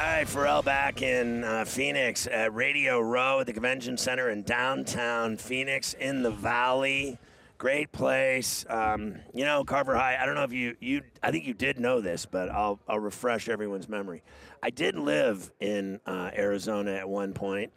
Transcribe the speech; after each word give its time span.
All 0.00 0.06
right, 0.06 0.26
Ferrall 0.26 0.62
back 0.62 1.02
in 1.02 1.44
uh, 1.44 1.66
Phoenix 1.66 2.26
at 2.26 2.54
Radio 2.54 3.00
Row 3.00 3.40
at 3.40 3.46
the 3.46 3.52
Convention 3.52 3.98
Center 3.98 4.30
in 4.30 4.44
downtown 4.44 5.36
Phoenix 5.36 5.92
in 5.92 6.22
the 6.22 6.30
Valley. 6.30 7.18
Great 7.58 7.92
place. 7.92 8.64
Um, 8.70 9.16
you 9.34 9.44
know, 9.44 9.62
Carver 9.62 9.94
High. 9.94 10.16
I 10.18 10.24
don't 10.24 10.36
know 10.36 10.44
if 10.44 10.54
you 10.54 10.74
you. 10.80 11.02
I 11.22 11.30
think 11.30 11.44
you 11.44 11.52
did 11.52 11.78
know 11.78 12.00
this, 12.00 12.24
but 12.24 12.48
I'll 12.48 12.80
I'll 12.88 12.98
refresh 12.98 13.50
everyone's 13.50 13.90
memory. 13.90 14.22
I 14.62 14.70
did 14.70 14.96
live 14.96 15.50
in 15.60 16.00
uh, 16.06 16.30
Arizona 16.34 16.92
at 16.92 17.06
one 17.06 17.34
point. 17.34 17.70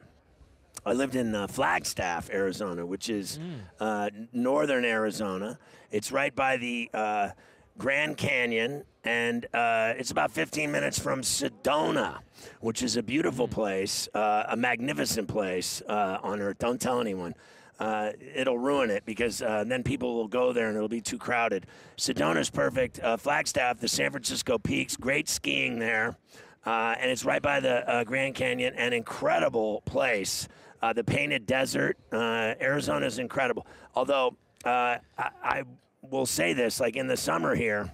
I 0.86 0.94
lived 0.94 1.16
in 1.16 1.36
uh, 1.36 1.48
Flagstaff, 1.48 2.30
Arizona, 2.30 2.86
which 2.86 3.10
is 3.10 3.38
uh, 3.82 4.10
northern 4.32 4.86
Arizona. 4.86 5.60
It's 5.92 6.10
right 6.10 6.34
by 6.34 6.56
the 6.56 6.90
uh, 6.94 7.30
Grand 7.78 8.18
Canyon, 8.18 8.84
and 9.04 9.46
uh, 9.54 9.94
it's 9.98 10.12
about 10.12 10.32
15 10.32 10.72
minutes 10.72 11.00
from 11.00 11.22
Sedona, 11.22 12.20
which 12.62 12.84
is 12.84 12.98
a 12.98 13.04
beautiful 13.04 13.48
place, 13.48 14.08
uh, 14.14 14.44
a 14.50 14.56
magnificent 14.56 15.28
place 15.28 15.82
uh, 15.88 16.20
on 16.22 16.40
Earth. 16.40 16.60
Don't 16.60 16.80
tell 16.80 17.02
anyone. 17.02 17.34
Uh, 17.80 18.12
it'll 18.36 18.60
ruin 18.60 18.92
it 18.92 19.04
because 19.06 19.42
uh, 19.42 19.64
then 19.66 19.84
people 19.84 20.14
will 20.14 20.28
go 20.28 20.54
there 20.54 20.68
and 20.68 20.78
it'll 20.78 20.88
be 20.88 21.02
too 21.02 21.18
crowded. 21.18 21.66
Sedona's 21.98 22.50
perfect. 22.50 23.00
Uh, 23.00 23.18
Flagstaff, 23.18 23.80
the 23.80 23.88
San 23.88 24.12
Francisco 24.12 24.58
Peaks, 24.58 24.96
great 24.96 25.28
skiing 25.28 25.80
there. 25.80 26.16
And 26.66 27.12
it's 27.12 27.26
right 27.26 27.42
by 27.42 27.60
the 27.60 28.04
Grand 28.06 28.36
Canyon, 28.36 28.74
an 28.76 28.94
incredible 28.94 29.82
place. 29.86 30.48
The 30.96 31.04
Painted 31.04 31.46
Desert, 31.46 31.98
Arizona 32.14 33.06
is 33.06 33.20
incredible. 33.20 33.66
Although 33.96 34.38
I, 34.64 35.00
I 35.18 35.64
will 36.10 36.26
say 36.26 36.54
this, 36.54 36.80
like 36.80 36.96
in 36.96 37.08
the 37.08 37.18
summer 37.18 37.56
here, 37.56 37.94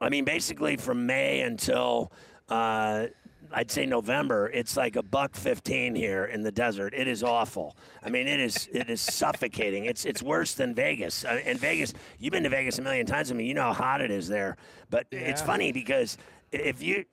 I 0.00 0.08
mean, 0.08 0.24
basically 0.24 0.76
from 0.76 1.06
May 1.06 1.40
until 1.40 2.12
uh, 2.48 3.06
I'd 3.52 3.70
say 3.70 3.84
November, 3.84 4.48
it's 4.52 4.76
like 4.76 4.96
a 4.96 5.02
buck 5.02 5.34
fifteen 5.34 5.94
here 5.94 6.24
in 6.24 6.42
the 6.42 6.52
desert. 6.52 6.94
It 6.94 7.08
is 7.08 7.22
awful. 7.22 7.76
I 8.02 8.08
mean, 8.08 8.28
it 8.28 8.40
is 8.40 8.68
it 8.72 8.88
is 8.88 9.00
suffocating. 9.00 9.86
It's 9.86 10.04
it's 10.04 10.22
worse 10.22 10.54
than 10.54 10.74
Vegas. 10.74 11.24
Uh, 11.24 11.40
in 11.44 11.58
Vegas, 11.58 11.92
you've 12.18 12.32
been 12.32 12.44
to 12.44 12.48
Vegas 12.48 12.78
a 12.78 12.82
million 12.82 13.06
times. 13.06 13.30
I 13.30 13.34
mean, 13.34 13.46
you 13.46 13.54
know 13.54 13.64
how 13.64 13.72
hot 13.72 14.00
it 14.00 14.10
is 14.10 14.28
there. 14.28 14.56
But 14.88 15.06
it's 15.10 15.42
funny 15.42 15.72
because 15.72 16.16
if 16.52 16.82
you 16.82 17.04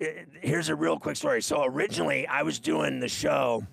here's 0.41 0.69
a 0.69 0.75
real 0.75 0.99
quick 0.99 1.15
story. 1.15 1.41
So 1.41 1.63
originally, 1.63 2.27
I 2.27 2.43
was 2.43 2.59
doing 2.59 2.99
the 2.99 3.09
show 3.09 3.65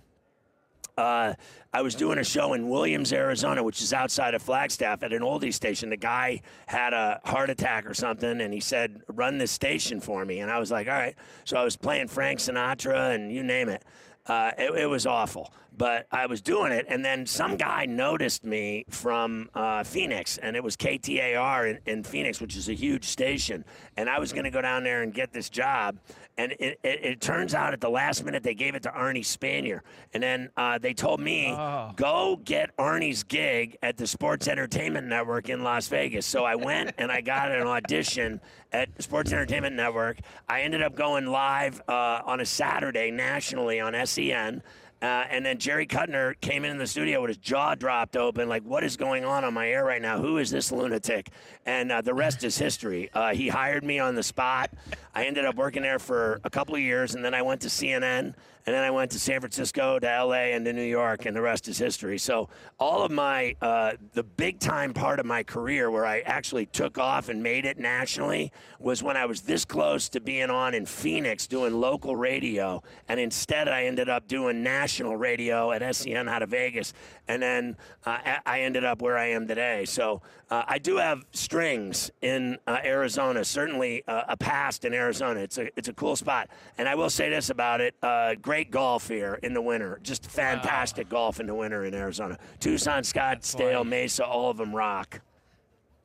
uh, 0.96 1.34
I 1.72 1.82
was 1.82 1.94
doing 1.94 2.18
a 2.18 2.24
show 2.24 2.52
in 2.52 2.68
Williams, 2.68 3.12
Arizona, 3.12 3.62
which 3.62 3.82
is 3.82 3.92
outside 3.92 4.34
of 4.34 4.42
Flagstaff 4.42 5.02
at 5.02 5.12
an 5.12 5.22
oldie 5.22 5.52
station. 5.52 5.90
The 5.90 5.96
guy 5.96 6.40
had 6.66 6.92
a 6.92 7.20
heart 7.24 7.50
attack 7.50 7.86
or 7.86 7.94
something, 7.94 8.40
and 8.40 8.54
he 8.54 8.60
said, 8.60 9.02
"Run 9.08 9.38
this 9.38 9.50
station 9.50 10.00
for 10.00 10.24
me." 10.24 10.40
And 10.40 10.50
I 10.50 10.58
was 10.58 10.70
like, 10.70 10.86
"All 10.86 10.94
right." 10.94 11.16
So 11.44 11.56
I 11.56 11.64
was 11.64 11.76
playing 11.76 12.08
Frank 12.08 12.38
Sinatra 12.38 13.14
and 13.14 13.32
you 13.32 13.42
name 13.42 13.68
it. 13.68 13.84
Uh, 14.26 14.52
it, 14.56 14.70
it 14.74 14.86
was 14.86 15.04
awful, 15.04 15.52
but 15.76 16.06
I 16.10 16.24
was 16.24 16.40
doing 16.40 16.72
it, 16.72 16.86
and 16.88 17.04
then 17.04 17.26
some 17.26 17.56
guy 17.56 17.84
noticed 17.84 18.42
me 18.42 18.86
from 18.88 19.50
uh, 19.54 19.84
Phoenix, 19.84 20.38
and 20.38 20.56
it 20.56 20.64
was 20.64 20.78
KTAR 20.78 21.70
in, 21.70 21.78
in 21.84 22.04
Phoenix, 22.04 22.40
which 22.40 22.56
is 22.56 22.70
a 22.70 22.72
huge 22.72 23.04
station. 23.04 23.66
And 23.98 24.08
I 24.08 24.18
was 24.18 24.32
going 24.32 24.44
to 24.44 24.50
go 24.50 24.62
down 24.62 24.82
there 24.82 25.02
and 25.02 25.12
get 25.12 25.34
this 25.34 25.50
job, 25.50 25.98
and 26.36 26.52
it, 26.52 26.78
it, 26.82 27.04
it 27.04 27.20
turns 27.20 27.54
out 27.54 27.72
at 27.72 27.80
the 27.80 27.88
last 27.88 28.24
minute 28.24 28.42
they 28.42 28.54
gave 28.54 28.74
it 28.74 28.82
to 28.82 28.90
Arnie 28.90 29.24
Spanier, 29.24 29.80
and 30.12 30.22
then 30.22 30.50
uh, 30.56 30.78
they 30.78 30.92
told 30.94 31.20
me 31.20 31.50
go 31.96 32.40
get 32.44 32.76
Arnie's 32.76 33.22
gig 33.22 33.76
at 33.82 33.96
the 33.96 34.06
Sports 34.06 34.48
Entertainment 34.48 35.06
Network 35.06 35.48
in 35.48 35.62
Las 35.62 35.88
Vegas. 35.88 36.26
So 36.26 36.44
I 36.44 36.56
went 36.56 36.92
and 36.98 37.10
I 37.12 37.20
got 37.20 37.52
an 37.52 37.66
audition 37.66 38.40
at 38.72 38.88
Sports 39.02 39.32
Entertainment 39.32 39.76
Network. 39.76 40.18
I 40.48 40.62
ended 40.62 40.82
up 40.82 40.96
going 40.96 41.26
live 41.26 41.80
uh, 41.88 42.22
on 42.24 42.40
a 42.40 42.46
Saturday 42.46 43.10
nationally 43.10 43.80
on 43.80 43.94
SEN. 44.06 44.62
Uh, 45.02 45.26
and 45.28 45.44
then 45.44 45.58
Jerry 45.58 45.86
Cutner 45.86 46.32
came 46.40 46.64
in 46.64 46.78
the 46.78 46.86
studio 46.86 47.20
with 47.20 47.28
his 47.28 47.36
jaw 47.36 47.74
dropped 47.74 48.16
open, 48.16 48.48
like, 48.48 48.62
"What 48.62 48.82
is 48.82 48.96
going 48.96 49.22
on 49.22 49.44
on 49.44 49.52
my 49.52 49.68
air 49.68 49.84
right 49.84 50.00
now? 50.00 50.18
Who 50.18 50.38
is 50.38 50.50
this 50.50 50.72
lunatic?" 50.72 51.28
And 51.66 51.92
uh, 51.92 52.00
the 52.00 52.14
rest 52.14 52.42
is 52.42 52.56
history. 52.56 53.10
Uh, 53.12 53.34
he 53.34 53.48
hired 53.48 53.84
me 53.84 53.98
on 53.98 54.14
the 54.14 54.22
spot. 54.22 54.70
I 55.16 55.26
ended 55.26 55.44
up 55.44 55.54
working 55.54 55.82
there 55.82 56.00
for 56.00 56.40
a 56.42 56.50
couple 56.50 56.74
of 56.74 56.80
years, 56.80 57.14
and 57.14 57.24
then 57.24 57.34
I 57.34 57.42
went 57.42 57.60
to 57.60 57.68
CNN, 57.68 58.34
and 58.66 58.74
then 58.74 58.82
I 58.82 58.90
went 58.90 59.12
to 59.12 59.20
San 59.20 59.38
Francisco, 59.40 60.00
to 60.00 60.06
LA, 60.06 60.54
and 60.54 60.64
to 60.64 60.72
New 60.72 60.82
York, 60.82 61.26
and 61.26 61.36
the 61.36 61.40
rest 61.40 61.68
is 61.68 61.78
history. 61.78 62.18
So 62.18 62.48
all 62.80 63.04
of 63.04 63.12
my 63.12 63.54
uh, 63.60 63.92
the 64.14 64.24
big 64.24 64.58
time 64.58 64.92
part 64.92 65.20
of 65.20 65.26
my 65.26 65.44
career, 65.44 65.88
where 65.88 66.04
I 66.04 66.20
actually 66.20 66.66
took 66.66 66.98
off 66.98 67.28
and 67.28 67.42
made 67.42 67.64
it 67.64 67.78
nationally, 67.78 68.50
was 68.80 69.04
when 69.04 69.16
I 69.16 69.26
was 69.26 69.42
this 69.42 69.64
close 69.64 70.08
to 70.10 70.20
being 70.20 70.50
on 70.50 70.74
in 70.74 70.84
Phoenix 70.84 71.46
doing 71.46 71.74
local 71.74 72.16
radio, 72.16 72.82
and 73.08 73.20
instead 73.20 73.68
I 73.68 73.84
ended 73.84 74.08
up 74.08 74.26
doing 74.26 74.64
national 74.64 75.16
radio 75.16 75.70
at 75.70 75.94
SEN 75.94 76.28
out 76.28 76.42
of 76.42 76.48
Vegas, 76.48 76.92
and 77.28 77.40
then 77.40 77.76
uh, 78.04 78.18
I 78.44 78.62
ended 78.62 78.84
up 78.84 79.00
where 79.00 79.16
I 79.16 79.26
am 79.26 79.46
today. 79.46 79.84
So 79.84 80.22
uh, 80.50 80.64
I 80.66 80.78
do 80.78 80.96
have 80.96 81.24
strings 81.32 82.10
in 82.22 82.58
uh, 82.66 82.78
Arizona, 82.84 83.44
certainly 83.44 84.02
uh, 84.06 84.22
a 84.28 84.36
past 84.36 84.84
in 84.84 84.92
Arizona. 84.94 85.40
It's 85.40 85.58
a 85.58 85.68
it's 85.76 85.88
a 85.88 85.92
cool 85.92 86.16
spot, 86.16 86.48
and 86.78 86.88
I 86.88 86.94
will 86.94 87.10
say 87.10 87.30
this 87.30 87.50
about 87.50 87.80
it: 87.80 87.94
uh, 88.02 88.34
great 88.34 88.70
golf 88.70 89.08
here 89.08 89.38
in 89.42 89.54
the 89.54 89.62
winter, 89.62 89.98
just 90.02 90.26
fantastic 90.30 91.08
golf 91.08 91.40
in 91.40 91.46
the 91.46 91.54
winter 91.54 91.84
in 91.84 91.94
Arizona. 91.94 92.38
Tucson, 92.60 93.02
Scottsdale, 93.02 93.86
Mesa, 93.86 94.24
all 94.24 94.50
of 94.50 94.56
them 94.56 94.74
rock. 94.74 95.20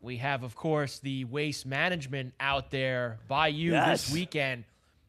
We 0.02 0.18
have, 0.18 0.44
of 0.44 0.56
course, 0.56 1.00
the 1.00 1.26
waste 1.26 1.66
management 1.66 2.34
out 2.40 2.72
there 2.72 3.20
by 3.28 3.50
you 3.50 3.72
Yes. 3.74 4.06
this 4.08 4.14
weekend. 4.14 4.64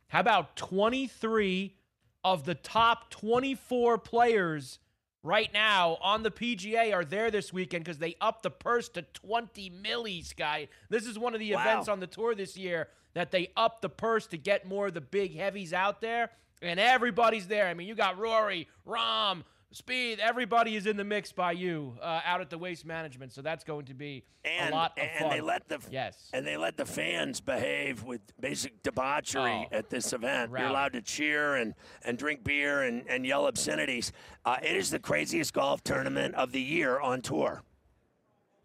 How 0.08 0.18
about 0.18 0.56
23 0.56 1.72
of 2.24 2.44
the 2.44 2.56
top 2.56 3.08
24 3.10 3.98
players 3.98 4.80
right 5.22 5.52
now 5.52 5.98
on 6.00 6.22
the 6.22 6.30
PGA 6.30 6.92
are 6.94 7.04
there 7.04 7.30
this 7.30 7.52
weekend 7.52 7.84
because 7.84 7.98
they 7.98 8.16
upped 8.20 8.42
the 8.42 8.50
purse 8.50 8.88
to 8.90 9.02
20 9.02 9.70
millis, 9.70 10.34
guy. 10.34 10.68
This 10.88 11.06
is 11.06 11.18
one 11.18 11.34
of 11.34 11.40
the 11.40 11.52
Wow. 11.54 11.60
events 11.60 11.88
on 11.88 12.00
the 12.00 12.06
tour 12.06 12.34
this 12.34 12.56
year 12.56 12.88
that 13.14 13.30
they 13.30 13.50
upped 13.56 13.82
the 13.82 13.88
purse 13.88 14.26
to 14.28 14.38
get 14.38 14.66
more 14.66 14.86
of 14.86 14.94
the 14.94 15.00
big 15.00 15.36
heavies 15.36 15.72
out 15.72 16.00
there, 16.00 16.30
and 16.62 16.78
everybody's 16.78 17.48
there. 17.48 17.66
I 17.66 17.74
mean, 17.74 17.88
you 17.88 17.94
got 17.94 18.18
Rory, 18.18 18.68
Rahm, 18.86 19.42
Spieth, 19.74 20.18
everybody 20.18 20.74
is 20.74 20.86
in 20.86 20.96
the 20.96 21.04
mix 21.04 21.30
by 21.30 21.52
you 21.52 21.96
uh, 22.02 22.20
out 22.24 22.40
at 22.40 22.50
the 22.50 22.58
waste 22.58 22.84
management, 22.84 23.32
so 23.32 23.40
that's 23.40 23.62
going 23.62 23.84
to 23.86 23.94
be 23.94 24.24
And, 24.44 24.72
a 24.72 24.76
lot 24.76 24.98
of 24.98 25.04
and 25.04 25.20
fun. 25.20 25.30
they 25.30 25.40
let 25.40 25.68
the 25.68 25.78
yes, 25.92 26.28
and 26.32 26.44
they 26.44 26.56
let 26.56 26.76
the 26.76 26.84
fans 26.84 27.40
behave 27.40 28.02
with 28.02 28.20
basic 28.40 28.82
debauchery 28.82 29.68
Oh. 29.70 29.76
at 29.76 29.88
this 29.88 30.12
event. 30.12 30.50
You're 30.50 30.66
allowed 30.66 30.94
to 30.94 31.02
cheer 31.02 31.54
and, 31.54 31.74
and 32.04 32.18
drink 32.18 32.42
beer 32.42 32.82
and, 32.82 33.04
and 33.08 33.24
yell 33.24 33.46
obscenities. 33.46 34.10
Uh, 34.44 34.56
it 34.60 34.74
is 34.76 34.90
the 34.90 34.98
craziest 34.98 35.52
golf 35.54 35.84
tournament 35.84 36.34
of 36.34 36.50
the 36.50 36.60
year 36.60 36.98
on 36.98 37.22
tour. 37.22 37.62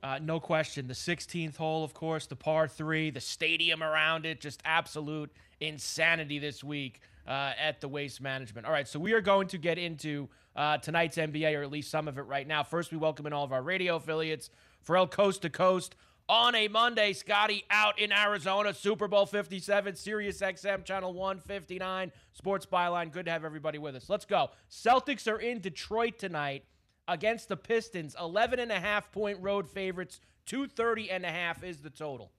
Uh, 0.02 0.18
no 0.20 0.40
question. 0.40 0.88
The 0.88 0.94
16th 0.96 1.56
hole, 1.58 1.84
of 1.84 1.94
course, 1.94 2.26
the 2.26 2.36
par 2.36 2.68
three, 2.68 3.12
the 3.12 3.22
stadium 3.22 3.84
around 3.84 4.26
it, 4.26 4.42
just 4.42 4.60
absolute 4.66 5.32
insanity 5.60 6.40
this 6.40 6.64
week. 6.64 7.00
uh, 7.28 7.54
at 7.60 7.82
the 7.82 7.88
Waste 7.88 8.22
Management. 8.22 8.68
All 8.68 8.72
right, 8.72 8.88
so 8.88 9.00
we 9.00 9.14
are 9.14 9.20
going 9.22 9.48
to 9.48 9.58
get 9.58 9.80
into 9.80 10.30
uh, 10.56 10.78
tonight's 10.78 11.18
NBA, 11.18 11.58
or 11.58 11.64
at 11.64 11.72
least 11.72 11.92
some 11.92 12.08
of 12.08 12.18
it 12.18 12.24
right 12.24 12.48
now. 12.48 12.64
First, 12.64 12.92
we 12.92 12.98
welcome 12.98 13.26
in 13.26 13.34
all 13.34 13.44
of 13.44 13.52
our 13.52 13.62
radio 13.62 13.96
affiliates. 13.96 14.50
Ferrall 14.82 15.08
Coast 15.08 15.42
to 15.42 15.50
Coast 15.50 15.96
on 16.30 16.56
a 16.56 16.68
Monday. 16.68 17.14
Scotty 17.14 17.66
out 17.70 18.00
in 18.00 18.12
Arizona, 18.12 18.74
Super 18.74 19.08
Bowl 19.08 19.26
57, 19.26 19.96
Sirius 19.96 20.42
XM, 20.42 20.84
Channel 20.86 21.14
159, 21.14 22.12
Sports 22.34 22.66
Byline. 22.66 23.12
Good 23.12 23.26
to 23.26 23.32
have 23.32 23.46
everybody 23.46 23.78
with 23.78 23.96
us. 23.96 24.10
Let's 24.10 24.26
go. 24.26 24.50
Celtics 24.70 25.32
are 25.32 25.40
in 25.40 25.60
Detroit 25.60 26.18
tonight 26.18 26.66
against 27.08 27.50
the 27.50 27.58
Pistons. 27.58 28.16
11 28.20 28.60
and 28.60 28.72
a 28.72 28.80
half 28.80 29.12
point 29.12 29.40
road 29.42 29.70
favorites. 29.70 30.20
230 30.46 31.12
and 31.12 31.26
a 31.26 31.30
half 31.30 31.64
is 31.64 31.80
the 31.82 31.90
total. 31.90 32.32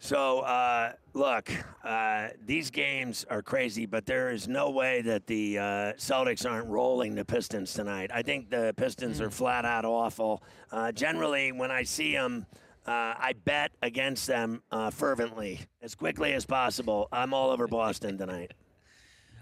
So, 0.00 0.40
uh, 0.40 0.92
look, 1.12 1.50
uh, 1.84 2.28
these 2.46 2.70
games 2.70 3.26
are 3.28 3.42
crazy, 3.42 3.84
but 3.84 4.06
there 4.06 4.30
is 4.30 4.46
no 4.46 4.70
way 4.70 5.02
that 5.02 5.26
the 5.26 5.58
uh, 5.58 5.62
Celtics 5.94 6.48
aren't 6.48 6.68
rolling 6.68 7.16
the 7.16 7.24
Pistons 7.24 7.72
tonight. 7.72 8.10
I 8.14 8.22
think 8.22 8.48
the 8.48 8.72
Pistons 8.76 9.20
are 9.20 9.30
flat 9.30 9.64
out 9.64 9.84
awful. 9.84 10.42
Uh, 10.70 10.92
generally, 10.92 11.50
when 11.50 11.72
I 11.72 11.82
see 11.82 12.12
them, 12.12 12.46
uh, 12.86 13.14
I 13.18 13.34
bet 13.44 13.72
against 13.82 14.26
them 14.28 14.62
uh, 14.70 14.90
fervently 14.90 15.60
as 15.82 15.96
quickly 15.96 16.32
as 16.32 16.46
possible. 16.46 17.08
I'm 17.10 17.34
all 17.34 17.50
over 17.50 17.66
Boston 17.66 18.18
tonight. 18.18 18.52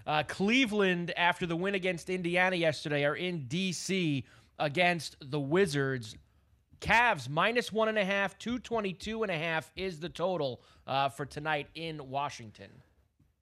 Uh, 0.07 0.23
Cleveland, 0.23 1.11
after 1.17 1.45
the 1.45 1.55
win 1.57 1.75
against 1.75 2.09
Indiana 2.09 2.55
yesterday, 2.55 3.03
are 3.03 3.17
in 3.17 3.45
D.C. 3.49 4.23
against 4.57 5.17
the 5.19 5.37
Wizards. 5.37 6.15
Cavs 6.81 7.29
minus 7.29 7.71
one 7.71 7.87
and 7.87 7.97
a 7.97 8.05
half, 8.05 8.37
222 8.37 9.23
and 9.23 9.31
a 9.31 9.37
half 9.37 9.71
is 9.75 9.99
the 9.99 10.09
total 10.09 10.61
uh, 10.85 11.09
for 11.09 11.25
tonight 11.25 11.67
in 11.75 12.09
Washington. 12.09 12.69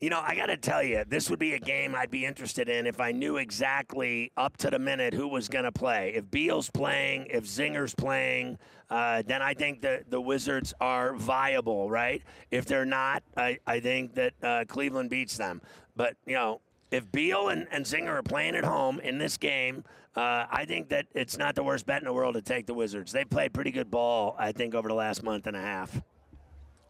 You 0.01 0.09
know, 0.09 0.21
I 0.21 0.35
got 0.35 0.47
to 0.47 0.57
tell 0.57 0.83
you, 0.83 1.03
this 1.07 1.29
would 1.29 1.39
be 1.39 1.53
a 1.53 1.59
game 1.59 1.95
I'd 1.95 2.11
be 2.11 2.25
interested 2.25 2.67
in 2.67 2.85
if 2.85 2.99
I 2.99 3.11
knew 3.11 3.37
exactly 3.37 4.31
up 4.35 4.57
to 4.57 4.69
the 4.69 4.77
minute 4.77 5.13
who 5.13 5.27
was 5.27 5.47
going 5.47 5.63
to 5.63 5.71
play. 5.71 6.11
If 6.15 6.29
Beal's 6.29 6.69
playing, 6.69 7.27
if 7.29 7.45
Zinger's 7.45 7.95
playing, 7.95 8.57
uh, 8.89 9.23
then 9.25 9.41
I 9.41 9.53
think 9.53 9.81
the, 9.81 10.03
the 10.09 10.19
Wizards 10.19 10.73
are 10.81 11.15
viable, 11.15 11.89
right? 11.89 12.21
If 12.51 12.65
they're 12.65 12.85
not, 12.85 13.23
I, 13.37 13.57
I 13.65 13.79
think 13.79 14.13
that 14.15 14.33
uh, 14.43 14.65
Cleveland 14.67 15.09
beats 15.09 15.37
them. 15.37 15.61
But, 15.95 16.17
you 16.25 16.35
know, 16.35 16.59
if 16.91 17.09
Beal 17.11 17.49
and, 17.49 17.65
and 17.71 17.85
Zinger 17.85 18.19
are 18.19 18.23
playing 18.23 18.55
at 18.55 18.65
home 18.65 18.99
in 18.99 19.17
this 19.17 19.37
game, 19.37 19.85
uh, 20.15 20.45
I 20.49 20.65
think 20.65 20.89
that 20.89 21.07
it's 21.13 21.37
not 21.37 21.55
the 21.55 21.63
worst 21.63 21.85
bet 21.85 22.01
in 22.01 22.05
the 22.05 22.13
world 22.13 22.35
to 22.35 22.41
take 22.41 22.65
the 22.65 22.73
Wizards. 22.73 23.11
They 23.11 23.25
played 23.25 23.53
pretty 23.53 23.71
good 23.71 23.91
ball, 23.91 24.35
I 24.39 24.51
think, 24.51 24.75
over 24.75 24.87
the 24.87 24.95
last 24.95 25.23
month 25.23 25.47
and 25.47 25.55
a 25.55 25.61
half. 25.61 26.01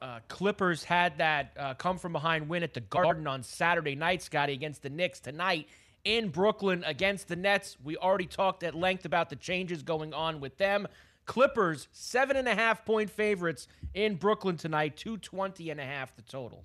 Uh, 0.01 0.19
Clippers 0.27 0.83
had 0.83 1.17
that 1.17 1.51
uh, 1.57 1.73
come 1.73 1.97
from 1.97 2.11
behind 2.11 2.47
win 2.47 2.61
at 2.61 2.73
the 2.73 2.81
Garden 2.81 3.25
on 3.25 3.41
Saturday 3.41 3.95
night, 3.95 4.21
Scotty, 4.21 4.53
against 4.53 4.83
the 4.83 4.89
Knicks. 4.89 5.19
Tonight 5.19 5.67
in 6.05 6.29
Brooklyn 6.29 6.83
against 6.85 7.27
the 7.27 7.35
Nets. 7.35 7.77
We 7.83 7.97
already 7.97 8.27
talked 8.27 8.63
at 8.63 8.75
length 8.75 9.05
about 9.05 9.29
the 9.29 9.35
changes 9.35 9.83
going 9.83 10.13
on 10.13 10.39
with 10.39 10.57
them. 10.57 10.87
Clippers, 11.25 11.87
seven 11.91 12.37
and 12.37 12.47
a 12.47 12.53
half 12.53 12.85
point 12.85 13.09
favorites 13.09 13.67
in 13.95 14.15
Brooklyn 14.15 14.57
tonight, 14.57 14.95
220 14.95 15.71
and 15.71 15.79
a 15.79 15.83
half 15.83 16.15
the 16.15 16.21
total. 16.21 16.63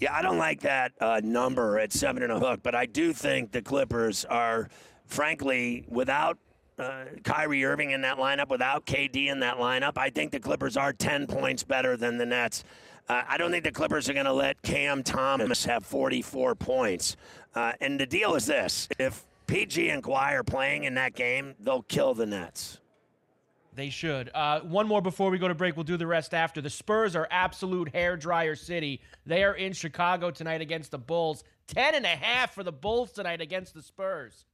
Yeah, 0.00 0.14
I 0.14 0.22
don't 0.22 0.38
like 0.38 0.60
that 0.60 0.92
uh, 1.00 1.20
number 1.22 1.78
at 1.78 1.92
seven 1.92 2.22
and 2.22 2.32
a 2.32 2.38
hook, 2.38 2.60
but 2.62 2.74
I 2.74 2.86
do 2.86 3.12
think 3.12 3.52
the 3.52 3.60
Clippers 3.60 4.24
are, 4.24 4.70
frankly, 5.08 5.84
without 5.88 6.38
uh, 6.78 7.04
Kyrie 7.24 7.64
Irving 7.64 7.90
in 7.90 8.02
that 8.02 8.18
lineup, 8.18 8.48
without 8.48 8.86
KD 8.86 9.26
in 9.26 9.40
that 9.40 9.56
lineup, 9.56 9.98
I 9.98 10.10
think 10.10 10.30
the 10.30 10.40
Clippers 10.40 10.76
are 10.76 10.92
10 10.92 11.26
points 11.26 11.64
better 11.64 11.96
than 11.96 12.18
the 12.18 12.26
Nets. 12.26 12.62
Uh, 13.08 13.22
I 13.26 13.38
don't 13.38 13.50
think 13.50 13.64
the 13.64 13.72
Clippers 13.72 14.08
are 14.08 14.12
going 14.12 14.26
to 14.26 14.32
let 14.32 14.60
Cam 14.62 15.02
Thomas 15.02 15.64
have 15.64 15.84
44 15.84 16.54
points. 16.54 17.16
Uh, 17.54 17.72
and 17.80 17.98
the 17.98 18.06
deal 18.06 18.34
is 18.34 18.46
this 18.46 18.88
if 18.98 19.24
PG 19.46 19.88
and 19.88 20.02
Kawhi 20.02 20.34
are 20.34 20.44
playing 20.44 20.84
in 20.84 20.94
that 20.94 21.14
game, 21.14 21.54
they'll 21.58 21.82
kill 21.82 22.14
the 22.14 22.26
Nets. 22.26 22.78
They 23.74 23.90
should. 23.90 24.30
Uh, 24.34 24.60
one 24.60 24.88
more 24.88 25.00
before 25.00 25.30
we 25.30 25.38
go 25.38 25.46
to 25.46 25.54
break. 25.54 25.76
We'll 25.76 25.84
do 25.84 25.96
the 25.96 26.06
rest 26.06 26.34
after. 26.34 26.60
The 26.60 26.68
Spurs 26.68 27.14
are 27.14 27.28
absolute 27.30 27.94
hair 27.94 28.16
dryer 28.16 28.56
city. 28.56 29.00
They 29.24 29.44
are 29.44 29.54
in 29.54 29.72
Chicago 29.72 30.32
tonight 30.32 30.60
against 30.60 30.90
the 30.90 30.98
Bulls. 30.98 31.44
Ten 31.68 31.94
and 31.94 32.04
a 32.04 32.08
half 32.08 32.54
for 32.54 32.64
the 32.64 32.72
Bulls 32.72 33.12
tonight 33.12 33.40
against 33.40 33.74
the 33.74 33.82
Spurs. 33.82 34.44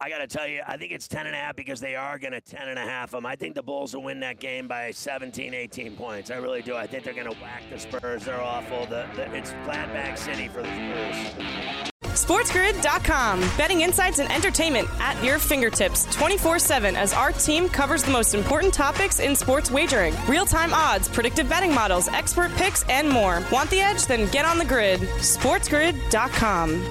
I 0.00 0.10
got 0.10 0.18
to 0.18 0.26
tell 0.26 0.46
you, 0.46 0.60
I 0.66 0.76
think 0.76 0.92
it's 0.92 1.08
10 1.08 1.26
and 1.26 1.34
a 1.34 1.38
half 1.38 1.56
because 1.56 1.80
they 1.80 1.96
are 1.96 2.18
going 2.18 2.32
to 2.32 2.40
10 2.40 2.68
and 2.68 2.78
a 2.78 2.82
half 2.82 3.12
them. 3.12 3.24
I 3.24 3.34
think 3.34 3.54
the 3.54 3.62
Bulls 3.62 3.94
will 3.94 4.02
win 4.02 4.20
that 4.20 4.38
game 4.38 4.68
by 4.68 4.90
17, 4.90 5.54
18 5.54 5.96
points. 5.96 6.30
I 6.30 6.36
really 6.36 6.60
do. 6.60 6.76
I 6.76 6.86
think 6.86 7.04
they're 7.04 7.14
going 7.14 7.30
to 7.30 7.40
whack 7.40 7.62
the 7.70 7.78
Spurs. 7.78 8.24
They're 8.24 8.40
awful. 8.40 8.84
The, 8.86 9.06
the, 9.16 9.34
it's 9.34 9.52
flat 9.64 9.92
bag 9.92 10.18
city 10.18 10.48
for 10.48 10.62
the 10.62 10.68
Spurs. 10.68 11.92
SportsGrid.com. 12.02 13.40
Betting 13.56 13.82
insights 13.82 14.18
and 14.18 14.30
entertainment 14.32 14.88
at 15.00 15.22
your 15.22 15.38
fingertips 15.38 16.04
24 16.14 16.58
7 16.58 16.96
as 16.96 17.12
our 17.12 17.32
team 17.32 17.68
covers 17.68 18.02
the 18.02 18.10
most 18.10 18.34
important 18.34 18.72
topics 18.72 19.20
in 19.20 19.36
sports 19.36 19.70
wagering 19.70 20.14
real 20.26 20.46
time 20.46 20.72
odds, 20.72 21.08
predictive 21.08 21.48
betting 21.48 21.74
models, 21.74 22.08
expert 22.08 22.50
picks, 22.52 22.84
and 22.88 23.08
more. 23.08 23.42
Want 23.52 23.70
the 23.70 23.80
edge? 23.80 24.06
Then 24.06 24.30
get 24.30 24.44
on 24.44 24.58
the 24.58 24.64
grid. 24.64 25.00
SportsGrid.com. 25.00 26.90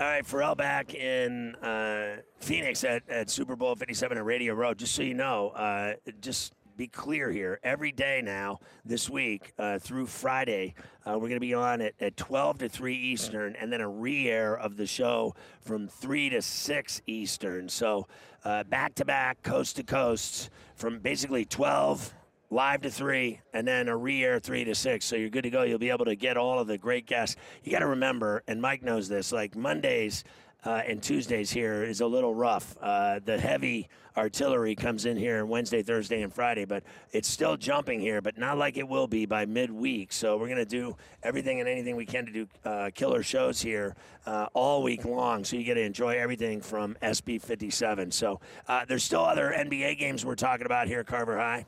All 0.00 0.06
right, 0.06 0.24
Ferrall 0.24 0.54
back 0.54 0.94
in 0.94 1.54
uh, 1.56 2.22
Phoenix 2.38 2.84
at, 2.84 3.06
at 3.10 3.28
Super 3.28 3.54
Bowl 3.54 3.74
57 3.74 4.16
at 4.16 4.24
Radio 4.24 4.54
Row. 4.54 4.72
Just 4.72 4.94
so 4.94 5.02
you 5.02 5.12
know, 5.12 5.50
uh, 5.50 5.92
just 6.22 6.54
be 6.78 6.86
clear 6.86 7.30
here. 7.30 7.60
Every 7.62 7.92
day 7.92 8.22
now, 8.24 8.60
this 8.82 9.10
week 9.10 9.52
uh, 9.58 9.78
through 9.78 10.06
Friday, 10.06 10.72
uh, 11.04 11.12
we're 11.16 11.28
going 11.28 11.32
to 11.32 11.40
be 11.40 11.52
on 11.52 11.82
at, 11.82 11.92
at 12.00 12.16
12 12.16 12.60
to 12.60 12.68
3 12.70 12.96
Eastern, 12.96 13.54
and 13.56 13.70
then 13.70 13.82
a 13.82 13.88
re 13.90 14.26
air 14.30 14.58
of 14.58 14.78
the 14.78 14.86
show 14.86 15.34
from 15.60 15.86
3 15.86 16.30
to 16.30 16.40
6 16.40 17.02
Eastern. 17.06 17.68
So 17.68 18.06
back 18.42 18.94
to 18.94 19.04
back, 19.04 19.42
coast 19.42 19.76
to 19.76 19.82
coast, 19.82 20.48
from 20.76 21.00
basically 21.00 21.44
12 21.44 22.14
live 22.50 22.82
to 22.82 22.90
three, 22.90 23.40
and 23.54 23.66
then 23.66 23.88
a 23.88 23.96
re-air 23.96 24.40
three 24.40 24.64
to 24.64 24.74
six. 24.74 25.04
So 25.06 25.16
you're 25.16 25.30
good 25.30 25.42
to 25.42 25.50
go. 25.50 25.62
You'll 25.62 25.78
be 25.78 25.90
able 25.90 26.04
to 26.06 26.16
get 26.16 26.36
all 26.36 26.58
of 26.58 26.66
the 26.66 26.78
great 26.78 27.06
guests. 27.06 27.36
You 27.62 27.72
got 27.72 27.78
to 27.78 27.86
remember, 27.86 28.42
and 28.48 28.60
Mike 28.60 28.82
knows 28.82 29.08
this. 29.08 29.32
Like 29.32 29.56
Mondays, 29.56 30.24
uh, 30.64 30.82
and 30.86 31.02
Tuesdays 31.02 31.50
here 31.50 31.84
is 31.84 32.00
a 32.00 32.06
little 32.06 32.34
rough. 32.34 32.76
Uh, 32.80 33.20
the 33.24 33.38
heavy 33.38 33.88
artillery 34.16 34.74
comes 34.74 35.06
in 35.06 35.16
here 35.16 35.44
Wednesday, 35.46 35.82
Thursday, 35.82 36.22
and 36.22 36.32
Friday, 36.32 36.64
but 36.64 36.82
it's 37.12 37.28
still 37.28 37.56
jumping 37.56 38.00
here, 38.00 38.20
but 38.20 38.36
not 38.36 38.58
like 38.58 38.76
it 38.76 38.86
will 38.86 39.06
be 39.06 39.24
by 39.24 39.46
midweek. 39.46 40.12
So 40.12 40.36
we're 40.36 40.48
going 40.48 40.58
to 40.58 40.64
do 40.64 40.96
everything 41.22 41.60
and 41.60 41.68
anything 41.68 41.96
we 41.96 42.06
can 42.06 42.26
to 42.26 42.32
do 42.32 42.48
uh, 42.64 42.90
killer 42.94 43.22
shows 43.22 43.60
here 43.62 43.94
uh, 44.26 44.48
all 44.52 44.82
week 44.82 45.04
long. 45.04 45.44
So 45.44 45.56
you 45.56 45.64
get 45.64 45.74
to 45.74 45.82
enjoy 45.82 46.18
everything 46.18 46.60
from 46.60 46.96
SB 47.02 47.40
57. 47.40 48.10
So 48.10 48.40
uh, 48.68 48.84
there's 48.86 49.04
still 49.04 49.24
other 49.24 49.54
NBA 49.56 49.98
games 49.98 50.24
we're 50.24 50.34
talking 50.34 50.66
about 50.66 50.88
here, 50.88 51.04
Carver 51.04 51.38
High. 51.38 51.64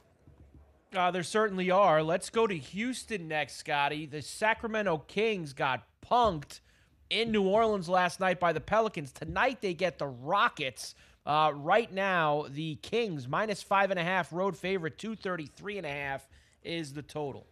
Uh, 0.95 1.11
there 1.11 1.23
certainly 1.23 1.71
are. 1.71 2.03
Let's 2.03 2.29
go 2.29 2.47
to 2.47 2.57
Houston 2.57 3.27
next, 3.27 3.57
Scotty. 3.57 4.05
The 4.05 4.21
Sacramento 4.21 4.99
Kings 5.09 5.55
got 5.55 5.85
punked 6.07 6.61
in 7.09 7.33
New 7.33 7.49
Orleans 7.49 7.89
last 7.89 8.21
night 8.21 8.39
by 8.39 8.53
the 8.53 8.61
Pelicans. 8.61 9.11
Tonight 9.13 9.63
they 9.63 9.73
get 9.73 9.99
the 9.99 10.07
Rockets. 10.07 10.95
Uh, 11.25 11.53
right 11.55 11.93
now, 11.93 12.47
the 12.51 12.75
Kings 12.77 13.27
minus 13.27 13.63
five 13.63 13.91
and 13.91 13.99
a 13.99 14.05
half 14.05 14.33
road 14.33 14.57
favorite, 14.57 14.99
two 14.99 15.15
thirty 15.15 15.47
three 15.47 15.79
and 15.79 15.87
a 15.87 15.91
half 15.91 16.29
is 16.63 16.93
the 16.93 17.03
total. 17.03 17.47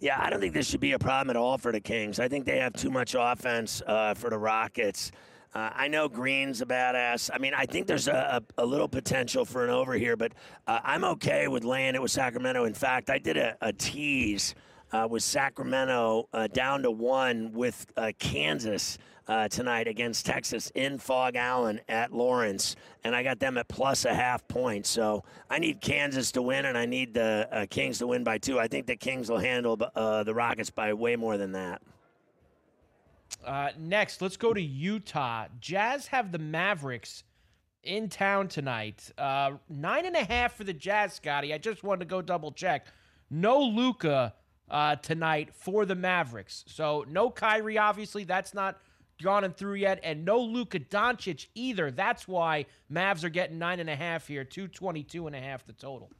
Yeah, 0.00 0.20
I 0.20 0.28
don't 0.28 0.40
think 0.40 0.54
this 0.54 0.66
should 0.68 0.80
be 0.80 0.92
a 0.92 0.98
problem 0.98 1.30
at 1.30 1.36
all 1.36 1.56
for 1.56 1.72
the 1.72 1.80
Kings. 1.80 2.18
I 2.18 2.28
think 2.28 2.46
they 2.46 2.58
have 2.58 2.72
too 2.72 2.90
much 2.90 3.14
offense 3.18 3.80
uh, 3.86 4.14
for 4.14 4.28
the 4.28 4.38
Rockets. 4.38 5.12
Uh, 5.54 5.70
I 5.72 5.86
know 5.86 6.08
Green's 6.08 6.60
a 6.62 6.66
badass. 6.66 7.30
I 7.32 7.38
mean, 7.38 7.54
I 7.54 7.64
think 7.64 7.86
there's 7.86 8.08
a, 8.08 8.42
a, 8.58 8.62
a 8.62 8.66
little 8.66 8.88
potential 8.88 9.44
for 9.44 9.62
an 9.62 9.70
over 9.70 9.94
here, 9.94 10.16
but 10.16 10.32
uh, 10.66 10.80
I'm 10.82 11.04
okay 11.04 11.46
with 11.46 11.62
laying 11.62 11.94
it 11.94 12.02
with 12.02 12.10
Sacramento. 12.10 12.64
In 12.64 12.74
fact, 12.74 13.08
I 13.08 13.18
did 13.18 13.36
a, 13.36 13.56
a 13.60 13.72
tease 13.72 14.56
uh, 14.90 15.06
with 15.08 15.22
Sacramento 15.22 16.28
uh, 16.32 16.48
down 16.48 16.82
to 16.82 16.90
one 16.90 17.52
with 17.52 17.86
uh, 17.96 18.10
Kansas 18.18 18.98
uh, 19.28 19.46
tonight 19.46 19.86
against 19.86 20.26
Texas 20.26 20.72
in 20.74 20.98
Phog 20.98 21.36
Allen 21.36 21.80
at 21.88 22.12
Lawrence, 22.12 22.74
and 23.04 23.14
I 23.14 23.22
got 23.22 23.38
them 23.38 23.56
at 23.56 23.68
plus 23.68 24.04
a 24.04 24.12
half 24.12 24.46
point. 24.48 24.86
So 24.86 25.22
I 25.48 25.60
need 25.60 25.80
Kansas 25.80 26.32
to 26.32 26.42
win, 26.42 26.64
and 26.64 26.76
I 26.76 26.84
need 26.84 27.14
the 27.14 27.68
Kings 27.70 27.98
to 27.98 28.08
win 28.08 28.24
by 28.24 28.38
two. 28.38 28.58
I 28.58 28.66
think 28.66 28.86
the 28.86 28.96
Kings 28.96 29.30
will 29.30 29.38
handle 29.38 29.76
the 29.76 30.32
Rockets 30.34 30.70
by 30.70 30.92
way 30.92 31.14
more 31.14 31.38
than 31.38 31.52
that. 31.52 31.80
Next, 33.78 34.22
let's 34.22 34.36
go 34.36 34.52
to 34.52 34.60
Utah. 34.60 35.46
Jazz 35.60 36.08
have 36.08 36.32
the 36.32 36.38
Mavericks 36.38 37.24
in 37.82 38.08
town 38.08 38.48
tonight. 38.48 39.10
Uh, 39.16 39.52
nine 39.68 40.06
and 40.06 40.16
a 40.16 40.24
half 40.24 40.54
for 40.54 40.64
the 40.64 40.72
Jazz, 40.72 41.14
Scotty. 41.14 41.52
I 41.52 41.58
just 41.58 41.82
wanted 41.82 42.00
to 42.00 42.06
go 42.06 42.22
double 42.22 42.52
check. 42.52 42.86
No 43.30 43.60
Luka 43.60 44.34
uh, 44.70 44.96
tonight 44.96 45.50
for 45.54 45.84
the 45.84 45.94
Mavericks. 45.94 46.64
So 46.66 47.04
no 47.08 47.30
Kyrie, 47.30 47.78
obviously, 47.78 48.24
that's 48.24 48.54
not 48.54 48.78
gone 49.22 49.44
and 49.44 49.56
through 49.56 49.74
yet, 49.74 50.00
and 50.02 50.24
no 50.24 50.40
Luka 50.40 50.80
Doncic 50.80 51.46
either. 51.54 51.90
That's 51.90 52.26
why 52.26 52.66
Mavs 52.92 53.24
are 53.24 53.28
getting 53.28 53.58
nine 53.58 53.80
and 53.80 53.88
a 53.88 53.96
half 53.96 54.26
here, 54.26 54.44
222 54.44 55.26
and 55.26 55.36
a 55.36 55.40
half 55.40 55.66
the 55.66 55.72
total. 55.72 56.10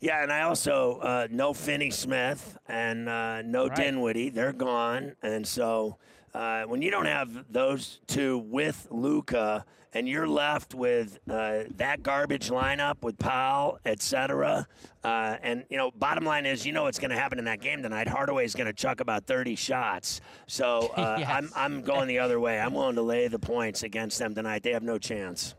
Yeah, 0.00 0.22
and 0.22 0.32
I 0.32 0.42
also 0.42 0.98
uh, 1.00 1.28
no 1.30 1.52
Finney 1.52 1.90
Smith 1.90 2.58
and 2.66 3.08
uh, 3.08 3.42
no 3.42 3.68
right. 3.68 3.76
Dinwiddie. 3.76 4.30
They're 4.30 4.52
gone, 4.52 5.14
and 5.22 5.46
so 5.46 5.98
uh, 6.32 6.62
when 6.62 6.80
you 6.80 6.90
don't 6.90 7.06
have 7.06 7.52
those 7.52 8.00
two 8.06 8.38
with 8.38 8.86
Luka, 8.90 9.64
and 9.92 10.08
you're 10.08 10.28
left 10.28 10.74
with 10.74 11.18
uh, 11.28 11.64
that 11.76 12.02
garbage 12.02 12.48
lineup 12.48 13.02
with 13.02 13.18
Powell, 13.18 13.78
et 13.84 14.00
cetera. 14.00 14.66
Uh, 15.02 15.36
and, 15.42 15.64
you 15.68 15.76
know, 15.76 15.90
bottom 15.90 16.24
line 16.24 16.46
is, 16.46 16.64
you 16.64 16.72
know 16.72 16.84
what's 16.84 16.98
going 16.98 17.10
to 17.10 17.16
happen 17.16 17.38
in 17.38 17.44
that 17.46 17.60
game 17.60 17.82
tonight. 17.82 18.06
Hardaway's 18.06 18.54
going 18.54 18.66
to 18.66 18.72
chuck 18.72 19.00
about 19.00 19.26
30 19.26 19.56
shots. 19.56 20.20
So 20.46 20.92
uh, 20.96 21.16
yes. 21.20 21.28
I'm, 21.28 21.50
I'm 21.56 21.82
going 21.82 22.06
the 22.06 22.20
other 22.20 22.38
way. 22.38 22.60
I'm 22.60 22.74
willing 22.74 22.96
to 22.96 23.02
lay 23.02 23.26
the 23.28 23.38
points 23.38 23.82
against 23.82 24.18
them 24.18 24.34
tonight. 24.34 24.62
They 24.62 24.72
have 24.72 24.82
no 24.82 24.98
chance. 24.98 25.54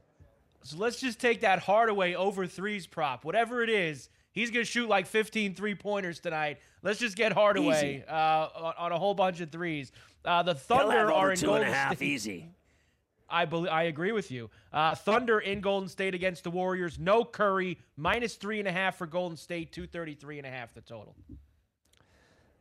So 0.63 0.77
let's 0.77 0.99
just 0.99 1.19
take 1.19 1.41
that 1.41 1.59
Hardaway 1.59 2.13
over 2.13 2.45
threes 2.47 2.87
prop, 2.87 3.25
whatever 3.25 3.63
it 3.63 3.69
is. 3.69 4.09
He's 4.33 4.49
going 4.51 4.65
to 4.65 4.69
shoot 4.71 4.87
like 4.87 5.07
15 5.07 5.55
three 5.55 5.75
pointers 5.75 6.19
tonight. 6.19 6.59
Let's 6.83 6.99
just 6.99 7.15
get 7.17 7.33
Hardaway 7.33 8.03
uh, 8.07 8.47
on 8.77 8.91
a 8.91 8.97
whole 8.97 9.13
bunch 9.13 9.41
of 9.41 9.51
threes. 9.51 9.91
Uh, 10.23 10.43
the 10.43 10.55
Thunder 10.55 11.11
are 11.11 11.31
in 11.31 11.37
two 11.37 11.47
Golden 11.47 11.63
and 11.63 11.71
a 11.71 11.75
half 11.75 11.95
State. 11.97 12.07
easy. 12.07 12.49
I 13.29 13.45
believe 13.45 13.71
I 13.71 13.83
agree 13.83 14.11
with 14.11 14.29
you. 14.31 14.49
Uh, 14.73 14.93
Thunder 14.95 15.39
in 15.39 15.61
Golden 15.61 15.87
State 15.89 16.13
against 16.13 16.43
the 16.43 16.51
Warriors. 16.51 16.99
No 16.99 17.23
Curry. 17.23 17.77
Minus 17.95 18.35
three 18.35 18.59
and 18.59 18.67
a 18.67 18.71
half 18.71 18.97
for 18.97 19.07
Golden 19.07 19.37
State. 19.37 19.71
Two 19.71 19.87
thirty 19.87 20.15
three 20.15 20.37
and 20.37 20.45
a 20.47 20.49
half 20.49 20.73
the 20.73 20.81
total. 20.81 21.15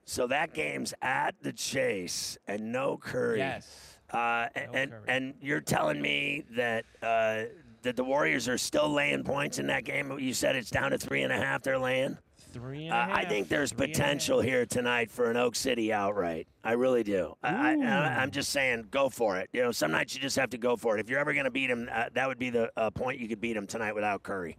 So 0.05 0.27
that 0.29 0.55
game's 0.55 0.93
at 1.03 1.35
the 1.43 1.53
Chase 1.53 2.37
and 2.49 2.73
no 2.73 2.97
Curry. 2.97 3.39
Yes. 3.39 3.97
Uh, 4.13 4.47
no 4.57 4.63
and 4.73 4.91
Curry. 4.91 5.03
and 5.09 5.35
you're 5.41 5.61
telling 5.61 6.01
me 6.01 6.45
that 6.57 6.85
uh, 7.03 7.45
that 7.83 7.97
the 7.97 8.05
Warriors 8.05 8.49
are 8.49 8.59
still 8.59 8.91
laying 8.91 9.25
points 9.25 9.59
in 9.59 9.67
that 9.69 9.85
game. 9.85 10.19
You 10.19 10.35
said 10.35 10.57
it's 10.57 10.71
down 10.71 10.91
to 10.91 10.99
three 10.99 11.23
and 11.23 11.33
a 11.33 11.37
half. 11.37 11.63
They're 11.63 11.79
laying. 11.79 12.19
Three 12.53 12.87
and 12.87 12.95
a 12.95 12.97
half. 12.97 13.11
Uh, 13.11 13.15
I 13.15 13.25
think 13.25 13.49
there's 13.49 13.73
potential 13.73 14.41
here 14.41 14.67
tonight 14.67 15.11
for 15.11 15.31
an 15.31 15.37
Oak 15.37 15.55
City 15.55 15.93
outright. 15.93 16.49
I 16.65 16.73
really 16.73 17.03
do. 17.03 17.37
I, 17.43 17.73
am 17.73 18.31
just 18.31 18.51
saying, 18.51 18.89
go 18.91 19.09
for 19.09 19.39
it. 19.39 19.49
You 19.53 19.63
know, 19.63 19.73
some 19.73 19.93
nights 19.93 20.15
you 20.15 20.21
just 20.21 20.37
have 20.37 20.51
to 20.51 20.59
go 20.59 20.77
for 20.77 20.97
it. 20.97 21.01
If 21.01 21.09
you're 21.09 21.21
ever 21.21 21.33
going 21.33 21.45
to 21.45 21.51
beat 21.51 21.71
him, 21.71 21.89
uh, 21.93 22.07
that 22.15 22.29
would 22.29 22.39
be 22.39 22.51
the 22.51 22.71
uh, 22.77 22.91
point 22.91 23.21
you 23.21 23.29
could 23.29 23.41
beat 23.41 23.57
him 23.57 23.67
tonight 23.67 23.95
without 23.95 24.23
Curry. 24.23 24.57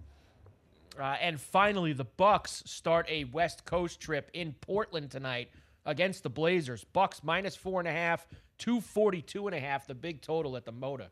Uh, 0.99 1.15
and 1.21 1.39
finally, 1.39 1.93
the 1.93 2.05
Bucks 2.05 2.63
start 2.65 3.05
a 3.09 3.25
West 3.25 3.65
Coast 3.65 3.99
trip 3.99 4.29
in 4.33 4.53
Portland 4.61 5.11
tonight 5.11 5.49
against 5.85 6.23
the 6.23 6.29
Blazers. 6.29 6.83
Bucks 6.93 7.21
minus 7.23 7.55
four 7.55 7.79
and 7.79 7.87
a 7.87 7.91
half, 7.91 8.27
two 8.57 8.81
forty 8.81 9.21
two 9.21 9.47
and 9.47 9.55
a 9.55 9.59
half. 9.59 9.87
The 9.87 9.95
big 9.95 10.21
total 10.21 10.57
at 10.57 10.65
the 10.65 10.73
Moda. 10.73 11.07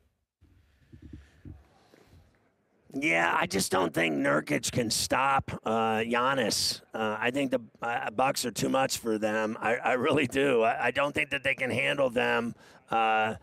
Yeah, 2.93 3.35
I 3.39 3.45
just 3.45 3.71
don't 3.71 3.93
think 3.93 4.15
Nurkic 4.15 4.71
can 4.71 4.89
stop 4.89 5.51
uh, 5.63 5.97
Giannis. 5.97 6.81
Uh, 6.93 7.17
I 7.19 7.29
think 7.29 7.51
the 7.51 7.61
uh, 7.81 8.09
Bucks 8.09 8.45
are 8.45 8.51
too 8.51 8.69
much 8.69 8.97
for 8.97 9.19
them. 9.19 9.57
I, 9.61 9.75
I 9.75 9.93
really 9.93 10.25
do. 10.25 10.63
I, 10.63 10.87
I, 10.87 10.91
don't 10.91 11.13
think 11.13 11.29
that 11.29 11.43
they 11.43 11.53
can 11.53 11.69
handle 11.69 12.09
them. 12.09 12.55
Uh, 12.89 13.35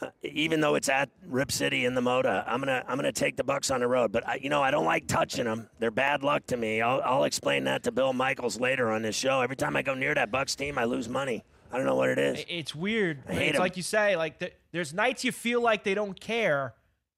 uh, 0.00 0.06
even 0.22 0.60
though 0.60 0.74
it's 0.74 0.88
at 0.88 1.10
Rip 1.26 1.52
City 1.52 1.84
in 1.84 1.94
the 1.94 2.00
Moda, 2.00 2.44
I'm 2.46 2.60
gonna 2.60 2.82
I'm 2.88 2.96
gonna 2.96 3.12
take 3.12 3.36
the 3.36 3.44
Bucks 3.44 3.70
on 3.70 3.80
the 3.80 3.86
road. 3.86 4.10
But 4.10 4.26
I, 4.26 4.40
you 4.42 4.48
know 4.48 4.62
I 4.62 4.70
don't 4.70 4.86
like 4.86 5.06
touching 5.06 5.44
them. 5.44 5.68
They're 5.78 5.90
bad 5.90 6.22
luck 6.22 6.46
to 6.46 6.56
me. 6.56 6.80
I'll, 6.80 7.00
I'll 7.04 7.24
explain 7.24 7.64
that 7.64 7.82
to 7.84 7.92
Bill 7.92 8.12
Michaels 8.12 8.58
later 8.58 8.90
on 8.90 9.02
this 9.02 9.14
show. 9.14 9.40
Every 9.40 9.56
time 9.56 9.76
I 9.76 9.82
go 9.82 9.94
near 9.94 10.14
that 10.14 10.30
Bucks 10.30 10.54
team, 10.54 10.78
I 10.78 10.84
lose 10.84 11.08
money. 11.08 11.44
I 11.70 11.76
don't 11.76 11.86
know 11.86 11.94
what 11.94 12.08
it 12.08 12.18
is. 12.18 12.44
It's 12.48 12.74
weird. 12.74 13.22
I 13.28 13.34
hate 13.34 13.48
it's 13.50 13.58
like 13.58 13.76
you 13.76 13.82
say. 13.82 14.16
Like 14.16 14.38
the, 14.38 14.50
there's 14.72 14.94
nights 14.94 15.24
you 15.24 15.32
feel 15.32 15.60
like 15.60 15.84
they 15.84 15.94
don't 15.94 16.18
care 16.18 16.74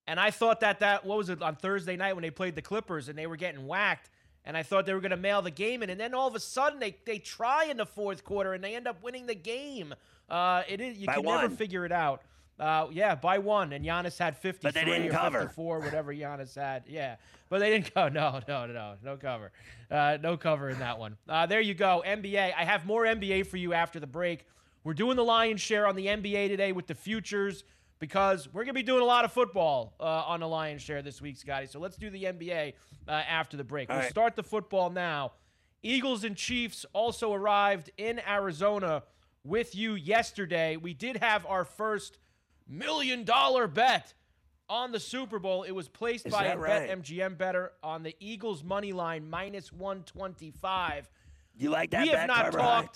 and 0.06 0.18
I 0.20 0.30
thought 0.30 0.60
that 0.60 0.80
that 0.80 1.04
what 1.04 1.18
was 1.18 1.28
it 1.28 1.42
on 1.42 1.56
Thursday 1.56 1.96
night 1.96 2.14
when 2.14 2.22
they 2.22 2.30
played 2.30 2.54
the 2.54 2.62
Clippers 2.62 3.08
and 3.08 3.18
they 3.18 3.26
were 3.26 3.36
getting 3.36 3.66
whacked, 3.66 4.10
and 4.44 4.56
I 4.56 4.62
thought 4.62 4.86
they 4.86 4.94
were 4.94 5.00
going 5.00 5.10
to 5.10 5.16
mail 5.16 5.42
the 5.42 5.50
game 5.50 5.82
in, 5.82 5.90
and 5.90 5.98
then 6.00 6.14
all 6.14 6.28
of 6.28 6.34
a 6.34 6.40
sudden 6.40 6.78
they 6.78 6.96
they 7.04 7.18
try 7.18 7.64
in 7.64 7.76
the 7.76 7.86
fourth 7.86 8.25
quarter 8.25 8.52
and 8.54 8.62
they 8.62 8.75
end 8.76 8.86
up 8.86 9.02
winning 9.02 9.26
the 9.26 9.34
game. 9.34 9.94
Uh, 10.28 10.62
it 10.68 10.80
is 10.80 10.98
you 10.98 11.06
by 11.06 11.14
can 11.14 11.25
one. 11.25 11.42
never 11.42 11.54
figure 11.54 11.84
it 11.84 11.92
out. 11.92 12.22
Uh, 12.58 12.86
yeah, 12.90 13.14
by 13.14 13.36
one, 13.38 13.72
and 13.75 13.84
Giannis 13.84 14.18
had 14.18 14.36
fifty. 14.36 14.62
but 14.62 14.72
they 14.75 14.84
didn't 14.84 15.10
cover. 15.10 15.40
54, 15.40 15.80
whatever 15.80 16.14
Giannis 16.14 16.54
had. 16.54 16.84
Yeah, 16.88 17.16
but 17.50 17.58
they 17.58 17.68
didn't 17.70 17.92
go. 17.94 18.08
No, 18.12 18.40
no, 18.48 18.66
no, 18.66 18.94
no 19.04 19.16
cover. 19.18 19.52
Uh, 19.90 20.16
no 20.22 20.36
cover 20.38 20.70
in 20.70 20.78
that 20.78 20.98
one. 20.98 21.18
Uh, 21.28 21.44
there 21.44 21.60
you 21.60 21.75
go, 21.75 22.02
NBA. 22.06 22.54
I 22.56 22.64
have 22.64 22.86
more 22.86 23.02
NBA 23.04 23.46
for 23.46 23.58
you 23.58 23.75
after 23.75 24.00
the 24.00 24.06
break. 24.06 24.46
We're 24.84 24.94
doing 24.94 25.16
the 25.16 25.25
lion's 25.25 25.60
share 25.60 25.86
on 25.86 25.96
the 25.96 26.06
NBA 26.06 26.48
today 26.48 26.72
with 26.72 26.86
the 26.86 26.94
futures 26.94 27.62
because 27.98 28.48
we're 28.52 28.64
going 28.64 28.74
to 28.74 28.74
be 28.74 28.82
doing 28.82 29.02
a 29.02 29.06
lot 29.06 29.24
of 29.24 29.32
football 29.32 29.94
uh, 30.00 30.04
on 30.04 30.40
the 30.40 30.48
Lion's 30.48 30.82
Share 30.82 31.02
this 31.02 31.20
week, 31.22 31.36
Scotty. 31.36 31.66
So 31.66 31.78
let's 31.78 31.96
do 31.96 32.10
the 32.10 32.24
NBA 32.24 32.74
uh, 33.08 33.10
after 33.10 33.56
the 33.56 33.64
break. 33.64 33.88
All 33.90 33.96
we'll 33.96 34.02
right. 34.02 34.10
start 34.10 34.36
the 34.36 34.42
football 34.42 34.90
now. 34.90 35.32
Eagles 35.82 36.24
and 36.24 36.36
Chiefs 36.36 36.84
also 36.92 37.32
arrived 37.32 37.90
in 37.96 38.20
Arizona 38.28 39.02
with 39.44 39.74
you 39.74 39.94
yesterday. 39.94 40.76
We 40.76 40.94
did 40.94 41.18
have 41.18 41.46
our 41.46 41.64
first 41.64 42.18
million 42.68 43.24
dollar 43.24 43.68
bet 43.68 44.12
on 44.68 44.92
the 44.92 45.00
Super 45.00 45.38
Bowl. 45.38 45.62
It 45.62 45.70
was 45.70 45.88
placed 45.88 46.26
Is 46.26 46.32
by 46.32 46.46
a 46.46 46.58
right? 46.58 46.90
BetMGM 46.90 47.38
better 47.38 47.72
on 47.82 48.02
the 48.02 48.16
Eagles 48.18 48.64
money 48.64 48.92
line 48.92 49.28
minus 49.30 49.72
125 49.72 51.08
You 51.56 51.70
like 51.70 51.90
that 51.90 52.02
we 52.02 52.08
have 52.08 52.26
not 52.26 52.42
Carver 52.42 52.58
High? 52.60 52.88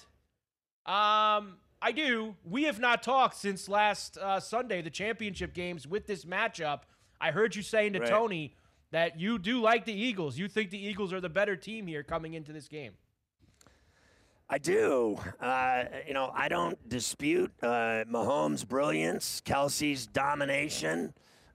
talked. 0.86 1.38
Um, 1.40 1.56
I 1.82 1.92
do. 1.92 2.36
We 2.44 2.64
have 2.64 2.78
not 2.78 3.02
talked 3.02 3.36
since 3.36 3.68
last 3.68 4.18
uh, 4.18 4.38
Sunday, 4.40 4.82
the 4.82 4.90
championship 4.90 5.54
games 5.54 5.86
with 5.86 6.06
this 6.06 6.24
matchup. 6.24 6.80
I 7.20 7.30
heard 7.30 7.56
you 7.56 7.62
saying 7.62 7.94
to 7.94 8.00
Right. 8.00 8.08
Tony 8.08 8.54
that 8.90 9.18
you 9.18 9.38
do 9.38 9.60
like 9.60 9.84
the 9.84 9.92
Eagles. 9.92 10.36
You 10.38 10.48
think 10.48 10.70
the 10.70 10.84
Eagles 10.84 11.12
are 11.12 11.20
the 11.20 11.28
better 11.28 11.56
team 11.56 11.86
here 11.86 12.02
coming 12.02 12.34
into 12.34 12.52
this 12.52 12.68
game. 12.68 12.92
I 14.48 14.58
do. 14.58 15.16
Uh, 15.40 15.84
you 16.08 16.12
know, 16.12 16.32
I 16.34 16.48
don't 16.48 16.76
dispute 16.88 17.52
uh, 17.62 18.04
Mahomes' 18.10 18.66
brilliance, 18.66 19.40
Kelce's 19.44 20.06
domination. 20.06 21.14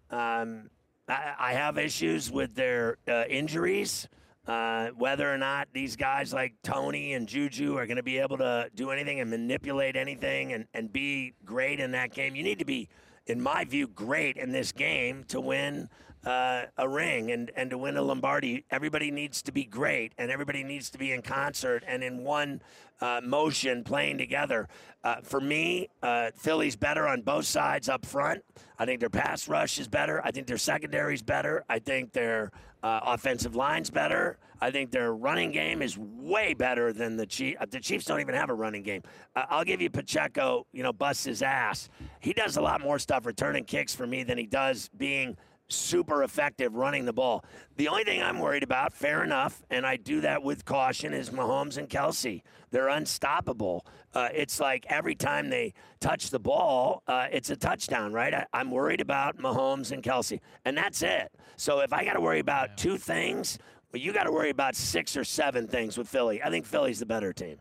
Um, 0.09 0.69
I, 1.09 1.33
I 1.37 1.53
have 1.53 1.77
issues 1.77 2.31
with 2.31 2.55
their 2.55 2.97
uh, 3.07 3.25
injuries. 3.29 4.07
Uh, 4.47 4.89
whether 4.89 5.31
or 5.31 5.37
not 5.37 5.67
these 5.73 5.95
guys 5.95 6.31
like 6.31 6.53
Tony 6.61 7.13
and 7.13 7.27
Juju 7.27 7.77
are 7.77 7.87
going 7.87 7.97
to 7.97 8.03
be 8.03 8.19
able 8.19 8.37
to 8.37 8.69
do 8.75 8.91
anything 8.91 9.19
and 9.19 9.29
manipulate 9.29 9.95
anything 9.95 10.53
and, 10.53 10.65
and 10.73 10.93
be 10.93 11.33
great 11.43 11.79
in 11.79 11.91
that 11.91 12.13
game, 12.13 12.35
you 12.35 12.43
need 12.43 12.59
to 12.59 12.65
be 12.65 12.87
in 13.27 13.41
my 13.41 13.65
view, 13.65 13.87
great 13.87 14.37
in 14.37 14.51
this 14.51 14.71
game 14.71 15.23
to 15.29 15.41
win 15.41 15.89
uh, 16.25 16.63
a 16.77 16.87
ring 16.87 17.31
and, 17.31 17.51
and 17.55 17.69
to 17.69 17.77
win 17.77 17.97
a 17.97 18.01
Lombardi. 18.01 18.65
Everybody 18.71 19.11
needs 19.11 19.41
to 19.43 19.51
be 19.51 19.63
great 19.63 20.13
and 20.17 20.31
everybody 20.31 20.63
needs 20.63 20.89
to 20.91 20.97
be 20.97 21.11
in 21.11 21.21
concert 21.21 21.83
and 21.87 22.03
in 22.03 22.23
one 22.23 22.61
uh, 23.01 23.21
motion 23.23 23.83
playing 23.83 24.17
together. 24.17 24.67
Uh, 25.03 25.17
for 25.21 25.39
me, 25.39 25.89
uh, 26.01 26.31
Philly's 26.35 26.75
better 26.75 27.07
on 27.07 27.21
both 27.21 27.45
sides 27.45 27.89
up 27.89 28.05
front. 28.05 28.43
I 28.79 28.85
think 28.85 28.99
their 28.99 29.09
pass 29.09 29.47
rush 29.47 29.79
is 29.79 29.87
better. 29.87 30.21
I 30.23 30.31
think 30.31 30.47
their 30.47 30.57
secondary 30.57 31.13
is 31.13 31.21
better. 31.21 31.63
I 31.69 31.79
think 31.79 32.13
their 32.13 32.51
uh, 32.85 32.99
offensive 33.03 33.55
line's 33.55 33.89
better. 33.89 34.37
I 34.61 34.69
think 34.69 34.91
their 34.91 35.15
running 35.15 35.51
game 35.51 35.81
is 35.81 35.97
way 35.97 36.53
better 36.53 36.93
than 36.93 37.17
the 37.17 37.25
Chiefs. 37.25 37.57
The 37.71 37.79
Chiefs 37.79 38.05
don't 38.05 38.19
even 38.19 38.35
have 38.35 38.51
a 38.51 38.53
running 38.53 38.83
game. 38.83 39.01
Uh, 39.35 39.45
I'll 39.49 39.63
give 39.63 39.81
you 39.81 39.89
Pacheco, 39.89 40.67
you 40.71 40.83
know, 40.83 40.93
busts 40.93 41.23
his 41.23 41.41
ass. 41.41 41.89
He 42.19 42.31
does 42.31 42.57
a 42.57 42.61
lot 42.61 42.81
more 42.81 42.99
stuff 42.99 43.25
returning 43.25 43.63
kicks 43.63 43.95
for 43.95 44.05
me 44.05 44.21
than 44.21 44.37
he 44.37 44.45
does 44.45 44.91
being 44.95 45.35
super 45.67 46.23
effective 46.23 46.75
running 46.75 47.05
the 47.05 47.13
ball. 47.13 47.43
The 47.77 47.87
only 47.87 48.03
thing 48.03 48.21
I'm 48.21 48.39
worried 48.39 48.63
about, 48.63 48.93
fair 48.93 49.23
enough, 49.23 49.63
and 49.69 49.85
I 49.85 49.97
do 49.97 50.21
that 50.21 50.43
with 50.43 50.65
caution, 50.65 51.13
is 51.13 51.29
Mahomes 51.29 51.77
and 51.77 51.89
Kelce. 51.89 52.41
They're 52.71 52.89
unstoppable. 52.89 53.85
Uh, 54.13 54.29
it's 54.33 54.59
like 54.59 54.85
every 54.89 55.15
time 55.15 55.49
they 55.49 55.73
touch 55.99 56.29
the 56.29 56.39
ball, 56.39 57.03
uh, 57.07 57.27
it's 57.31 57.49
a 57.49 57.55
touchdown, 57.55 58.13
right? 58.13 58.33
I, 58.33 58.45
am 58.53 58.71
worried 58.71 59.01
about 59.01 59.37
Mahomes 59.37 59.91
and 59.91 60.03
Kelce, 60.03 60.39
and 60.65 60.77
that's 60.77 61.01
it. 61.01 61.31
So 61.57 61.79
if 61.79 61.93
I 61.93 62.05
got 62.05 62.13
to 62.13 62.21
worry 62.21 62.39
about 62.39 62.69
yeah. 62.69 62.75
two 62.75 62.97
things, 62.97 63.57
well, 63.91 64.01
you 64.01 64.13
got 64.13 64.23
to 64.23 64.31
worry 64.31 64.49
about 64.49 64.75
six 64.75 65.17
or 65.17 65.23
seven 65.23 65.67
things 65.67 65.97
with 65.97 66.07
Philly. 66.07 66.41
I 66.43 66.49
think 66.49 66.65
Philly's 66.65 66.99
the 66.99 67.05
better 67.05 67.33
team. 67.33 67.57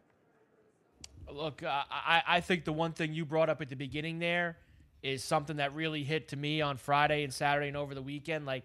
Look, 1.33 1.63
uh, 1.63 1.83
I, 1.91 2.23
I 2.27 2.41
think 2.41 2.65
the 2.65 2.73
one 2.73 2.93
thing 2.93 3.13
you 3.15 3.25
brought 3.25 3.49
up 3.49 3.61
at 3.61 3.69
the 3.69 3.77
beginning 3.77 4.19
there 4.19 4.59
is 5.05 5.23
something 5.23 5.59
that 5.59 5.75
really 5.75 6.03
hit 6.03 6.29
to 6.29 6.37
me 6.37 6.63
on 6.63 6.79
Friday 6.79 7.25
and 7.25 7.33
Saturday 7.33 7.69
and 7.69 7.77
over 7.77 7.95
the 7.95 8.03
weekend. 8.03 8.47
Like 8.47 8.65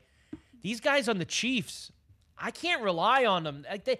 these 0.64 0.80
guys 0.80 1.10
on 1.10 1.18
the 1.20 1.26
Chiefs, 1.26 1.92
I 2.38 2.50
can't 2.50 2.82
rely 2.82 3.26
on 3.26 3.44
them. 3.44 3.66
Like 3.70 3.84
they 3.84 4.00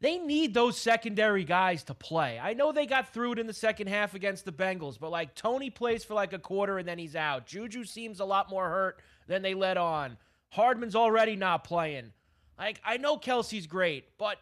they 0.00 0.18
need 0.18 0.52
those 0.52 0.76
secondary 0.76 1.44
guys 1.44 1.84
to 1.84 1.94
play. 1.94 2.40
I 2.42 2.52
know 2.54 2.72
they 2.72 2.86
got 2.86 3.14
through 3.14 3.32
it 3.32 3.38
in 3.38 3.46
the 3.46 3.54
second 3.54 3.86
half 3.86 4.14
against 4.14 4.44
the 4.44 4.52
Bengals, 4.52 4.98
but 4.98 5.10
like 5.10 5.34
Tony 5.36 5.70
plays 5.70 6.04
for 6.04 6.14
like 6.14 6.32
a 6.32 6.40
quarter 6.40 6.78
and 6.78 6.86
then 6.86 6.98
he's 6.98 7.16
out. 7.16 7.46
Juju 7.46 7.84
seems 7.84 8.18
a 8.18 8.24
lot 8.24 8.50
more 8.50 8.68
hurt 8.68 9.00
than 9.28 9.42
they 9.42 9.54
let 9.54 9.76
on. 9.76 10.18
Hardman's 10.50 10.96
already 10.96 11.36
not 11.36 11.62
playing. 11.62 12.12
Like 12.58 12.80
I 12.84 12.96
know 12.96 13.16
Kelce's 13.16 13.68
great, 13.68 14.18
but 14.18 14.38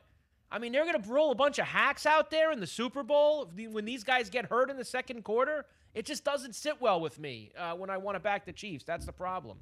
I 0.51 0.59
mean 0.59 0.73
they're 0.73 0.87
gonna 0.87 1.05
roll 1.07 1.31
a 1.31 1.35
bunch 1.37 1.59
of 1.59 1.67
hacks 1.67 2.07
out 2.07 2.31
there 2.31 2.53
in 2.53 2.59
the 2.59 2.67
Super 2.67 3.03
Bowl 3.03 3.53
when 3.71 3.85
these 3.85 4.03
guys 4.03 4.31
get 4.31 4.47
hurt 4.47 4.71
in 4.71 4.79
the 4.79 4.85
second 4.85 5.25
quarter. 5.25 5.67
It 5.95 6.07
just 6.07 6.25
doesn't 6.25 6.55
sit 6.55 6.81
well 6.81 7.01
with 7.01 7.19
me 7.19 7.53
uh, 7.57 7.75
when 7.75 7.91
I 7.91 7.99
want 7.99 8.17
to 8.17 8.21
back 8.21 8.45
the 8.45 8.53
Chiefs. 8.53 8.85
That's 8.85 9.07
the 9.07 9.13
problem. 9.13 9.59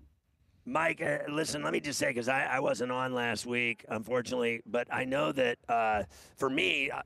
Mike, 0.65 1.03
uh, 1.03 1.19
listen, 1.29 1.63
let 1.63 1.73
me 1.73 1.81
just 1.81 1.99
say, 1.99 2.09
because 2.09 2.29
I, 2.29 2.45
I, 2.45 2.61
wasn't 2.61 2.93
on 2.93 3.15
last 3.15 3.47
week, 3.47 3.85
unfortunately, 3.89 4.63
but 4.65 4.87
I 4.93 5.05
know 5.05 5.33
that 5.33 5.59
uh, 5.69 6.05
for 6.37 6.49
me, 6.49 6.89
uh, 6.89 7.03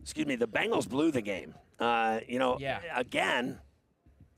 excuse 0.00 0.26
me, 0.26 0.36
the 0.36 0.46
Bengals 0.46 0.88
blew 0.88 1.10
the 1.10 1.20
game. 1.20 1.54
Uh, 1.80 2.20
you 2.28 2.38
know, 2.38 2.56
yeah. 2.60 2.78
again, 2.94 3.58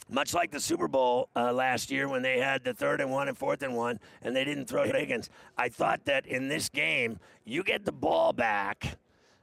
much 0.09 0.33
like 0.33 0.51
the 0.51 0.61
Super 0.61 0.89
Bowl 0.89 1.29
uh, 1.37 1.53
last 1.53 1.91
year 1.91 2.09
when 2.09 2.23
they 2.23 2.39
had 2.39 2.65
the 2.65 2.73
third 2.73 3.01
and 3.01 3.11
one 3.11 3.29
and 3.29 3.37
fourth 3.37 3.63
and 3.63 3.75
one, 3.75 4.01
and 4.23 4.35
they 4.35 4.45
didn't 4.45 4.67
throw 4.67 4.85
Higgins. 4.85 5.29
I 5.57 5.69
thought 5.69 6.05
that 6.07 6.27
in 6.27 6.49
this 6.49 6.69
game, 6.69 7.19
you 7.45 7.63
get 7.63 7.85
the 7.85 7.93
ball 7.93 8.33
back. 8.33 8.97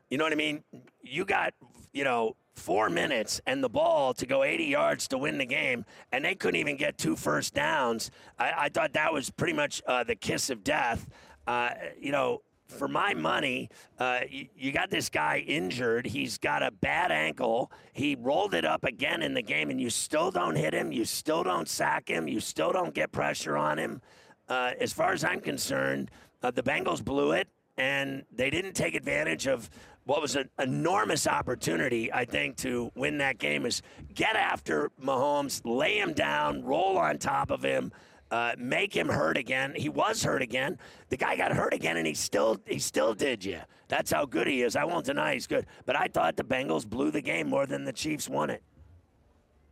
You 0.09 0.17
know 0.17 0.23
what 0.23 0.33
I 0.33 0.37
mean? 0.37 0.63
You 1.03 1.25
got, 1.25 1.53
you 1.93 2.03
know, 2.03 2.35
four 2.59 2.89
minutes 2.89 3.41
and 3.47 3.63
the 3.63 3.69
ball 3.69 4.13
to 4.13 4.25
go 4.25 4.43
80 4.43 4.65
yards 4.65 5.07
to 5.07 5.17
win 5.17 5.37
the 5.37 5.45
game, 5.45 5.85
and 6.11 6.23
they 6.23 6.35
couldn't 6.35 6.59
even 6.59 6.77
get 6.77 6.97
two 6.97 7.15
first 7.15 7.53
downs. 7.53 8.11
I, 8.37 8.53
I 8.57 8.69
thought 8.69 8.93
that 8.93 9.11
was 9.11 9.29
pretty 9.29 9.53
much 9.53 9.81
uh, 9.87 10.03
the 10.03 10.15
kiss 10.15 10.49
of 10.49 10.63
death. 10.63 11.07
Uh, 11.47 11.71
you 11.99 12.11
know, 12.11 12.41
for 12.67 12.87
my 12.87 13.13
money, 13.13 13.69
uh, 13.97 14.19
you, 14.29 14.47
you, 14.55 14.71
got 14.71 14.91
this 14.91 15.09
guy 15.09 15.43
injured. 15.47 16.05
He's 16.05 16.37
got 16.37 16.61
a 16.61 16.69
bad 16.69 17.11
ankle. 17.11 17.71
He 17.93 18.15
rolled 18.15 18.53
it 18.53 18.63
up 18.63 18.83
again 18.83 19.23
in 19.23 19.33
the 19.33 19.41
game, 19.41 19.69
and 19.69 19.81
you 19.81 19.89
still 19.89 20.29
don't 20.29 20.55
hit 20.55 20.73
him. 20.73 20.91
You 20.91 21.05
still 21.05 21.43
don't 21.43 21.67
sack 21.67 22.07
him. 22.07 22.27
You 22.27 22.39
still 22.39 22.71
don't 22.71 22.93
get 22.93 23.11
pressure 23.11 23.57
on 23.57 23.79
him. 23.79 24.01
Uh, 24.47 24.73
as 24.79 24.93
far 24.93 25.13
as 25.13 25.23
I'm 25.23 25.41
concerned, 25.41 26.11
uh, 26.43 26.51
the 26.51 26.63
Bengals 26.63 27.03
blew 27.03 27.31
it, 27.31 27.47
and 27.77 28.23
they 28.31 28.49
didn't 28.49 28.73
take 28.73 28.93
advantage 28.93 29.47
of 29.47 29.69
what 30.09 30.23
was 30.23 30.35
an 30.35 30.49
enormous 30.57 31.27
opportunity, 31.27 32.11
I 32.11 32.25
think, 32.25 32.57
to 32.57 32.91
win 32.95 33.19
that 33.19 33.37
game 33.37 33.63
is 33.63 33.83
get 34.15 34.35
after 34.35 34.89
Mahomes, 34.99 35.61
lay 35.63 35.99
him 35.99 36.13
down, 36.13 36.63
roll 36.63 36.97
on 36.97 37.19
top 37.19 37.51
of 37.51 37.61
him, 37.61 37.91
uh, 38.31 38.53
make 38.57 38.91
him 38.91 39.07
hurt 39.07 39.37
again. 39.37 39.71
He 39.75 39.87
was 39.87 40.23
hurt 40.23 40.41
again. 40.41 40.79
The 41.09 41.17
guy 41.17 41.37
got 41.37 41.51
hurt 41.51 41.75
again, 41.75 41.95
and 41.95 42.07
he 42.07 42.15
still 42.15 42.59
he 42.65 42.79
still 42.79 43.13
did 43.13 43.45
you. 43.45 43.59
That's 43.87 44.11
how 44.11 44.25
good 44.25 44.47
he 44.47 44.63
is. 44.63 44.75
I 44.75 44.83
won't 44.83 45.05
deny 45.05 45.33
he's 45.33 45.45
good, 45.45 45.67
but 45.85 45.95
I 45.95 46.07
thought 46.07 46.37
the 46.37 46.43
Bengals 46.43 46.87
blew 46.87 47.11
the 47.11 47.21
game 47.21 47.47
more 47.47 47.67
than 47.67 47.83
the 47.83 47.93
Chiefs 47.93 48.27
won 48.27 48.49
it. 48.49 48.63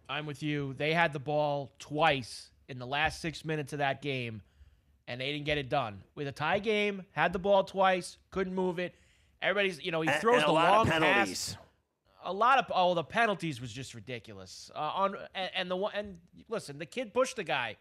I'm 0.07 0.27
with 0.27 0.43
you. 0.43 0.75
They 0.77 0.93
had 0.93 1.13
the 1.13 1.19
ball 1.19 1.71
twice 1.79 2.51
in 2.69 2.77
the 2.77 2.85
last 2.85 3.21
six 3.21 3.43
minutes 3.43 3.73
of 3.73 3.79
that 3.79 4.03
game, 4.03 4.43
and 5.07 5.19
they 5.19 5.31
didn't 5.31 5.45
get 5.45 5.57
it 5.57 5.67
done. 5.67 6.03
With 6.13 6.27
a 6.27 6.31
tie 6.31 6.59
game, 6.59 7.05
had 7.13 7.33
the 7.33 7.39
ball 7.39 7.63
twice, 7.63 8.19
couldn't 8.29 8.53
move 8.53 8.77
it 8.77 8.93
Everybody's, 9.41 9.83
you 9.83 9.91
know, 9.91 10.01
he 10.01 10.09
throws 10.09 10.41
and, 10.41 10.43
and 10.43 10.49
the 10.49 10.53
long 10.53 10.87
pass. 10.87 11.57
A 12.23 12.33
lot 12.33 12.59
of 12.59 12.65
oh, 12.73 12.93
the 12.93 13.03
penalties 13.03 13.61
was 13.61 13.71
just 13.71 13.93
ridiculous. 13.93 14.69
Uh, 14.75 14.79
on 14.79 15.15
and, 15.33 15.51
and 15.55 15.71
the 15.71 15.77
and 15.77 16.17
listen, 16.49 16.77
the 16.77 16.85
kid 16.85 17.13
pushed 17.13 17.35
the 17.35 17.43
guy. 17.43 17.77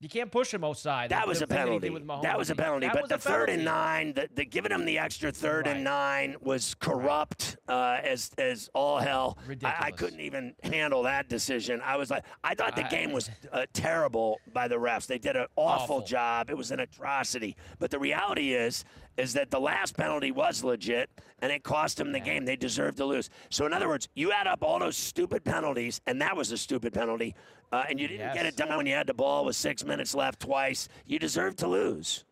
You 0.00 0.08
can't 0.08 0.30
push 0.30 0.54
him 0.54 0.62
outside. 0.62 1.10
That 1.10 1.26
was 1.26 1.42
a 1.42 1.46
penalty. 1.46 1.88
That 2.22 2.38
was 2.38 2.50
a 2.50 2.54
penalty. 2.54 2.86
That 2.86 2.94
but 2.94 3.08
the 3.08 3.18
third 3.18 3.48
penalty. 3.48 3.52
and 3.54 3.64
nine, 3.64 4.12
the, 4.12 4.28
the, 4.32 4.44
giving 4.44 4.70
him 4.70 4.84
the 4.84 4.96
extra 4.96 5.32
third 5.32 5.66
right. 5.66 5.74
and 5.74 5.82
nine 5.82 6.36
was 6.40 6.76
corrupt 6.76 7.56
uh, 7.66 7.98
as 8.04 8.30
as 8.38 8.70
all 8.74 8.98
hell. 8.98 9.38
Ridiculous. 9.44 9.76
I, 9.80 9.86
I, 9.86 9.90
couldn't 9.90 10.20
even 10.20 10.54
handle 10.62 11.02
that 11.02 11.28
decision. 11.28 11.80
I 11.84 11.96
was 11.96 12.10
like, 12.10 12.22
I 12.44 12.54
thought 12.54 12.76
the 12.76 12.84
game 12.84 13.10
was 13.10 13.28
uh, 13.52 13.66
terrible 13.72 14.38
by 14.52 14.68
the 14.68 14.76
refs. 14.76 15.08
They 15.08 15.18
did 15.18 15.34
an 15.34 15.46
awful, 15.56 15.96
awful 15.96 16.06
job. 16.06 16.48
It 16.48 16.56
was 16.56 16.70
an 16.70 16.78
atrocity. 16.78 17.56
But 17.80 17.90
the 17.90 17.98
reality 17.98 18.54
is, 18.54 18.84
is 19.18 19.34
that 19.34 19.50
the 19.50 19.60
last 19.60 19.96
penalty 19.96 20.30
was 20.30 20.64
legit 20.64 21.10
and 21.40 21.52
it 21.52 21.64
cost 21.64 21.98
them 21.98 22.12
the 22.12 22.20
game. 22.20 22.44
They 22.44 22.56
deserved 22.56 22.96
to 22.98 23.04
lose. 23.04 23.28
So, 23.50 23.66
in 23.66 23.72
other 23.72 23.88
words, 23.88 24.08
you 24.14 24.32
add 24.32 24.46
up 24.46 24.62
all 24.62 24.78
those 24.78 24.96
stupid 24.96 25.44
penalties, 25.44 26.00
and 26.06 26.22
that 26.22 26.36
was 26.36 26.52
a 26.52 26.56
stupid 26.56 26.94
penalty, 26.94 27.34
uh, 27.72 27.84
and 27.88 28.00
you 28.00 28.08
didn't 28.08 28.20
yes. 28.20 28.34
get 28.34 28.46
it 28.46 28.56
done 28.56 28.76
when 28.76 28.86
you 28.86 28.94
had 28.94 29.06
the 29.06 29.14
ball 29.14 29.44
with 29.44 29.56
six 29.56 29.84
minutes 29.84 30.14
left 30.14 30.40
twice. 30.40 30.88
You 31.06 31.18
deserve 31.18 31.56
to 31.56 31.68
lose. 31.68 32.24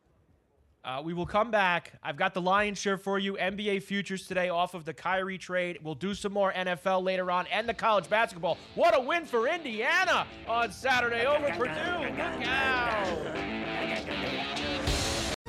Uh, 0.85 1.03
we 1.03 1.12
will 1.12 1.27
come 1.27 1.51
back. 1.51 1.94
I've 2.01 2.16
got 2.16 2.33
the 2.33 2.40
Lions 2.40 2.79
share 2.79 2.96
for 2.96 3.18
you. 3.18 3.35
NBA 3.35 3.83
futures 3.83 4.29
today 4.29 4.51
off 4.51 4.75
of 4.75 4.85
the 4.85 4.94
Kyrie 4.94 5.37
trade. 5.37 5.81
We'll 5.83 5.96
do 5.96 6.14
some 6.14 6.33
more 6.33 6.53
NFL 6.53 7.03
later 7.03 7.33
on 7.33 7.49
and 7.49 7.68
the 7.68 7.75
college 7.75 8.09
basketball. 8.09 8.57
What 8.77 8.96
a 8.96 9.01
win 9.01 9.27
for 9.27 9.49
Indiana 9.49 10.29
on 10.46 10.70
Saturday 10.70 11.27
over 11.27 11.51
Purdue. 11.51 11.64
Look 11.64 12.46
out. 12.46 14.46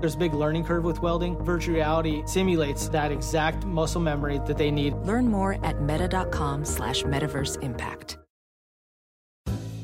There's 0.00 0.14
a 0.14 0.18
big 0.18 0.34
learning 0.34 0.64
curve 0.64 0.84
with 0.84 1.02
welding. 1.02 1.36
Virtual 1.38 1.74
reality 1.74 2.22
simulates 2.26 2.88
that 2.90 3.10
exact 3.12 3.64
muscle 3.64 4.00
memory 4.00 4.40
that 4.46 4.56
they 4.56 4.70
need. 4.70 4.94
Learn 4.98 5.28
more 5.28 5.64
at 5.64 5.82
meta.com 5.82 6.64
slash 6.64 7.02
metaverse 7.02 7.62
impact. 7.62 8.18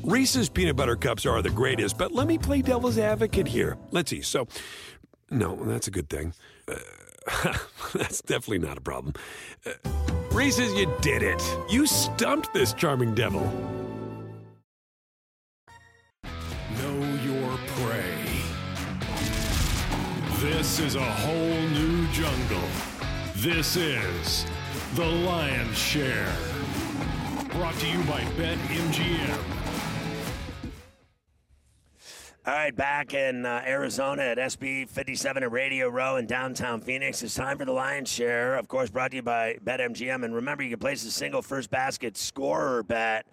Reese's 0.03 0.49
peanut 0.49 0.75
butter 0.75 0.95
cups 0.95 1.25
are 1.25 1.41
the 1.41 1.49
greatest, 1.49 1.97
but 1.97 2.11
let 2.11 2.27
me 2.27 2.37
play 2.37 2.61
devil's 2.61 2.99
advocate 2.99 3.47
here. 3.47 3.75
Let's 3.89 4.11
see. 4.11 4.21
So, 4.21 4.47
no, 5.31 5.55
that's 5.65 5.87
a 5.87 5.91
good 5.91 6.09
thing. 6.09 6.33
Uh, 6.67 6.75
that's 7.95 8.21
definitely 8.21 8.59
not 8.59 8.77
a 8.77 8.81
problem. 8.81 9.15
Uh, 9.65 9.71
Reese's, 10.31 10.71
you 10.73 10.93
did 11.01 11.23
it. 11.23 11.41
You 11.69 11.87
stumped 11.87 12.53
this 12.53 12.73
charming 12.73 13.15
devil. 13.15 13.41
This 20.45 20.79
is 20.79 20.93
a 20.93 21.03
whole 21.03 21.59
new 21.69 22.07
jungle. 22.09 22.61
This 23.37 23.75
is 23.75 24.45
The 24.93 25.03
Lion's 25.03 25.75
Share. 25.75 26.31
Brought 27.49 27.73
to 27.79 27.87
you 27.87 27.97
by 28.03 28.21
BetMGM. 28.37 29.39
All 32.45 32.53
right, 32.53 32.75
back 32.75 33.15
in 33.15 33.47
uh, 33.47 33.63
Arizona 33.65 34.21
at 34.21 34.37
SB 34.37 34.87
57 34.87 35.41
at 35.41 35.51
Radio 35.51 35.89
Row 35.89 36.17
in 36.17 36.27
downtown 36.27 36.79
Phoenix. 36.79 37.23
It's 37.23 37.33
time 37.33 37.57
for 37.57 37.65
the 37.65 37.73
Lion's 37.73 38.09
Share, 38.09 38.55
of 38.55 38.67
course, 38.67 38.91
brought 38.91 39.11
to 39.11 39.17
you 39.17 39.23
by 39.23 39.57
BetMGM. 39.65 40.23
And 40.23 40.35
remember, 40.35 40.61
you 40.61 40.69
can 40.69 40.79
place 40.79 41.03
a 41.05 41.11
single 41.11 41.41
first 41.41 41.71
basket 41.71 42.15
scorer 42.15 42.83
bet 42.83 43.25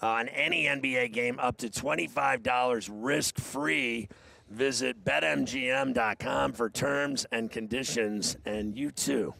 on 0.00 0.28
any 0.28 0.66
NBA 0.66 1.12
game 1.12 1.40
up 1.40 1.56
to 1.58 1.68
$25 1.68 2.88
risk 2.92 3.40
free. 3.40 4.08
Visit 4.50 5.04
betmgm.com 5.04 6.52
for 6.52 6.68
terms 6.68 7.24
and 7.30 7.50
conditions, 7.50 8.36
and 8.44 8.76
you 8.76 8.90
too 8.90 9.32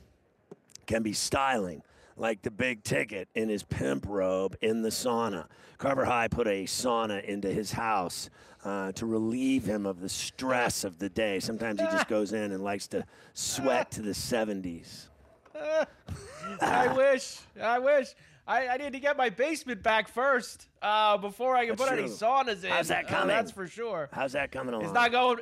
can 0.86 1.02
be 1.02 1.12
styling 1.12 1.82
like 2.16 2.42
the 2.42 2.50
big 2.50 2.84
ticket 2.84 3.28
in 3.34 3.48
his 3.48 3.64
pimp 3.64 4.06
robe 4.08 4.56
in 4.60 4.82
the 4.82 4.88
sauna. 4.88 5.46
Carver 5.78 6.04
High 6.04 6.28
put 6.28 6.46
a 6.46 6.64
sauna 6.64 7.24
into 7.24 7.48
his 7.48 7.72
house 7.72 8.30
uh, 8.64 8.92
to 8.92 9.06
relieve 9.06 9.64
him 9.64 9.84
of 9.84 10.00
the 10.00 10.08
stress 10.08 10.84
of 10.84 10.98
the 10.98 11.08
day. 11.08 11.40
Sometimes 11.40 11.80
he 11.80 11.86
just 11.86 12.08
goes 12.08 12.32
in 12.32 12.52
and 12.52 12.62
likes 12.62 12.86
to 12.88 13.04
sweat 13.34 13.90
to 13.92 14.02
the 14.02 14.10
70s. 14.10 15.09
I 16.60 16.88
wish. 16.92 17.38
I 17.60 17.78
wish. 17.78 18.08
I, 18.46 18.68
I 18.68 18.76
need 18.78 18.92
to 18.94 19.00
get 19.00 19.16
my 19.16 19.28
basement 19.30 19.82
back 19.82 20.08
first 20.08 20.66
uh, 20.82 21.16
before 21.18 21.54
I 21.56 21.66
can 21.66 21.76
That's 21.76 21.90
put 21.90 21.98
any 21.98 22.08
saunas 22.08 22.64
in. 22.64 22.70
How's 22.70 22.88
that 22.88 23.04
Uh, 23.04 23.08
coming? 23.08 23.28
that's 23.28 23.50
for 23.52 23.66
sure. 23.68 24.08
How's 24.12 24.32
that 24.32 24.50
coming 24.50 24.74
along? 24.74 24.84
It's 24.86 24.94
not 24.94 25.12
going. 25.12 25.38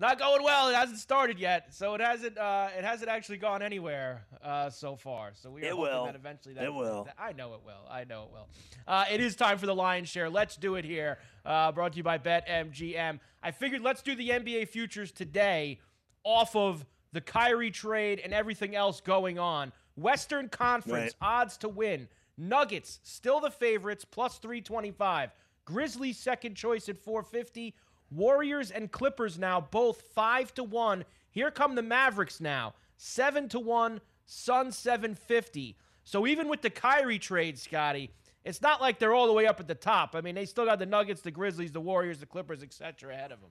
Not 0.00 0.16
going 0.20 0.44
well. 0.44 0.68
It 0.68 0.76
hasn't 0.76 1.00
started 1.00 1.40
yet, 1.40 1.74
so 1.74 1.94
it 1.94 2.00
hasn't. 2.00 2.38
Uh, 2.38 2.68
it 2.76 2.84
hasn't 2.84 3.10
actually 3.10 3.38
gone 3.38 3.62
anywhere 3.62 4.24
uh, 4.44 4.70
so 4.70 4.94
far. 4.94 5.32
So 5.34 5.50
we 5.50 5.62
are 5.62 5.64
It 5.64 5.70
hoping 5.70 5.82
will. 5.82 6.04
that 6.06 6.14
eventually 6.14 6.54
that 6.54 6.64
It 6.64 6.72
will. 6.72 7.04
that- 7.04 7.16
I 7.18 7.32
know 7.32 7.54
it 7.54 7.60
will. 7.66 7.84
I 7.90 8.04
know 8.04 8.22
it 8.24 8.30
will. 8.32 8.48
Uh, 8.86 9.04
it 9.10 9.20
is 9.20 9.34
time 9.34 9.58
for 9.58 9.66
the 9.66 9.74
lion's 9.74 10.08
share. 10.08 10.30
Let's 10.30 10.56
do 10.56 10.76
it 10.76 10.84
here. 10.84 11.18
Uh, 11.44 11.72
brought 11.72 11.92
to 11.92 11.96
you 11.96 12.04
by 12.04 12.16
BetMGM. 12.18 13.18
I 13.42 13.50
figured 13.50 13.82
let's 13.82 14.02
do 14.02 14.14
the 14.14 14.30
NBA 14.30 14.68
futures 14.68 15.10
today, 15.10 15.80
off 16.22 16.54
of 16.54 16.84
the 17.18 17.22
Kyrie 17.22 17.72
trade 17.72 18.20
and 18.22 18.32
everything 18.32 18.76
else 18.76 19.00
going 19.00 19.40
on. 19.40 19.72
Western 19.96 20.48
Conference 20.48 21.14
odds 21.20 21.56
to 21.56 21.68
win. 21.68 22.06
Nuggets 22.36 23.00
still 23.02 23.40
the 23.40 23.50
favorites, 23.50 24.04
plus 24.04 24.38
325. 24.38 25.32
Grizzlies 25.64 26.16
second 26.16 26.54
choice 26.54 26.88
at 26.88 26.96
450. 26.96 27.74
Warriors 28.12 28.70
and 28.70 28.92
Clippers 28.92 29.36
now 29.36 29.60
both 29.60 30.00
5 30.14 30.54
to 30.54 30.62
1. 30.62 31.04
Here 31.32 31.50
come 31.50 31.74
the 31.74 31.82
Mavericks 31.82 32.40
now. 32.40 32.74
7 32.98 33.48
to 33.48 33.58
1, 33.58 34.00
Suns 34.26 34.78
750. 34.78 35.76
So 36.04 36.24
even 36.24 36.48
with 36.48 36.62
the 36.62 36.70
Kyrie 36.70 37.18
trade, 37.18 37.58
Scotty, 37.58 38.12
it's 38.44 38.62
not 38.62 38.80
like 38.80 39.00
they're 39.00 39.12
all 39.12 39.26
the 39.26 39.32
way 39.32 39.48
up 39.48 39.58
at 39.58 39.66
the 39.66 39.74
top. 39.74 40.14
I 40.14 40.20
mean, 40.20 40.36
they 40.36 40.46
still 40.46 40.66
got 40.66 40.78
the 40.78 40.86
Nuggets, 40.86 41.22
the 41.22 41.32
Grizzlies, 41.32 41.72
the 41.72 41.80
Warriors, 41.80 42.20
the 42.20 42.26
Clippers, 42.26 42.62
etc. 42.62 43.12
ahead 43.12 43.32
of 43.32 43.40
them. 43.40 43.50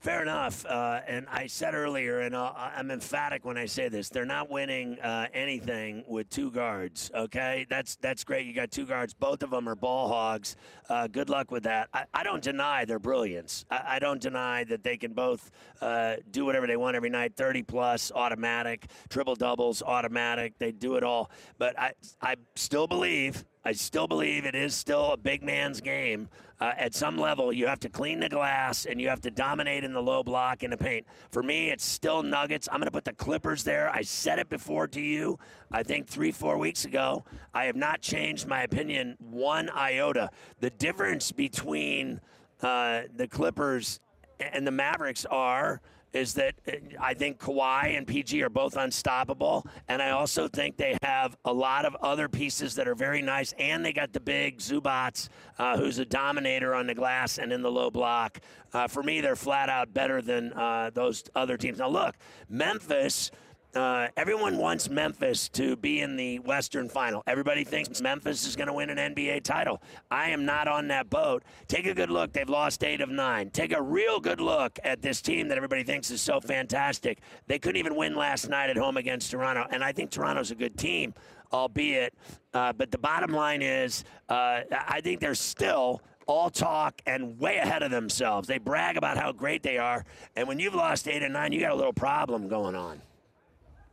Fair 0.00 0.22
enough. 0.22 0.64
Uh, 0.66 1.00
and 1.06 1.26
I 1.30 1.46
said 1.46 1.74
earlier, 1.74 2.20
and 2.20 2.34
I'll, 2.34 2.54
I'm 2.56 2.90
emphatic 2.90 3.44
when 3.44 3.56
I 3.56 3.66
say 3.66 3.88
this: 3.88 4.08
they're 4.08 4.24
not 4.24 4.50
winning 4.50 4.98
uh, 5.00 5.26
anything 5.34 6.04
with 6.06 6.28
two 6.30 6.50
guards. 6.50 7.10
Okay, 7.14 7.66
that's 7.68 7.96
that's 7.96 8.24
great. 8.24 8.46
You 8.46 8.54
got 8.54 8.70
two 8.70 8.86
guards. 8.86 9.14
Both 9.14 9.42
of 9.42 9.50
them 9.50 9.68
are 9.68 9.74
ball 9.74 10.08
hogs. 10.08 10.56
Uh, 10.88 11.06
good 11.06 11.28
luck 11.28 11.50
with 11.50 11.64
that. 11.64 11.88
I, 11.92 12.04
I 12.14 12.22
don't 12.22 12.42
deny 12.42 12.84
their 12.84 12.98
brilliance. 12.98 13.64
I, 13.70 13.82
I 13.86 13.98
don't 13.98 14.20
deny 14.20 14.64
that 14.64 14.82
they 14.82 14.96
can 14.96 15.12
both 15.12 15.50
uh, 15.80 16.16
do 16.30 16.44
whatever 16.44 16.66
they 16.66 16.76
want 16.76 16.96
every 16.96 17.10
night. 17.10 17.36
30 17.36 17.62
plus, 17.62 18.10
automatic, 18.14 18.86
triple 19.08 19.34
doubles, 19.34 19.82
automatic. 19.82 20.54
They 20.58 20.72
do 20.72 20.96
it 20.96 21.02
all. 21.04 21.30
But 21.58 21.78
I 21.78 21.92
I 22.22 22.36
still 22.56 22.86
believe 22.86 23.44
I 23.64 23.72
still 23.72 24.06
believe 24.06 24.46
it 24.46 24.54
is 24.54 24.74
still 24.74 25.12
a 25.12 25.16
big 25.16 25.42
man's 25.42 25.80
game. 25.80 26.28
Uh, 26.60 26.72
at 26.76 26.94
some 26.94 27.16
level, 27.16 27.52
you 27.52 27.66
have 27.66 27.80
to 27.80 27.88
clean 27.88 28.20
the 28.20 28.28
glass 28.28 28.86
and 28.86 29.00
you 29.00 29.08
have 29.08 29.20
to 29.22 29.30
dominate 29.30 29.84
in 29.84 29.92
the 29.92 30.00
low 30.00 30.22
block 30.22 30.62
in 30.62 30.70
the 30.70 30.76
paint. 30.76 31.06
For 31.30 31.42
me, 31.42 31.70
it's 31.70 31.84
still 31.84 32.22
Nuggets. 32.22 32.68
I'm 32.70 32.78
going 32.78 32.86
to 32.86 32.90
put 32.90 33.04
the 33.04 33.12
Clippers 33.14 33.64
there. 33.64 33.90
I 33.90 34.02
said 34.02 34.38
it 34.38 34.48
before 34.48 34.86
to 34.88 35.00
you, 35.00 35.38
I 35.70 35.82
think 35.82 36.06
three, 36.06 36.32
four 36.32 36.58
weeks 36.58 36.84
ago. 36.84 37.24
I 37.54 37.64
have 37.64 37.76
not 37.76 38.00
changed 38.02 38.46
my 38.46 38.62
opinion 38.62 39.16
one 39.18 39.70
iota. 39.70 40.30
The 40.60 40.70
difference 40.70 41.32
between 41.32 42.20
uh, 42.62 43.02
the 43.14 43.28
Clippers 43.28 44.00
and 44.38 44.66
the 44.66 44.70
Mavericks 44.70 45.26
are 45.26 45.80
is 46.12 46.34
that 46.34 46.54
uh, 46.66 46.72
I 47.00 47.14
think 47.14 47.38
Kawhi 47.38 47.96
and 47.96 48.06
PG 48.06 48.42
are 48.42 48.48
both 48.48 48.76
unstoppable, 48.76 49.66
and 49.88 50.02
I 50.02 50.10
also 50.10 50.48
think 50.48 50.76
they 50.76 50.96
have 51.02 51.36
a 51.44 51.52
lot 51.52 51.84
of 51.84 51.94
other 51.96 52.28
pieces 52.28 52.74
that 52.76 52.88
are 52.88 52.94
very 52.94 53.22
nice, 53.22 53.52
and 53.58 53.84
they 53.84 53.92
got 53.92 54.12
the 54.12 54.20
big 54.20 54.58
Zubac, 54.58 55.28
uh, 55.58 55.76
who's 55.78 55.98
a 55.98 56.04
dominator 56.04 56.74
on 56.74 56.86
the 56.86 56.94
glass 56.94 57.38
and 57.38 57.52
in 57.52 57.62
the 57.62 57.70
low 57.70 57.90
block. 57.90 58.40
Uh, 58.72 58.86
for 58.86 59.02
me, 59.02 59.20
they're 59.20 59.36
flat 59.36 59.68
out 59.68 59.92
better 59.92 60.22
than 60.22 60.52
uh, 60.52 60.90
those 60.92 61.24
other 61.34 61.56
teams. 61.56 61.78
Now, 61.78 61.88
look, 61.88 62.16
Memphis. 62.48 63.30
Everyone 63.74 64.58
wants 64.58 64.90
Memphis 64.90 65.48
to 65.50 65.76
be 65.76 66.00
in 66.00 66.16
the 66.16 66.38
Western 66.40 66.88
Final. 66.88 67.22
Everybody 67.26 67.64
thinks 67.64 68.00
Memphis 68.00 68.46
is 68.46 68.56
going 68.56 68.66
to 68.66 68.72
win 68.72 68.90
an 68.90 69.14
NBA 69.14 69.44
title. 69.44 69.80
I 70.10 70.30
am 70.30 70.44
not 70.44 70.68
on 70.68 70.88
that 70.88 71.08
boat. 71.08 71.44
Take 71.68 71.86
a 71.86 71.94
good 71.94 72.10
look. 72.10 72.32
They've 72.32 72.48
lost 72.48 72.82
eight 72.84 73.00
of 73.00 73.08
nine. 73.08 73.50
Take 73.50 73.72
a 73.72 73.80
real 73.80 74.20
good 74.20 74.40
look 74.40 74.78
at 74.82 75.02
this 75.02 75.22
team 75.22 75.48
that 75.48 75.56
everybody 75.56 75.84
thinks 75.84 76.10
is 76.10 76.20
so 76.20 76.40
fantastic. 76.40 77.20
They 77.46 77.58
couldn't 77.58 77.78
even 77.78 77.96
win 77.96 78.16
last 78.16 78.48
night 78.48 78.70
at 78.70 78.76
home 78.76 78.96
against 78.96 79.30
Toronto, 79.30 79.66
and 79.70 79.84
I 79.84 79.92
think 79.92 80.10
Toronto's 80.10 80.50
a 80.50 80.54
good 80.56 80.76
team, 80.76 81.14
albeit. 81.52 82.14
Uh, 82.52 82.72
but 82.72 82.90
the 82.90 82.98
bottom 82.98 83.32
line 83.32 83.62
is, 83.62 84.04
uh, 84.28 84.60
I 84.72 85.00
think 85.02 85.20
they're 85.20 85.34
still 85.34 86.02
all 86.26 86.50
talk 86.50 87.00
and 87.06 87.38
way 87.38 87.58
ahead 87.58 87.82
of 87.82 87.90
themselves. 87.90 88.46
They 88.46 88.58
brag 88.58 88.96
about 88.96 89.16
how 89.16 89.32
great 89.32 89.62
they 89.62 89.78
are, 89.78 90.04
and 90.36 90.48
when 90.48 90.58
you've 90.58 90.74
lost 90.74 91.08
eight 91.08 91.22
and 91.22 91.32
nine, 91.32 91.52
you 91.52 91.60
got 91.60 91.72
a 91.72 91.76
little 91.76 91.92
problem 91.92 92.48
going 92.48 92.74
on. 92.74 93.00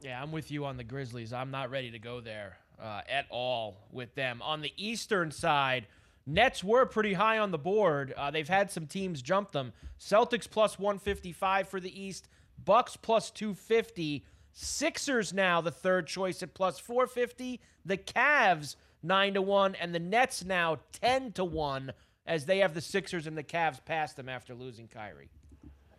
Yeah, 0.01 0.21
I'm 0.21 0.31
with 0.31 0.51
you 0.51 0.65
on 0.65 0.77
the 0.77 0.83
Grizzlies. 0.83 1.33
I'm 1.33 1.51
not 1.51 1.71
ready 1.71 1.91
to 1.91 1.99
go 1.99 2.21
there 2.21 2.57
uh, 2.81 3.01
at 3.09 3.25
all 3.29 3.77
with 3.91 4.13
them. 4.15 4.41
On 4.41 4.61
the 4.61 4.71
Eastern 4.77 5.31
side, 5.31 5.87
Nets 6.25 6.63
were 6.63 6.85
pretty 6.85 7.13
high 7.13 7.39
on 7.39 7.51
the 7.51 7.57
board. 7.57 8.13
Uh, 8.15 8.29
they've 8.29 8.47
had 8.47 8.69
some 8.69 8.85
teams 8.85 9.21
jump 9.21 9.51
them. 9.51 9.73
Celtics 9.99 10.49
plus 10.49 10.77
155 10.77 11.67
for 11.67 11.79
the 11.79 12.01
East, 12.01 12.27
Bucks 12.63 12.97
plus 12.97 13.31
250. 13.31 14.25
Sixers 14.51 15.33
now 15.33 15.61
the 15.61 15.71
third 15.71 16.07
choice 16.07 16.43
at 16.43 16.53
plus 16.53 16.79
450. 16.79 17.59
The 17.85 17.97
Cavs 17.97 18.75
9 19.03 19.35
to 19.35 19.41
1 19.41 19.75
and 19.75 19.95
the 19.95 19.99
Nets 19.99 20.43
now 20.43 20.79
10 21.01 21.31
to 21.33 21.45
1 21.45 21.93
as 22.25 22.45
they 22.45 22.59
have 22.59 22.73
the 22.73 22.81
Sixers 22.81 23.25
and 23.25 23.37
the 23.37 23.43
Cavs 23.43 23.83
past 23.83 24.17
them 24.17 24.27
after 24.27 24.53
losing 24.53 24.87
Kyrie. 24.87 25.29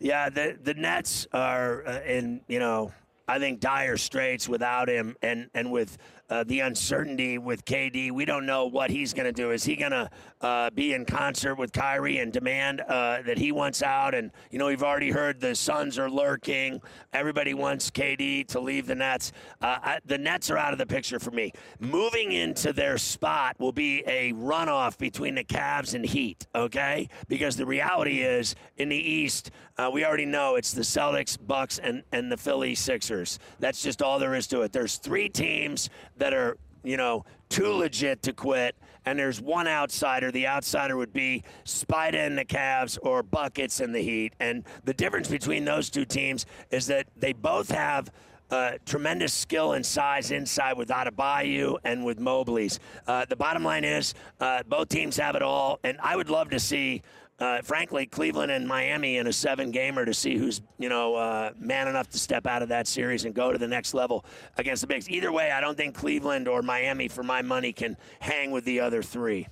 Yeah, 0.00 0.28
the 0.28 0.56
the 0.62 0.74
Nets 0.74 1.26
are 1.32 1.84
uh, 1.86 2.00
in 2.02 2.40
you 2.46 2.60
know 2.60 2.92
I 3.28 3.38
think 3.38 3.60
dire 3.60 3.96
straits 3.98 4.48
without 4.48 4.88
him, 4.88 5.16
and 5.22 5.50
and 5.54 5.70
with 5.70 5.98
uh, 6.30 6.44
the 6.44 6.60
uncertainty 6.60 7.38
with 7.38 7.64
KD, 7.64 8.10
we 8.10 8.24
don't 8.24 8.46
know 8.46 8.66
what 8.66 8.90
he's 8.90 9.14
going 9.14 9.26
to 9.26 9.32
do. 9.32 9.50
Is 9.50 9.64
he 9.64 9.76
going 9.76 9.92
to 9.92 10.10
uh, 10.40 10.70
be 10.70 10.92
in 10.92 11.04
concert 11.04 11.54
with 11.54 11.72
Kyrie 11.72 12.18
and 12.18 12.32
demand 12.32 12.80
uh, 12.82 13.22
that 13.22 13.38
he 13.38 13.52
wants 13.52 13.82
out? 13.82 14.14
And 14.14 14.30
you 14.50 14.58
know 14.58 14.66
we've 14.66 14.82
already 14.82 15.10
heard 15.10 15.40
the 15.40 15.54
Suns 15.54 15.98
are 15.98 16.10
lurking. 16.10 16.80
Everybody 17.12 17.54
wants 17.54 17.90
KD 17.90 18.46
to 18.48 18.60
leave 18.60 18.86
the 18.86 18.94
Nets. 18.94 19.32
Uh, 19.60 19.78
I, 19.82 19.98
the 20.04 20.18
Nets 20.18 20.50
are 20.50 20.58
out 20.58 20.72
of 20.72 20.78
the 20.78 20.86
picture 20.86 21.18
for 21.18 21.30
me. 21.30 21.52
Moving 21.80 22.32
into 22.32 22.72
their 22.72 22.98
spot 22.98 23.56
will 23.58 23.72
be 23.72 24.02
a 24.06 24.32
runoff 24.34 24.98
between 24.98 25.34
the 25.34 25.44
Cavs 25.44 25.94
and 25.94 26.04
Heat. 26.04 26.46
Okay, 26.54 27.08
because 27.28 27.56
the 27.56 27.66
reality 27.66 28.20
is 28.20 28.54
in 28.76 28.88
the 28.88 28.96
East. 28.96 29.50
Uh, 29.78 29.88
we 29.92 30.04
already 30.04 30.26
know 30.26 30.56
it's 30.56 30.72
the 30.72 30.82
Celtics, 30.82 31.38
Bucks, 31.40 31.78
and, 31.78 32.02
and 32.10 32.32
the 32.32 32.36
Philly 32.36 32.74
Sixers. 32.74 33.38
That's 33.60 33.80
just 33.80 34.02
all 34.02 34.18
there 34.18 34.34
is 34.34 34.48
to 34.48 34.62
it. 34.62 34.72
There's 34.72 34.96
three 34.96 35.28
teams 35.28 35.88
that 36.18 36.34
are, 36.34 36.56
you 36.82 36.96
know, 36.96 37.24
too 37.48 37.72
legit 37.72 38.22
to 38.22 38.32
quit, 38.32 38.76
and 39.06 39.18
there's 39.18 39.40
one 39.40 39.66
outsider. 39.66 40.30
The 40.30 40.46
outsider 40.46 40.96
would 40.96 41.12
be 41.12 41.42
Spida 41.64 42.14
and 42.14 42.36
the 42.36 42.44
Cavs 42.44 42.98
or 43.02 43.22
Buckets 43.22 43.80
and 43.80 43.94
the 43.94 44.00
Heat. 44.00 44.34
And 44.38 44.64
the 44.84 44.94
difference 44.94 45.28
between 45.28 45.64
those 45.64 45.88
two 45.90 46.04
teams 46.04 46.46
is 46.70 46.86
that 46.88 47.06
they 47.16 47.32
both 47.32 47.70
have 47.70 48.10
uh, 48.50 48.72
tremendous 48.86 49.32
skill 49.32 49.72
and 49.72 49.84
size 49.84 50.30
inside 50.30 50.76
with 50.76 50.88
Adebayo 50.88 51.78
and 51.84 52.04
with 52.04 52.18
Mobley's. 52.18 52.80
Uh, 53.06 53.24
the 53.28 53.36
bottom 53.36 53.62
line 53.64 53.84
is 53.84 54.14
uh, 54.40 54.62
both 54.68 54.88
teams 54.88 55.16
have 55.16 55.36
it 55.36 55.42
all, 55.42 55.78
and 55.84 55.98
I 56.02 56.16
would 56.16 56.30
love 56.30 56.50
to 56.50 56.60
see 56.60 57.02
uh, 57.38 57.62
frankly, 57.62 58.06
Cleveland 58.06 58.50
and 58.50 58.66
Miami 58.66 59.18
in 59.18 59.26
a 59.26 59.32
seven 59.32 59.70
gamer 59.70 60.04
to 60.04 60.12
see 60.12 60.36
who's, 60.36 60.60
you 60.78 60.88
know, 60.88 61.14
uh, 61.14 61.52
man 61.58 61.86
enough 61.86 62.10
to 62.10 62.18
step 62.18 62.46
out 62.46 62.62
of 62.62 62.68
that 62.70 62.86
series 62.86 63.24
and 63.24 63.34
go 63.34 63.52
to 63.52 63.58
the 63.58 63.68
next 63.68 63.94
level 63.94 64.24
against 64.56 64.80
the 64.80 64.86
Bigs. 64.86 65.08
Either 65.08 65.30
way, 65.30 65.52
I 65.52 65.60
don't 65.60 65.76
think 65.76 65.94
Cleveland 65.94 66.48
or 66.48 66.62
Miami, 66.62 67.06
for 67.06 67.22
my 67.22 67.42
money, 67.42 67.72
can 67.72 67.96
hang 68.18 68.50
with 68.50 68.64
the 68.64 68.80
other 68.80 69.02
three. 69.02 69.46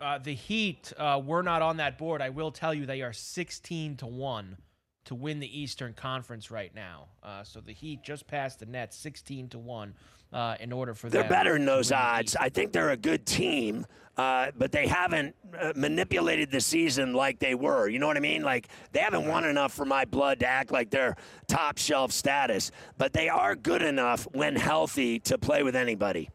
Uh, 0.00 0.18
the 0.18 0.34
Heat 0.34 0.92
uh, 0.98 1.20
were 1.24 1.42
not 1.42 1.62
on 1.62 1.78
that 1.78 1.96
board. 1.96 2.20
I 2.20 2.28
will 2.28 2.50
tell 2.50 2.74
you 2.74 2.84
they 2.84 3.02
are 3.02 3.12
16 3.12 3.96
to 3.98 4.06
1 4.06 4.56
to 5.04 5.14
win 5.14 5.40
the 5.40 5.60
Eastern 5.60 5.94
Conference 5.94 6.50
right 6.50 6.74
now. 6.74 7.06
Uh, 7.22 7.42
so 7.42 7.60
the 7.60 7.72
Heat 7.72 8.02
just 8.02 8.26
passed 8.26 8.60
the 8.60 8.66
Nets 8.66 8.96
16 8.96 9.48
to 9.50 9.58
1 9.58 9.94
uh, 10.32 10.56
in 10.60 10.72
order 10.72 10.94
for 10.94 11.08
they're 11.08 11.22
them. 11.22 11.30
better 11.30 11.52
than 11.54 11.64
those 11.64 11.92
odds. 11.92 12.36
I 12.36 12.48
think 12.48 12.72
they're 12.72 12.90
a 12.90 12.96
good 12.96 13.26
team, 13.26 13.86
uh, 14.16 14.50
but 14.56 14.72
they 14.72 14.86
haven't 14.86 15.34
uh, 15.58 15.72
manipulated 15.76 16.50
the 16.50 16.60
season 16.60 17.12
like 17.12 17.38
they 17.38 17.54
were. 17.54 17.88
You 17.88 17.98
know 17.98 18.06
what 18.06 18.16
I 18.16 18.20
mean? 18.20 18.42
Like 18.42 18.68
they 18.92 19.00
haven't 19.00 19.26
won 19.26 19.44
enough 19.44 19.72
for 19.72 19.84
my 19.84 20.04
blood 20.04 20.40
to 20.40 20.46
act 20.46 20.70
like 20.70 20.90
they're 20.90 21.16
top 21.48 21.78
shelf 21.78 22.12
status, 22.12 22.70
but 22.98 23.12
they 23.12 23.28
are 23.28 23.54
good 23.54 23.82
enough 23.82 24.24
when 24.32 24.56
healthy 24.56 25.18
to 25.20 25.38
play 25.38 25.62
with 25.62 25.76
anybody. 25.76 26.30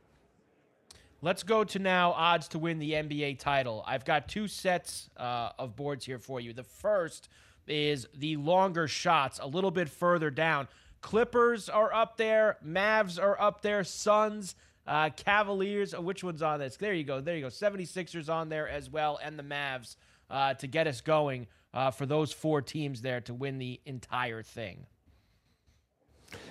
Let's 1.21 1.41
go 1.41 1.63
to 1.63 1.79
now 1.79 2.11
odds 2.11 2.47
to 2.49 2.59
win 2.59 2.77
the 2.77 2.91
NBA 2.91 3.39
title. 3.39 3.83
I've 3.87 4.05
got 4.05 4.27
two 4.27 4.47
sets 4.47 5.09
uh, 5.17 5.49
of 5.57 5.75
boards 5.75 6.05
here 6.05 6.19
for 6.19 6.39
you. 6.39 6.53
The 6.53 6.63
first 6.63 7.29
is 7.67 8.07
the 8.15 8.37
longer 8.37 8.87
shots, 8.87 9.39
a 9.41 9.47
little 9.47 9.71
bit 9.71 9.89
further 9.89 10.29
down. 10.29 10.67
Clippers 11.01 11.69
are 11.69 11.93
up 11.93 12.17
there, 12.17 12.57
Mavs 12.65 13.21
are 13.21 13.39
up 13.39 13.61
there, 13.61 13.83
Suns, 13.83 14.55
uh, 14.87 15.09
Cavaliers. 15.15 15.93
Oh, 15.93 16.01
which 16.01 16.23
one's 16.23 16.41
on 16.41 16.59
this? 16.59 16.77
There 16.77 16.93
you 16.93 17.03
go. 17.03 17.21
There 17.21 17.35
you 17.35 17.41
go. 17.41 17.47
76ers 17.47 18.29
on 18.29 18.49
there 18.49 18.67
as 18.67 18.89
well, 18.89 19.19
and 19.21 19.37
the 19.37 19.43
Mavs 19.43 19.95
uh, 20.29 20.53
to 20.55 20.67
get 20.67 20.87
us 20.87 21.01
going 21.01 21.47
uh, 21.73 21.91
for 21.91 22.05
those 22.05 22.31
four 22.31 22.61
teams 22.61 23.01
there 23.01 23.21
to 23.21 23.33
win 23.33 23.57
the 23.57 23.79
entire 23.85 24.41
thing. 24.41 24.85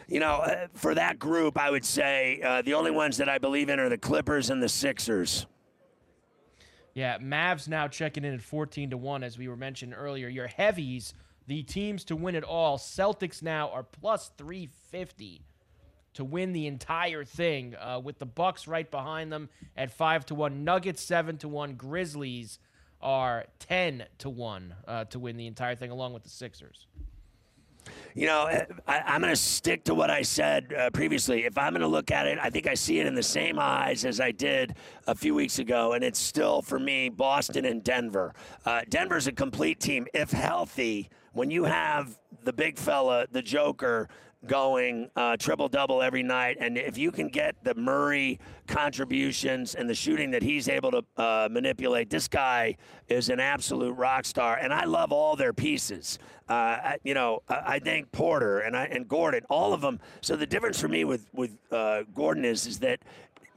You 0.07 0.21
know, 0.21 0.37
uh, 0.37 0.69
for 0.75 0.95
that 0.95 1.19
group, 1.19 1.59
I 1.59 1.71
would 1.71 1.85
say 1.85 2.41
uh, 2.43 2.63
the 2.63 2.75
only 2.75 2.91
ones 2.91 3.17
that 3.19 3.29
I 3.29 3.39
believe 3.39 3.69
in 3.69 3.81
are 3.81 3.89
the 3.89 3.99
Clippers 3.99 4.51
and 4.51 4.63
the 4.63 4.69
Sixers. 4.69 5.47
Yeah, 6.95 7.19
Mavs 7.19 7.69
now 7.69 7.89
checking 7.89 8.25
in 8.25 8.33
at 8.33 8.41
14 8.41 8.91
to 8.91 8.97
1, 8.97 9.23
as 9.23 9.37
we 9.37 9.49
were 9.49 9.57
mentioned 9.57 9.95
earlier. 9.95 10.29
Your 10.29 10.47
heavies, 10.47 11.13
the 11.47 11.63
teams 11.63 12.05
to 12.05 12.17
win 12.17 12.35
it 12.35 12.45
all. 12.45 12.79
Celtics 12.79 13.43
now 13.43 13.71
are 13.71 13.83
plus 13.83 14.31
350 14.37 15.43
to 16.15 16.25
win 16.25 16.53
the 16.53 16.67
entire 16.67 17.25
thing, 17.25 17.75
uh, 17.77 18.01
with 18.03 18.19
the 18.19 18.27
Bucks 18.27 18.67
right 18.67 18.91
behind 18.91 19.31
them 19.31 19.51
at 19.77 19.91
5 19.91 20.27
to 20.27 20.35
1. 20.35 20.65
Nuggets 20.65 21.03
7 21.03 21.37
to 21.39 21.49
1. 21.49 21.75
Grizzlies 21.75 22.59
are 23.03 23.45
10 23.59 24.05
to 24.19 24.31
1 24.31 24.75
uh, 24.89 25.05
to 25.05 25.19
win 25.19 25.37
the 25.37 25.47
entire 25.47 25.75
thing, 25.75 25.91
along 25.91 26.15
with 26.15 26.23
the 26.23 26.31
Sixers. 26.31 26.87
You 28.15 28.27
know, 28.27 28.49
I, 28.87 29.01
I'm 29.01 29.21
going 29.21 29.33
to 29.33 29.41
stick 29.41 29.85
to 29.85 29.95
what 29.95 30.11
I 30.11 30.23
said 30.23 30.73
uh, 30.73 30.89
previously. 30.91 31.45
If 31.45 31.59
I'm 31.59 31.73
going 31.73 31.83
to 31.83 31.87
look 31.87 32.11
at 32.11 32.27
it, 32.27 32.39
I 32.41 32.49
think 32.49 32.67
I 32.67 32.73
see 32.73 32.99
it 32.99 33.07
in 33.07 33.15
the 33.15 33.23
same 33.23 33.59
eyes 33.59 34.07
as 34.07 34.19
I 34.19 34.31
did 34.31 34.75
a 35.07 35.15
few 35.15 35.35
weeks 35.35 35.59
ago, 35.59 35.93
and 35.93 36.03
it's 36.03 36.19
still 36.19 36.63
for 36.63 36.79
me 36.79 37.11
Boston 37.11 37.67
and 37.67 37.85
Denver. 37.85 38.35
Uh, 38.65 38.81
Denver's 38.89 39.27
a 39.27 39.33
complete 39.33 39.81
team 39.81 40.07
if 40.15 40.31
healthy. 40.31 41.11
When 41.37 41.51
you 41.51 41.64
have 41.64 42.18
the 42.44 42.53
big 42.55 42.79
fella, 42.79 43.27
the 43.31 43.42
Joker, 43.42 44.09
going 44.46 45.11
uh, 45.16 45.37
triple 45.37 45.68
double 45.68 46.01
every 46.01 46.22
night. 46.22 46.57
And 46.61 46.79
if 46.79 46.96
you 46.96 47.12
can 47.12 47.29
get 47.29 47.57
the 47.62 47.75
Murray 47.75 48.40
contributions 48.66 49.75
and 49.75 49.90
the 49.90 49.94
shooting 49.94 50.31
that 50.31 50.42
he's 50.42 50.66
able 50.66 50.92
to 50.92 51.05
uh, 51.18 51.49
manipulate, 51.51 52.09
this 52.09 52.27
guy 52.27 52.77
is 53.09 53.29
an 53.29 53.38
absolute 53.38 53.92
rock 53.92 54.25
star. 54.25 54.57
And 54.57 54.72
I 54.72 54.85
love 54.85 55.12
all 55.12 55.37
their 55.37 55.53
pieces. 55.53 56.18
Uh, 56.49 56.53
I, 56.53 56.96
you 57.03 57.12
know, 57.12 57.42
I, 57.51 57.81
think 57.81 58.12
Porter 58.12 58.61
and 58.61 58.75
I, 58.75 58.85
and 58.85 59.07
Gordon, 59.07 59.42
all 59.51 59.75
of 59.75 59.83
them. 59.83 60.01
So 60.22 60.37
the 60.37 60.46
difference 60.46 60.81
for 60.81 60.88
me 60.88 61.05
with 61.05 61.27
with 61.35 61.51
uh, 61.70 62.05
Gordon 62.14 62.44
is 62.44 62.66
is 62.66 62.79
that 62.79 63.01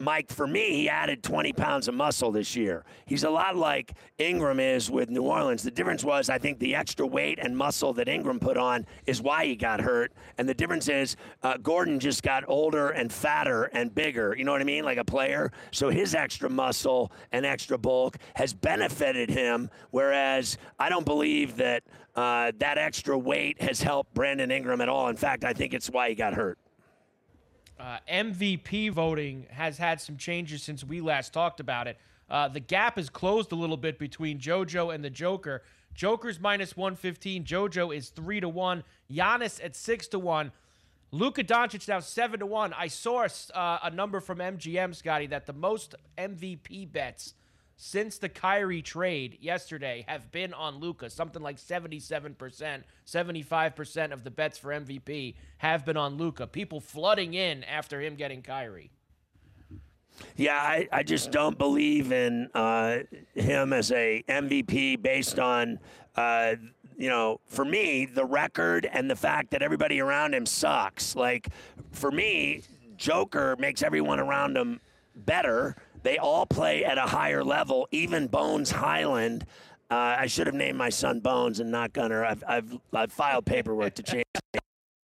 Mike, 0.01 0.31
for 0.31 0.47
me, 0.47 0.71
he 0.71 0.89
added 0.89 1.21
20 1.21 1.51
pounds 1.51 1.89
of 1.89 1.93
muscle 1.93 2.31
this 2.31 2.55
year. 2.55 2.85
He's 3.05 3.25
a 3.25 3.29
lot 3.29 3.57
like 3.57 3.93
Ingram 4.17 4.61
is 4.61 4.89
with 4.89 5.09
New 5.09 5.23
Orleans. 5.23 5.61
The 5.61 5.71
difference 5.71 6.05
was, 6.05 6.29
I 6.29 6.37
think, 6.37 6.57
the 6.59 6.73
extra 6.73 7.05
weight 7.05 7.37
and 7.37 7.55
muscle 7.55 7.91
that 7.93 8.07
Ingram 8.07 8.39
put 8.39 8.55
on 8.55 8.85
is 9.05 9.21
why 9.21 9.45
he 9.45 9.57
got 9.57 9.81
hurt. 9.81 10.13
And 10.37 10.47
the 10.47 10.53
difference 10.53 10.87
is, 10.87 11.17
uh, 11.43 11.57
Gordon 11.57 11.99
just 11.99 12.23
got 12.23 12.45
older 12.47 12.91
and 12.91 13.11
fatter 13.11 13.65
and 13.65 13.93
bigger. 13.93 14.33
You 14.37 14.45
know 14.45 14.53
what 14.53 14.61
I 14.61 14.65
mean? 14.65 14.85
Like 14.85 14.97
a 14.97 15.03
player. 15.03 15.51
So 15.71 15.89
his 15.89 16.15
extra 16.15 16.49
muscle 16.49 17.11
and 17.33 17.45
extra 17.45 17.77
bulk 17.77 18.17
has 18.35 18.53
benefited 18.53 19.29
him, 19.29 19.69
whereas 19.91 20.57
I 20.79 20.87
don't 20.87 21.05
believe 21.05 21.57
that 21.57 21.83
uh, 22.15 22.53
that 22.57 22.77
extra 22.77 23.17
weight 23.17 23.61
has 23.61 23.81
helped 23.81 24.13
Brandon 24.13 24.49
Ingram 24.49 24.79
at 24.79 24.89
all. 24.89 25.09
In 25.09 25.17
fact, 25.17 25.43
I 25.43 25.51
think 25.51 25.73
it's 25.73 25.89
why 25.89 26.09
he 26.09 26.15
got 26.15 26.33
hurt. 26.33 26.57
Uh, 27.79 27.97
MVP 28.11 28.91
voting 28.91 29.47
has 29.51 29.77
had 29.77 30.01
some 30.01 30.17
changes 30.17 30.61
since 30.61 30.83
we 30.83 30.99
last 30.99 31.31
talked 31.31 31.61
about 31.61 31.87
it. 31.87 31.97
Uh, 32.29 32.47
the 32.47 32.59
gap 32.59 32.97
is 32.97 33.09
closed 33.09 33.51
a 33.53 33.55
little 33.55 33.77
bit 33.77 33.97
between 33.97 34.37
JoJo 34.37 34.93
and 34.93 35.03
the 35.03 35.09
Joker. 35.09 35.63
Joker's 35.93 36.39
minus 36.39 36.75
115. 36.75 37.45
JoJo 37.45 37.95
is 37.95 38.09
3 38.09 38.41
to 38.41 38.49
1. 38.49 38.83
Giannis 39.09 39.63
at 39.63 39.75
6 39.75 40.07
to 40.09 40.19
1. 40.19 40.51
Luka 41.11 41.43
Doncic 41.43 41.87
now 41.87 41.99
7 41.99 42.39
to 42.41 42.45
1. 42.45 42.73
I 42.73 42.87
saw 42.87 43.25
uh, 43.53 43.79
a 43.81 43.89
number 43.89 44.19
from 44.19 44.39
MGM, 44.39 44.93
Scotty, 44.93 45.27
that 45.27 45.45
the 45.45 45.53
most 45.53 45.95
MVP 46.17 46.91
bets 46.91 47.33
since 47.81 48.17
the 48.17 48.27
Kyrie 48.27 48.81
trade 48.81 49.37
yesterday 49.39 50.03
have 50.05 50.33
been 50.33 50.53
on 50.53 50.79
Luka. 50.79 51.09
Something 51.09 51.41
like 51.41 51.55
77%, 51.55 52.83
75% 53.07 54.11
of 54.11 54.25
the 54.25 54.29
bets 54.29 54.57
for 54.57 54.71
MVP 54.71 55.35
have 55.59 55.85
been 55.85 55.95
on 55.95 56.17
Luka. 56.17 56.45
People 56.45 56.81
flooding 56.81 57.35
in 57.35 57.63
after 57.63 58.01
him 58.01 58.15
getting 58.15 58.41
Kyrie. 58.41 58.91
Yeah, 60.35 60.57
I, 60.57 60.89
I 60.91 61.03
just 61.03 61.31
don't 61.31 61.57
believe 61.57 62.11
in 62.11 62.49
uh, 62.53 62.97
him 63.33 63.71
as 63.71 63.93
a 63.93 64.25
MVP 64.27 65.01
based 65.01 65.39
on, 65.39 65.79
uh, 66.17 66.55
you 66.97 67.07
know, 67.07 67.39
for 67.45 67.63
me, 67.63 68.03
the 68.05 68.25
record 68.25 68.89
and 68.91 69.09
the 69.09 69.15
fact 69.15 69.51
that 69.51 69.61
everybody 69.61 70.01
around 70.01 70.33
him 70.33 70.45
sucks. 70.45 71.15
Like, 71.15 71.47
for 71.93 72.11
me, 72.11 72.63
Joker 72.97 73.55
makes 73.57 73.81
everyone 73.81 74.19
around 74.19 74.57
him 74.57 74.81
better. 75.15 75.77
They 76.03 76.17
all 76.17 76.45
play 76.45 76.85
at 76.85 76.97
a 76.97 77.03
higher 77.03 77.43
level, 77.43 77.87
even 77.91 78.27
Bones 78.27 78.71
Hyland. 78.71 79.45
Uh, 79.91 80.15
I 80.19 80.27
should 80.27 80.47
have 80.47 80.55
named 80.55 80.77
my 80.77 80.89
son 80.89 81.19
Bones 81.19 81.59
and 81.59 81.71
not 81.71 81.93
Gunner. 81.93 82.23
I've, 82.23 82.43
I've, 82.47 82.77
I've 82.93 83.11
filed 83.11 83.45
paperwork 83.45 83.95
to 83.95 84.03
change 84.03 84.25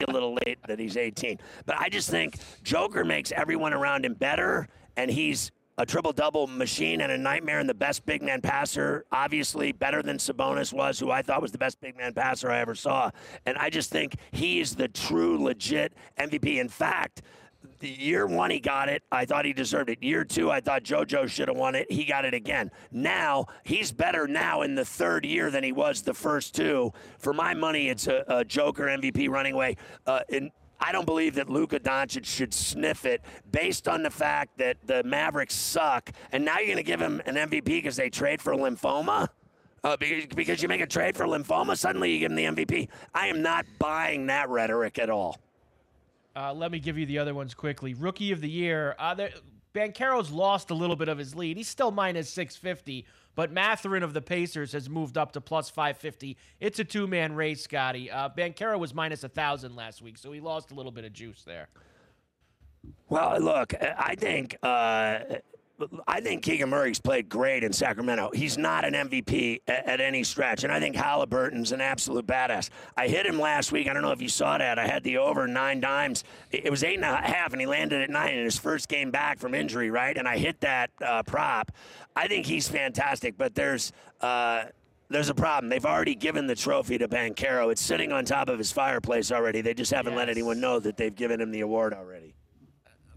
a 0.07 0.11
little 0.11 0.37
late 0.45 0.59
that 0.67 0.79
he's 0.79 0.97
18. 0.97 1.39
But 1.65 1.79
I 1.79 1.89
just 1.89 2.09
think 2.09 2.37
Joker 2.63 3.03
makes 3.03 3.31
everyone 3.31 3.73
around 3.73 4.05
him 4.05 4.13
better, 4.13 4.67
and 4.97 5.09
he's 5.09 5.51
a 5.77 5.85
triple 5.85 6.13
double 6.13 6.47
machine 6.47 7.01
and 7.01 7.11
a 7.11 7.17
nightmare 7.17 7.59
and 7.59 7.67
the 7.67 7.73
best 7.73 8.05
big 8.05 8.21
man 8.21 8.41
passer, 8.41 9.05
obviously 9.11 9.71
better 9.71 10.01
than 10.01 10.17
Sabonis 10.17 10.71
was, 10.71 10.99
who 10.99 11.11
I 11.11 11.21
thought 11.21 11.41
was 11.41 11.51
the 11.51 11.57
best 11.57 11.81
big 11.81 11.97
man 11.97 12.13
passer 12.13 12.49
I 12.49 12.59
ever 12.59 12.75
saw. 12.75 13.11
And 13.45 13.57
I 13.57 13.69
just 13.69 13.89
think 13.89 14.15
he's 14.31 14.75
the 14.75 14.87
true, 14.87 15.41
legit 15.43 15.93
MVP. 16.17 16.57
In 16.57 16.69
fact, 16.69 17.23
year 17.89 18.27
one 18.27 18.51
he 18.51 18.59
got 18.59 18.89
it. 18.89 19.03
I 19.11 19.25
thought 19.25 19.45
he 19.45 19.53
deserved 19.53 19.89
it. 19.89 20.01
Year 20.01 20.23
two, 20.23 20.51
I 20.51 20.59
thought 20.59 20.83
JoJo 20.83 21.29
should 21.29 21.47
have 21.47 21.57
won 21.57 21.75
it. 21.75 21.91
He 21.91 22.05
got 22.05 22.25
it 22.25 22.33
again. 22.33 22.71
Now 22.91 23.45
he's 23.63 23.91
better 23.91 24.27
now 24.27 24.61
in 24.61 24.75
the 24.75 24.85
third 24.85 25.25
year 25.25 25.51
than 25.51 25.63
he 25.63 25.71
was 25.71 26.01
the 26.01 26.13
first 26.13 26.55
two. 26.55 26.93
For 27.19 27.33
my 27.33 27.53
money, 27.53 27.89
it's 27.89 28.07
a, 28.07 28.23
a 28.27 28.45
Joker 28.45 28.85
MVP 28.85 29.29
running 29.29 29.53
away. 29.53 29.77
Uh, 30.05 30.21
I 30.79 30.91
don't 30.91 31.05
believe 31.05 31.35
that 31.35 31.49
Luka 31.49 31.79
Doncic 31.79 32.25
should 32.25 32.53
sniff 32.53 33.05
it 33.05 33.21
based 33.51 33.87
on 33.87 34.03
the 34.03 34.09
fact 34.09 34.57
that 34.57 34.77
the 34.85 35.03
Mavericks 35.03 35.55
suck. 35.55 36.11
And 36.31 36.43
now 36.43 36.57
you're 36.57 36.67
going 36.67 36.77
to 36.77 36.83
give 36.83 36.99
him 36.99 37.21
an 37.25 37.35
MVP 37.35 37.65
because 37.65 37.95
they 37.95 38.09
trade 38.09 38.41
for 38.41 38.53
lymphoma? 38.53 39.29
Uh, 39.83 39.95
because, 39.97 40.25
because 40.35 40.61
you 40.61 40.67
make 40.67 40.81
a 40.81 40.87
trade 40.87 41.15
for 41.15 41.25
lymphoma, 41.25 41.77
suddenly 41.77 42.11
you 42.11 42.19
give 42.19 42.31
him 42.31 42.35
the 42.35 42.65
MVP. 42.65 42.89
I 43.13 43.27
am 43.27 43.41
not 43.41 43.65
buying 43.79 44.25
that 44.27 44.49
rhetoric 44.49 44.99
at 44.99 45.09
all. 45.09 45.39
Uh, 46.35 46.53
let 46.53 46.71
me 46.71 46.79
give 46.79 46.97
you 46.97 47.05
the 47.05 47.17
other 47.17 47.33
ones 47.33 47.53
quickly. 47.53 47.93
Rookie 47.93 48.31
of 48.31 48.41
the 48.41 48.49
year. 48.49 48.95
Uh, 48.99 49.15
Banchero's 49.73 50.31
lost 50.31 50.71
a 50.71 50.73
little 50.73 50.95
bit 50.95 51.09
of 51.09 51.17
his 51.17 51.35
lead. 51.35 51.57
He's 51.57 51.67
still 51.67 51.91
minus 51.91 52.29
650, 52.29 53.05
but 53.35 53.51
Mathurin 53.51 54.03
of 54.03 54.13
the 54.13 54.21
Pacers 54.21 54.71
has 54.71 54.89
moved 54.89 55.17
up 55.17 55.33
to 55.33 55.41
plus 55.41 55.69
550. 55.69 56.37
It's 56.59 56.79
a 56.79 56.83
two 56.83 57.07
man 57.07 57.33
race, 57.33 57.63
Scotty. 57.63 58.09
Uh, 58.09 58.29
Banchero 58.29 58.79
was 58.79 58.93
minus 58.93 59.23
1,000 59.23 59.75
last 59.75 60.01
week, 60.01 60.17
so 60.17 60.31
he 60.31 60.39
lost 60.39 60.71
a 60.71 60.75
little 60.75 60.91
bit 60.91 61.03
of 61.05 61.13
juice 61.13 61.43
there. 61.45 61.67
Well, 63.09 63.39
look, 63.39 63.73
I 63.81 64.15
think. 64.15 64.57
Uh, 64.63 65.19
I 66.07 66.21
think 66.21 66.43
Keegan 66.43 66.69
Murray's 66.69 66.99
played 66.99 67.27
great 67.27 67.63
in 67.63 67.73
Sacramento. 67.73 68.31
He's 68.33 68.57
not 68.57 68.85
an 68.85 68.93
MVP 68.93 69.61
at, 69.67 69.85
at, 69.85 70.01
any 70.01 70.23
stretch, 70.23 70.63
and 70.63 70.71
I 70.71 70.79
think 70.79 70.95
Halliburton's 70.95 71.71
an 71.71 71.81
absolute 71.81 72.25
badass. 72.25 72.69
I 72.95 73.07
hit 73.07 73.25
him 73.25 73.39
last 73.39 73.71
week. 73.71 73.89
I 73.89 73.93
don't 73.93 74.01
know 74.01 74.11
if 74.11 74.21
you 74.21 74.29
saw 74.29 74.57
that. 74.57 74.79
I 74.79 74.87
had 74.87 75.03
the 75.03 75.17
over 75.17 75.47
nine 75.47 75.81
dimes. 75.81 76.23
It 76.51 76.71
was 76.71 76.83
eight 76.83 76.95
and 76.95 77.03
a 77.03 77.15
half, 77.17 77.51
and 77.51 77.59
he 77.59 77.67
landed 77.67 78.01
at 78.01 78.09
nine 78.09 78.35
in 78.35 78.45
his 78.45 78.57
first 78.57 78.87
game 78.87 79.11
back 79.11 79.37
from 79.37 79.53
injury, 79.53 79.89
right? 79.89 80.17
And 80.17 80.27
I 80.27 80.37
hit 80.37 80.61
that 80.61 80.91
uh, 81.05 81.23
prop. 81.23 81.71
I 82.15 82.27
think 82.27 82.45
he's 82.45 82.67
fantastic, 82.67 83.37
but 83.37 83.55
there's. 83.55 83.91
Uh, 84.21 84.65
there's 85.07 85.29
a 85.29 85.35
problem. 85.35 85.69
They've 85.69 85.85
already 85.85 86.15
given 86.15 86.47
the 86.47 86.55
trophy 86.55 86.97
to 86.97 87.07
Banchero. 87.07 87.71
It's 87.71 87.81
sitting 87.81 88.11
on 88.11 88.25
top 88.25 88.49
of 88.49 88.57
his 88.57 88.71
fireplace 88.71 89.31
already. 89.31 89.61
They 89.61 89.75
just 89.75 89.91
haven't 89.91 90.15
let 90.15 90.29
anyone 90.29 90.59
know 90.59 90.79
that 90.79 90.97
they've 90.97 91.13
given 91.13 91.39
him 91.39 91.51
the 91.51 91.61
award 91.61 91.93
already. 91.93 92.24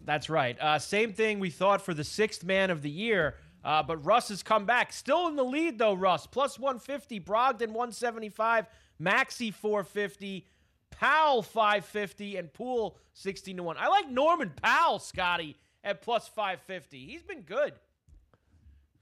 That's 0.08 0.30
right. 0.30 0.58
Uh, 0.58 0.78
same 0.78 1.12
thing 1.12 1.38
we 1.38 1.50
thought 1.50 1.82
for 1.82 1.92
the 1.92 2.02
sixth 2.02 2.42
man 2.42 2.70
of 2.70 2.80
the 2.80 2.88
year. 2.88 3.34
Uh, 3.62 3.82
but 3.82 3.98
Russ 4.06 4.30
has 4.30 4.42
come 4.42 4.64
back. 4.64 4.90
Still 4.90 5.28
in 5.28 5.36
the 5.36 5.44
lead, 5.44 5.78
though, 5.78 5.92
Russ. 5.92 6.26
Plus 6.26 6.58
150, 6.58 7.20
Brogdon 7.20 7.72
175, 7.72 8.64
Maxey 8.98 9.50
450, 9.50 10.46
Powell 10.90 11.42
550, 11.42 12.38
and 12.38 12.50
Poole 12.50 12.96
16 13.12 13.58
to 13.58 13.62
1. 13.62 13.76
I 13.78 13.88
like 13.88 14.10
Norman 14.10 14.50
Powell, 14.62 14.98
Scotty, 14.98 15.58
at 15.84 16.00
plus 16.00 16.26
550. 16.26 17.04
He's 17.04 17.22
been 17.22 17.42
good. 17.42 17.74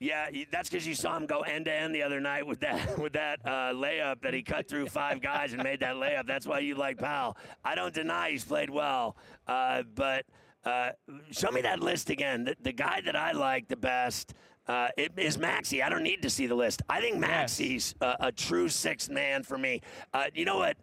Yeah, 0.00 0.26
that's 0.50 0.68
because 0.68 0.88
you 0.88 0.96
saw 0.96 1.16
him 1.16 1.26
go 1.26 1.42
end 1.42 1.66
to 1.66 1.72
end 1.72 1.94
the 1.94 2.02
other 2.02 2.20
night 2.20 2.48
with 2.48 2.58
that 2.60 2.98
with 2.98 3.12
that 3.12 3.38
uh, 3.44 3.72
layup 3.72 4.22
that 4.22 4.34
he 4.34 4.42
cut 4.42 4.68
through 4.68 4.88
five 4.88 5.22
guys 5.22 5.52
and 5.52 5.62
made 5.62 5.80
that 5.80 5.94
layup. 5.94 6.26
That's 6.26 6.46
why 6.46 6.58
you 6.58 6.74
like 6.74 6.98
Powell. 6.98 7.36
I 7.64 7.76
don't 7.76 7.94
deny 7.94 8.30
he's 8.30 8.44
played 8.44 8.70
well, 8.70 9.16
uh, 9.46 9.84
but 9.94 10.26
uh, 10.66 10.90
show 11.30 11.50
me 11.50 11.62
that 11.62 11.80
list 11.80 12.10
again. 12.10 12.44
The, 12.44 12.56
the 12.60 12.72
guy 12.72 13.00
that 13.04 13.16
I 13.16 13.32
like 13.32 13.68
the 13.68 13.76
best. 13.76 14.34
Uh, 14.68 14.88
it 14.96 15.12
is 15.16 15.38
Maxey. 15.38 15.80
I 15.80 15.88
don't 15.88 16.02
need 16.02 16.22
to 16.22 16.30
see 16.30 16.48
the 16.48 16.56
list. 16.56 16.82
I 16.88 17.00
think 17.00 17.14
Yes. 17.14 17.20
Maxey's 17.20 17.94
a, 18.00 18.16
a 18.20 18.32
true 18.32 18.68
sixth 18.68 19.08
man 19.08 19.44
for 19.44 19.56
me. 19.56 19.80
Uh, 20.12 20.24
you 20.34 20.44
know 20.44 20.58
what? 20.58 20.76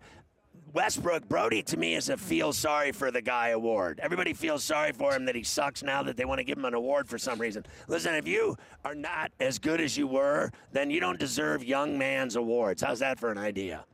Westbrook, 0.72 1.28
Brody 1.28 1.62
to 1.63 1.78
me 1.78 1.93
is 1.93 2.10
a 2.10 2.17
feel 2.17 2.52
sorry 2.54 2.91
for 2.91 3.12
the 3.12 3.22
guy 3.22 3.50
award. 3.50 4.00
Everybody 4.02 4.34
feels 4.34 4.63
sorry 4.63 4.91
for 4.91 5.13
him 5.13 5.26
that 5.26 5.36
he 5.36 5.43
sucks 5.43 5.84
now 5.84 6.02
that 6.02 6.17
they 6.17 6.26
want 6.26 6.39
to 6.39 6.43
give 6.43 6.58
him 6.58 6.65
an 6.65 6.74
award 6.74 7.08
for 7.08 7.19
some 7.19 7.39
reason. 7.39 7.63
Listen, 7.88 8.15
if 8.15 8.28
you 8.28 8.56
are 8.84 8.96
not 8.96 9.32
as 9.39 9.60
good 9.60 9.80
as 9.80 9.96
you 9.98 10.08
were, 10.08 10.50
then 10.72 10.89
you 10.89 11.00
don't 11.00 11.19
deserve 11.19 11.63
young 11.63 11.96
man's 11.98 12.38
awards. 12.38 12.82
How's 12.82 13.00
that 13.00 13.19
for 13.19 13.32
an 13.32 13.38
idea? 13.38 13.86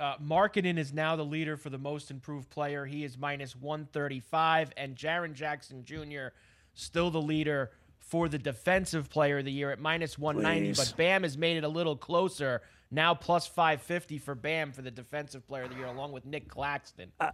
Uh, 0.00 0.16
Markkanen 0.18 0.78
is 0.78 0.92
now 0.92 1.16
the 1.16 1.24
leader 1.24 1.56
for 1.56 1.70
the 1.70 1.78
most 1.78 2.10
improved 2.10 2.48
player. 2.50 2.86
He 2.86 3.04
is 3.04 3.18
minus 3.18 3.54
135, 3.54 4.72
and 4.76 4.96
Jaren 4.96 5.34
Jackson 5.34 5.84
Jr. 5.84 6.28
still 6.74 7.10
the 7.10 7.20
leader 7.20 7.70
for 8.00 8.28
the 8.28 8.38
defensive 8.38 9.08
player 9.10 9.38
of 9.38 9.44
the 9.44 9.52
year 9.52 9.70
at 9.70 9.78
minus 9.80 10.18
190. 10.18 10.74
Please. 10.74 10.90
But 10.90 10.96
Bam 10.96 11.22
has 11.22 11.36
made 11.38 11.56
it 11.56 11.64
a 11.64 11.68
little 11.68 11.96
closer. 11.96 12.62
Now 12.90 13.14
plus 13.14 13.46
550 13.46 14.18
for 14.18 14.34
Bam 14.34 14.72
for 14.72 14.82
the 14.82 14.90
defensive 14.90 15.46
player 15.46 15.62
of 15.64 15.70
the 15.70 15.76
year, 15.76 15.86
along 15.86 16.12
with 16.12 16.26
Nic 16.26 16.48
Claxton. 16.48 17.10
Uh, 17.20 17.30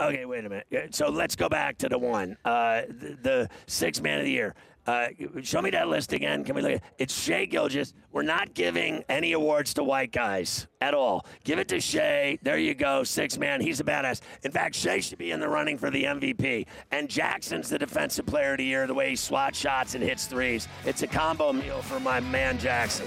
okay, 0.00 0.24
wait 0.26 0.44
a 0.44 0.48
minute. 0.48 0.66
Uh, 0.74 0.78
So 0.90 1.08
let's 1.08 1.34
go 1.36 1.48
back 1.48 1.78
to 1.78 1.88
the 1.88 1.98
one, 1.98 2.36
uh, 2.44 2.82
the, 2.88 3.16
the 3.22 3.48
six 3.66 4.00
man 4.02 4.18
of 4.18 4.24
the 4.24 4.30
year. 4.30 4.54
Uh, 4.88 5.08
show 5.42 5.60
me 5.60 5.68
that 5.68 5.86
list 5.86 6.14
again. 6.14 6.42
Can 6.42 6.54
we 6.54 6.62
look 6.62 6.72
at 6.72 6.82
It's 6.96 7.12
Shai 7.12 7.44
Gilgeous. 7.44 7.92
We're 8.10 8.22
not 8.22 8.54
giving 8.54 9.04
any 9.10 9.32
awards 9.32 9.74
to 9.74 9.84
white 9.84 10.12
guys 10.12 10.66
at 10.80 10.94
all. 10.94 11.26
Give 11.44 11.58
it 11.58 11.68
to 11.68 11.78
Shai. 11.78 12.38
There 12.40 12.56
you 12.56 12.74
go, 12.74 13.04
six 13.04 13.36
man. 13.36 13.60
He's 13.60 13.80
a 13.80 13.84
badass. 13.84 14.22
In 14.44 14.50
fact, 14.50 14.74
Shea 14.74 15.02
should 15.02 15.18
be 15.18 15.32
in 15.32 15.40
the 15.40 15.48
running 15.48 15.76
for 15.76 15.90
the 15.90 16.04
MVP. 16.04 16.66
And 16.90 17.10
Jackson's 17.10 17.68
the 17.68 17.78
defensive 17.78 18.24
player 18.24 18.52
of 18.52 18.58
the 18.58 18.64
year, 18.64 18.86
the 18.86 18.94
way 18.94 19.10
he 19.10 19.16
swats 19.16 19.58
shots 19.58 19.94
and 19.94 20.02
hits 20.02 20.24
threes. 20.24 20.66
It's 20.86 21.02
a 21.02 21.06
combo 21.06 21.52
meal 21.52 21.82
for 21.82 22.00
my 22.00 22.20
man 22.20 22.58
Jackson. 22.58 23.06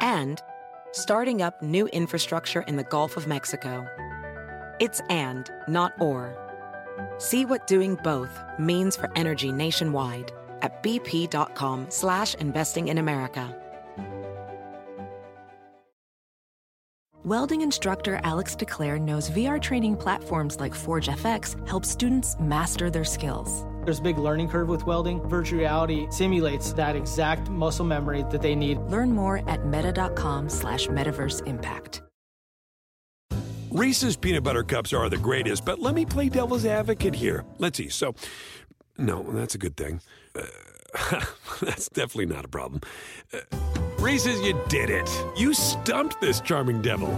and 0.00 0.42
starting 0.92 1.42
up 1.42 1.62
new 1.62 1.86
infrastructure 1.88 2.62
in 2.62 2.76
the 2.76 2.84
Gulf 2.84 3.16
of 3.16 3.26
Mexico. 3.26 3.86
It's 4.80 5.00
and, 5.08 5.50
not 5.68 5.92
or. 6.00 6.36
See 7.18 7.44
what 7.44 7.66
doing 7.66 7.96
both 8.02 8.38
means 8.58 8.96
for 8.96 9.10
energy 9.16 9.52
nationwide 9.52 10.32
at 10.62 10.82
bp.com 10.82 11.86
slash 11.90 12.34
investing 12.34 12.88
in 12.88 12.98
America. 12.98 13.54
Welding 17.24 17.62
instructor 17.62 18.20
Alex 18.22 18.54
DeClaire 18.54 19.00
knows 19.00 19.30
VR 19.30 19.60
training 19.60 19.96
platforms 19.96 20.60
like 20.60 20.72
Forge 20.72 21.08
FX 21.08 21.68
help 21.68 21.84
students 21.84 22.36
master 22.38 22.88
their 22.88 23.02
skills. 23.02 23.64
There's 23.86 24.00
a 24.00 24.02
big 24.02 24.18
learning 24.18 24.48
curve 24.48 24.68
with 24.68 24.84
welding. 24.84 25.22
Virtual 25.28 25.60
reality 25.60 26.08
simulates 26.10 26.72
that 26.72 26.96
exact 26.96 27.48
muscle 27.48 27.84
memory 27.84 28.24
that 28.32 28.42
they 28.42 28.56
need. 28.56 28.78
Learn 28.78 29.12
more 29.12 29.48
at 29.48 29.64
meta.com 29.64 30.48
slash 30.48 30.88
metaverse 30.88 31.46
impact. 31.46 32.02
Reese's 33.70 34.16
peanut 34.16 34.42
butter 34.42 34.64
cups 34.64 34.92
are 34.92 35.08
the 35.08 35.18
greatest, 35.18 35.64
but 35.64 35.78
let 35.78 35.94
me 35.94 36.04
play 36.04 36.28
devil's 36.28 36.66
advocate 36.66 37.14
here. 37.14 37.44
Let's 37.58 37.78
see. 37.78 37.88
So, 37.88 38.16
no, 38.98 39.22
that's 39.22 39.54
a 39.54 39.58
good 39.58 39.76
thing. 39.76 40.00
Uh, 40.34 41.24
that's 41.60 41.88
definitely 41.88 42.26
not 42.26 42.44
a 42.44 42.48
problem. 42.48 42.80
Uh, 43.32 43.38
Reese's, 44.00 44.40
you 44.40 44.60
did 44.68 44.90
it. 44.90 45.08
You 45.36 45.54
stumped 45.54 46.20
this 46.20 46.40
charming 46.40 46.82
devil. 46.82 47.16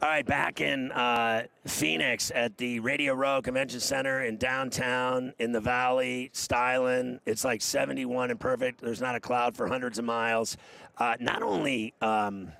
All 0.00 0.08
right, 0.08 0.24
back 0.24 0.60
in 0.60 0.92
uh, 0.92 1.42
Phoenix 1.66 2.30
at 2.32 2.56
the 2.56 2.78
Radio 2.78 3.14
Row 3.14 3.42
Convention 3.42 3.80
Center 3.80 4.22
in 4.22 4.36
downtown 4.36 5.32
in 5.40 5.50
the 5.50 5.60
Valley, 5.60 6.30
styling. 6.32 7.18
It's 7.26 7.44
like 7.44 7.60
71 7.60 8.30
and 8.30 8.38
perfect. 8.38 8.80
There's 8.80 9.00
not 9.00 9.16
a 9.16 9.20
cloud 9.20 9.56
for 9.56 9.66
hundreds 9.66 9.98
of 9.98 10.04
miles. 10.04 10.56
Uh, 10.98 11.16
not 11.18 11.42
only 11.42 11.94
um, 12.00 12.52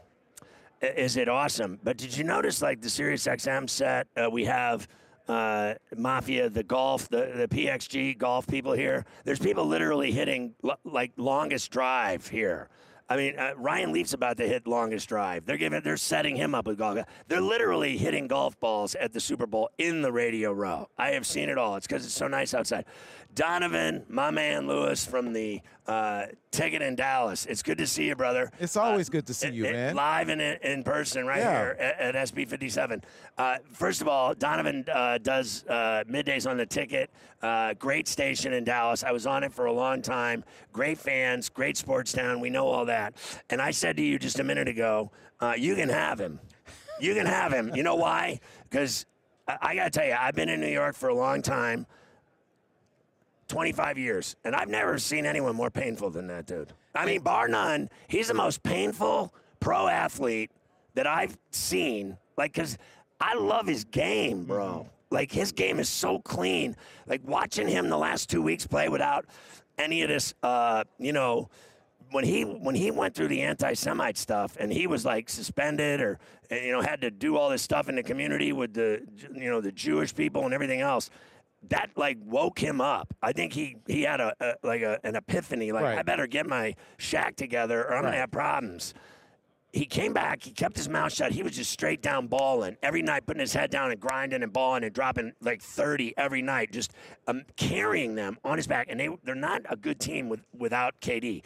is 0.82 1.16
it 1.16 1.28
awesome, 1.28 1.78
but 1.84 1.96
did 1.96 2.16
you 2.16 2.24
notice 2.24 2.60
like 2.60 2.80
the 2.80 2.90
Sirius 2.90 3.24
XM 3.28 3.70
set? 3.70 4.08
Uh, 4.16 4.28
we 4.28 4.44
have 4.44 4.88
uh, 5.28 5.74
Mafia, 5.96 6.50
the 6.50 6.64
golf, 6.64 7.08
the, 7.08 7.30
the 7.36 7.46
PXG 7.46 8.18
golf 8.18 8.48
people 8.48 8.72
here. 8.72 9.04
There's 9.22 9.38
people 9.38 9.64
literally 9.64 10.10
hitting 10.10 10.54
l- 10.64 10.80
like 10.82 11.12
longest 11.16 11.70
drive 11.70 12.26
here. 12.26 12.68
I 13.10 13.16
mean, 13.16 13.38
uh, 13.38 13.52
Ryan 13.56 13.92
Leaf's 13.92 14.12
about 14.12 14.36
to 14.36 14.46
hit 14.46 14.66
longest 14.66 15.08
drive. 15.08 15.46
They're 15.46 15.56
giving, 15.56 15.80
they're 15.82 15.96
setting 15.96 16.36
him 16.36 16.54
up 16.54 16.66
with 16.66 16.76
golf. 16.78 16.98
They're 17.26 17.40
literally 17.40 17.96
hitting 17.96 18.26
golf 18.28 18.58
balls 18.60 18.94
at 18.96 19.12
the 19.12 19.20
Super 19.20 19.46
Bowl 19.46 19.70
in 19.78 20.02
the 20.02 20.12
Radio 20.12 20.52
Row. 20.52 20.88
I 20.98 21.10
have 21.12 21.26
seen 21.26 21.48
it 21.48 21.56
all. 21.56 21.76
It's 21.76 21.86
because 21.86 22.04
it's 22.04 22.14
so 22.14 22.28
nice 22.28 22.52
outside. 22.52 22.84
Donovan, 23.34 24.04
my 24.08 24.30
man 24.30 24.66
Lewis 24.66 25.06
from 25.06 25.32
the 25.32 25.60
uh, 25.86 26.26
Ticket 26.50 26.82
in 26.82 26.96
Dallas. 26.96 27.46
It's 27.46 27.62
good 27.62 27.78
to 27.78 27.86
see 27.86 28.06
you, 28.08 28.16
brother. 28.16 28.50
It's 28.58 28.76
always 28.76 29.08
good 29.08 29.26
to 29.26 29.34
see 29.34 29.48
It- 29.48 29.54
you, 29.54 29.64
it- 29.66 29.72
man. 29.72 29.94
Live 29.96 30.28
and 30.28 30.40
in, 30.40 30.58
in 30.62 30.82
person 30.82 31.26
right 31.26 31.38
Yeah. 31.38 31.58
here 31.60 31.76
at, 31.78 32.14
at 32.16 32.28
SB 32.28 32.48
57. 32.48 33.02
Uh, 33.36 33.58
first 33.72 34.00
of 34.00 34.08
all, 34.08 34.34
Donovan 34.34 34.84
uh, 34.92 35.18
does 35.18 35.64
uh, 35.68 36.04
middays 36.10 36.48
on 36.50 36.56
the 36.56 36.66
ticket. 36.66 37.10
Uh, 37.40 37.74
great 37.74 38.08
station 38.08 38.52
in 38.52 38.64
Dallas. 38.64 39.04
I 39.04 39.12
was 39.12 39.26
on 39.26 39.44
it 39.44 39.52
for 39.52 39.66
a 39.66 39.72
long 39.72 40.02
time. 40.02 40.42
Great 40.72 40.98
fans, 40.98 41.48
great 41.48 41.76
sports 41.76 42.12
town. 42.12 42.40
We 42.40 42.50
know 42.50 42.66
all 42.66 42.86
that. 42.86 42.97
And 43.50 43.60
I 43.60 43.70
said 43.70 43.96
to 43.96 44.02
you 44.02 44.18
just 44.18 44.38
a 44.38 44.44
minute 44.44 44.68
ago, 44.68 45.10
uh, 45.40 45.54
you 45.56 45.74
can 45.74 45.88
have 45.88 46.18
him. 46.18 46.40
You 47.00 47.14
can 47.14 47.26
have 47.26 47.52
him. 47.52 47.74
You 47.74 47.82
know 47.82 47.96
why? 47.96 48.40
Because 48.68 49.06
I, 49.46 49.58
I 49.60 49.74
got 49.74 49.84
to 49.84 49.90
tell 49.90 50.06
you, 50.06 50.16
I've 50.18 50.34
been 50.34 50.48
in 50.48 50.60
New 50.60 50.68
York 50.68 50.94
for 50.94 51.08
a 51.08 51.14
long 51.14 51.42
time. 51.42 51.86
25 53.48 53.96
years, 53.96 54.36
and 54.44 54.54
I've 54.54 54.68
never 54.68 54.98
seen 54.98 55.24
anyone 55.24 55.56
more 55.56 55.70
painful 55.70 56.10
than 56.10 56.26
that 56.26 56.44
dude. 56.44 56.70
I 56.94 57.06
mean, 57.06 57.22
bar 57.22 57.48
none, 57.48 57.88
he's 58.06 58.28
the 58.28 58.34
most 58.34 58.62
painful 58.62 59.32
pro 59.58 59.88
athlete 59.88 60.50
that 60.94 61.06
I've 61.06 61.36
seen. 61.50 62.18
Like, 62.36 62.52
cause 62.52 62.76
I 63.20 63.34
love 63.34 63.66
his 63.66 63.84
game, 63.84 64.44
bro. 64.44 64.86
Like 65.10 65.32
his 65.32 65.52
game 65.52 65.80
is 65.80 65.88
so 65.88 66.18
clean. 66.20 66.76
Like 67.06 67.22
watching 67.24 67.66
him 67.66 67.88
the 67.88 67.96
last 67.96 68.28
two 68.28 68.42
weeks 68.42 68.66
play 68.66 68.88
without 68.88 69.24
any 69.78 70.02
of 70.02 70.08
this, 70.08 70.34
uh, 70.42 70.84
you 70.98 71.12
know, 71.12 71.48
when 72.10 72.24
he 72.24 72.42
when 72.42 72.74
he 72.74 72.90
went 72.90 73.14
through 73.14 73.28
the 73.28 73.42
anti-Semite 73.42 74.16
stuff 74.16 74.56
and 74.58 74.72
he 74.72 74.86
was 74.86 75.04
like 75.04 75.28
suspended 75.28 76.00
or 76.00 76.18
you 76.50 76.72
know 76.72 76.80
had 76.80 77.00
to 77.02 77.10
do 77.10 77.36
all 77.36 77.50
this 77.50 77.62
stuff 77.62 77.88
in 77.88 77.96
the 77.96 78.02
community 78.02 78.52
with 78.52 78.74
the 78.74 79.02
you 79.34 79.50
know 79.50 79.60
the 79.60 79.72
Jewish 79.72 80.14
people 80.14 80.44
and 80.44 80.54
everything 80.54 80.80
else, 80.80 81.10
that 81.68 81.90
like 81.96 82.18
woke 82.24 82.58
him 82.58 82.80
up. 82.80 83.12
I 83.22 83.32
think 83.32 83.52
he 83.52 83.76
he 83.86 84.02
had 84.02 84.20
a, 84.20 84.32
a 84.40 84.54
like 84.62 84.82
a, 84.82 84.98
an 85.04 85.16
epiphany. 85.16 85.72
Like 85.72 85.84
Right. 85.84 85.98
I 85.98 86.02
better 86.02 86.26
get 86.26 86.46
my 86.46 86.74
shack 86.98 87.36
together 87.36 87.80
or 87.82 87.90
I'm 87.96 88.04
Right. 88.04 88.10
gonna 88.10 88.16
have 88.20 88.30
problems. 88.30 88.94
he 89.70 89.84
came 89.84 90.14
back. 90.14 90.42
He 90.42 90.50
kept 90.50 90.78
his 90.78 90.88
mouth 90.88 91.12
shut. 91.12 91.30
He 91.32 91.42
was 91.42 91.54
just 91.54 91.70
straight 91.70 92.00
down 92.00 92.26
balling 92.26 92.78
every 92.82 93.02
night, 93.02 93.26
putting 93.26 93.40
his 93.42 93.52
head 93.52 93.70
down 93.70 93.90
and 93.90 94.00
grinding 94.00 94.42
and 94.42 94.50
balling 94.50 94.82
and 94.82 94.94
dropping 94.94 95.34
like 95.42 95.60
30 95.60 96.14
every 96.16 96.40
night, 96.40 96.72
just 96.72 96.92
um, 97.26 97.42
carrying 97.56 98.14
them 98.14 98.38
on 98.44 98.56
his 98.56 98.66
back. 98.66 98.86
And 98.88 98.98
they 98.98 99.10
they're 99.24 99.34
not 99.34 99.60
a 99.68 99.76
good 99.76 100.00
team 100.00 100.30
with, 100.30 100.40
without 100.56 100.98
KD, 101.02 101.42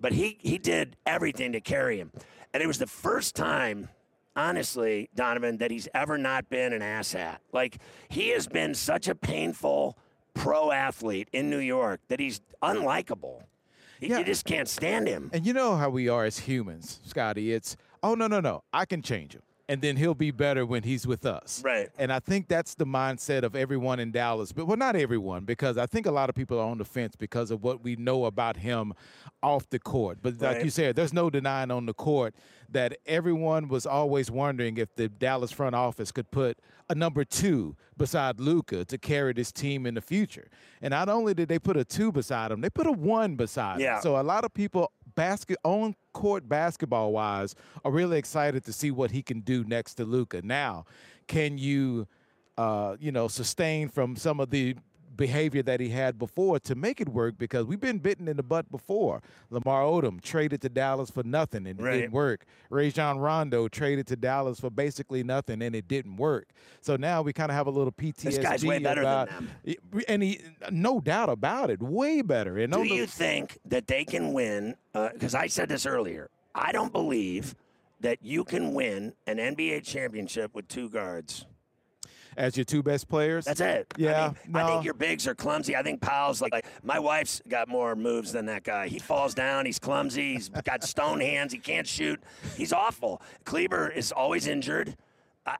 but 0.00 0.12
he 0.12 0.38
he 0.40 0.58
did 0.58 0.96
everything 1.06 1.52
to 1.52 1.60
carry 1.60 1.98
him. 1.98 2.12
And 2.52 2.62
it 2.62 2.66
was 2.66 2.78
the 2.78 2.86
first 2.86 3.34
time, 3.34 3.88
honestly, 4.36 5.10
Donovan, 5.14 5.58
that 5.58 5.70
he's 5.70 5.88
ever 5.94 6.16
not 6.16 6.48
been 6.48 6.72
an 6.72 6.82
asshat. 6.82 7.38
Like 7.52 7.78
he 8.08 8.30
has 8.30 8.46
been 8.46 8.74
such 8.74 9.08
a 9.08 9.14
painful 9.14 9.96
pro 10.34 10.70
athlete 10.72 11.28
in 11.32 11.50
New 11.50 11.58
York 11.58 12.00
that 12.08 12.20
he's 12.20 12.40
unlikable. 12.62 13.42
Yeah. 14.00 14.18
You 14.18 14.24
just 14.24 14.44
can't 14.44 14.68
stand 14.68 15.08
him. 15.08 15.30
And 15.32 15.46
you 15.46 15.52
know 15.52 15.76
how 15.76 15.88
we 15.88 16.08
are 16.08 16.24
as 16.24 16.40
humans, 16.40 17.00
Scotty. 17.04 17.52
It's, 17.52 17.76
oh, 18.02 18.14
no, 18.14 18.26
no, 18.26 18.40
no. 18.40 18.62
I 18.72 18.84
can 18.84 19.00
change 19.00 19.34
him. 19.34 19.42
And 19.66 19.80
then 19.80 19.96
he'll 19.96 20.14
be 20.14 20.30
better 20.30 20.66
when 20.66 20.82
he's 20.82 21.06
with 21.06 21.24
us. 21.24 21.62
Right. 21.64 21.88
And 21.98 22.12
I 22.12 22.20
think 22.20 22.48
that's 22.48 22.74
the 22.74 22.84
mindset 22.84 23.44
of 23.44 23.56
everyone 23.56 23.98
in 23.98 24.12
Dallas. 24.12 24.52
But 24.52 24.66
well, 24.66 24.76
not 24.76 24.94
everyone, 24.94 25.44
because 25.44 25.78
I 25.78 25.86
think 25.86 26.04
a 26.04 26.10
lot 26.10 26.28
of 26.28 26.34
people 26.34 26.58
are 26.58 26.66
on 26.66 26.76
the 26.76 26.84
fence 26.84 27.16
because 27.16 27.50
of 27.50 27.62
what 27.62 27.82
we 27.82 27.96
know 27.96 28.26
about 28.26 28.58
him 28.58 28.92
off 29.42 29.70
the 29.70 29.78
court. 29.78 30.18
But 30.20 30.40
like 30.40 30.56
right. 30.56 30.64
you 30.64 30.70
said, 30.70 30.96
there's 30.96 31.14
no 31.14 31.30
denying 31.30 31.70
on 31.70 31.86
the 31.86 31.94
court 31.94 32.34
that 32.68 32.98
everyone 33.06 33.68
was 33.68 33.86
always 33.86 34.30
wondering 34.30 34.76
if 34.76 34.94
the 34.96 35.08
Dallas 35.08 35.52
front 35.52 35.74
office 35.74 36.12
could 36.12 36.30
put 36.30 36.58
a 36.90 36.94
number 36.94 37.24
two 37.24 37.76
beside 37.96 38.40
Luka 38.40 38.84
to 38.84 38.98
carry 38.98 39.32
this 39.32 39.50
team 39.50 39.86
in 39.86 39.94
the 39.94 40.00
future. 40.02 40.48
And 40.82 40.90
not 40.90 41.08
only 41.08 41.32
did 41.32 41.48
they 41.48 41.58
put 41.58 41.76
a 41.76 41.84
two 41.84 42.12
beside 42.12 42.50
him, 42.50 42.60
they 42.60 42.70
put 42.70 42.86
a 42.86 42.92
one 42.92 43.36
beside 43.36 43.80
yeah. 43.80 43.96
him. 43.96 44.02
So 44.02 44.20
a 44.20 44.22
lot 44.22 44.44
of 44.44 44.52
people 44.52 44.92
basket 45.14 45.58
on 45.64 45.94
court 46.12 46.48
basketball 46.48 47.12
wise 47.12 47.54
are 47.84 47.90
really 47.90 48.18
excited 48.18 48.64
to 48.64 48.72
see 48.72 48.90
what 48.90 49.10
he 49.10 49.22
can 49.22 49.40
do 49.40 49.64
next 49.64 49.94
to 49.94 50.04
Luka. 50.04 50.42
Now, 50.42 50.84
can 51.26 51.58
you 51.58 52.06
uh, 52.56 52.96
you 53.00 53.10
know, 53.10 53.28
sustain 53.28 53.88
from 53.88 54.16
some 54.16 54.40
of 54.40 54.50
the 54.50 54.76
behavior 55.16 55.62
that 55.62 55.80
he 55.80 55.88
had 55.88 56.18
before 56.18 56.58
to 56.60 56.74
make 56.74 57.00
it 57.00 57.08
work 57.08 57.38
because 57.38 57.66
we've 57.66 57.80
been 57.80 57.98
bitten 57.98 58.28
in 58.28 58.36
the 58.36 58.42
butt 58.42 58.70
before. 58.70 59.22
Lamar 59.50 59.82
Odom 59.82 60.20
traded 60.20 60.60
to 60.62 60.68
Dallas 60.68 61.10
for 61.10 61.22
nothing 61.22 61.66
and 61.66 61.80
right. 61.80 61.94
it 61.94 62.00
didn't 62.02 62.12
work. 62.12 62.44
Rajon 62.70 63.18
Rondo 63.18 63.68
traded 63.68 64.06
to 64.08 64.16
Dallas 64.16 64.60
for 64.60 64.70
basically 64.70 65.22
nothing 65.22 65.62
and 65.62 65.74
it 65.74 65.88
didn't 65.88 66.16
work. 66.16 66.48
So 66.80 66.96
now 66.96 67.22
we 67.22 67.32
kind 67.32 67.50
of 67.50 67.56
have 67.56 67.66
a 67.66 67.70
little 67.70 67.92
PTSD 67.92 68.22
this 68.22 68.38
guy's 68.38 68.64
way 68.64 68.78
better 68.78 69.02
about, 69.02 69.28
than 69.30 69.50
them. 69.64 70.02
and 70.08 70.22
he 70.22 70.40
no 70.70 71.00
doubt 71.00 71.28
about 71.28 71.70
it, 71.70 71.82
way 71.82 72.22
better. 72.22 72.58
And 72.58 72.72
do 72.72 72.84
you 72.84 73.06
think 73.06 73.58
that 73.64 73.86
they 73.86 74.04
can 74.04 74.32
win? 74.32 74.76
Because 74.92 75.34
uh, 75.34 75.38
I 75.38 75.46
said 75.46 75.68
this 75.68 75.86
earlier. 75.86 76.30
I 76.54 76.72
don't 76.72 76.92
believe 76.92 77.54
that 78.00 78.18
you 78.22 78.44
can 78.44 78.74
win 78.74 79.14
an 79.26 79.38
NBA 79.38 79.84
championship 79.84 80.54
with 80.54 80.68
two 80.68 80.88
guards 80.88 81.46
as 82.36 82.56
your 82.56 82.64
two 82.64 82.82
best 82.82 83.08
players. 83.08 83.44
That's 83.44 83.60
it. 83.60 83.86
Yeah, 83.96 84.24
I, 84.24 84.28
mean, 84.28 84.36
no. 84.48 84.60
I 84.60 84.66
think 84.66 84.84
your 84.84 84.94
bigs 84.94 85.26
are 85.26 85.34
clumsy. 85.34 85.76
I 85.76 85.82
think 85.82 86.00
Powell's 86.00 86.40
like, 86.40 86.52
like 86.52 86.66
my 86.82 86.98
wife's 86.98 87.42
got 87.48 87.68
more 87.68 87.94
moves 87.96 88.32
than 88.32 88.46
that 88.46 88.64
guy. 88.64 88.88
He 88.88 88.98
falls 88.98 89.34
down. 89.34 89.66
He's 89.66 89.78
clumsy. 89.78 90.34
He's 90.34 90.48
got 90.48 90.84
stone 90.84 91.20
hands. 91.20 91.52
He 91.52 91.58
can't 91.58 91.86
shoot. 91.86 92.22
He's 92.56 92.72
awful. 92.72 93.22
Kleber 93.44 93.88
is 93.88 94.12
always 94.12 94.46
injured. 94.46 94.96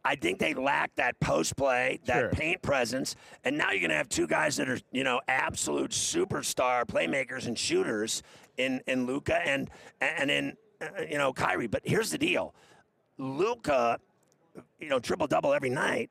I 0.03 0.17
think 0.17 0.39
they 0.39 0.55
lack 0.55 0.95
that 0.95 1.21
post 1.21 1.57
play, 1.57 2.01
that 2.07 2.19
sure. 2.19 2.31
paint 2.31 2.63
presence, 2.63 3.17
and 3.45 3.59
now 3.59 3.71
you're 3.71 3.81
going 3.81 3.91
to 3.91 3.97
have 3.97 4.09
two 4.09 4.27
guys 4.27 4.57
that 4.57 4.67
are, 4.67 4.79
you 4.93 5.05
know, 5.05 5.21
absolute 5.29 5.91
superstar 5.91 6.87
playmakers 6.87 7.47
and 7.47 7.59
shooters 7.59 8.23
in 8.57 8.81
in 8.87 9.07
Luka 9.07 9.47
and 9.47 9.69
and 10.01 10.31
in 10.31 10.57
uh, 10.81 11.03
you 11.09 11.19
know 11.19 11.35
Kyrie. 11.35 11.67
But 11.67 11.83
here's 11.85 12.11
the 12.11 12.17
deal, 12.17 12.55
Luka, 13.19 13.99
you 14.81 14.89
know, 14.89 14.99
triple 14.99 15.27
double 15.27 15.53
every 15.53 15.71
night 15.71 16.11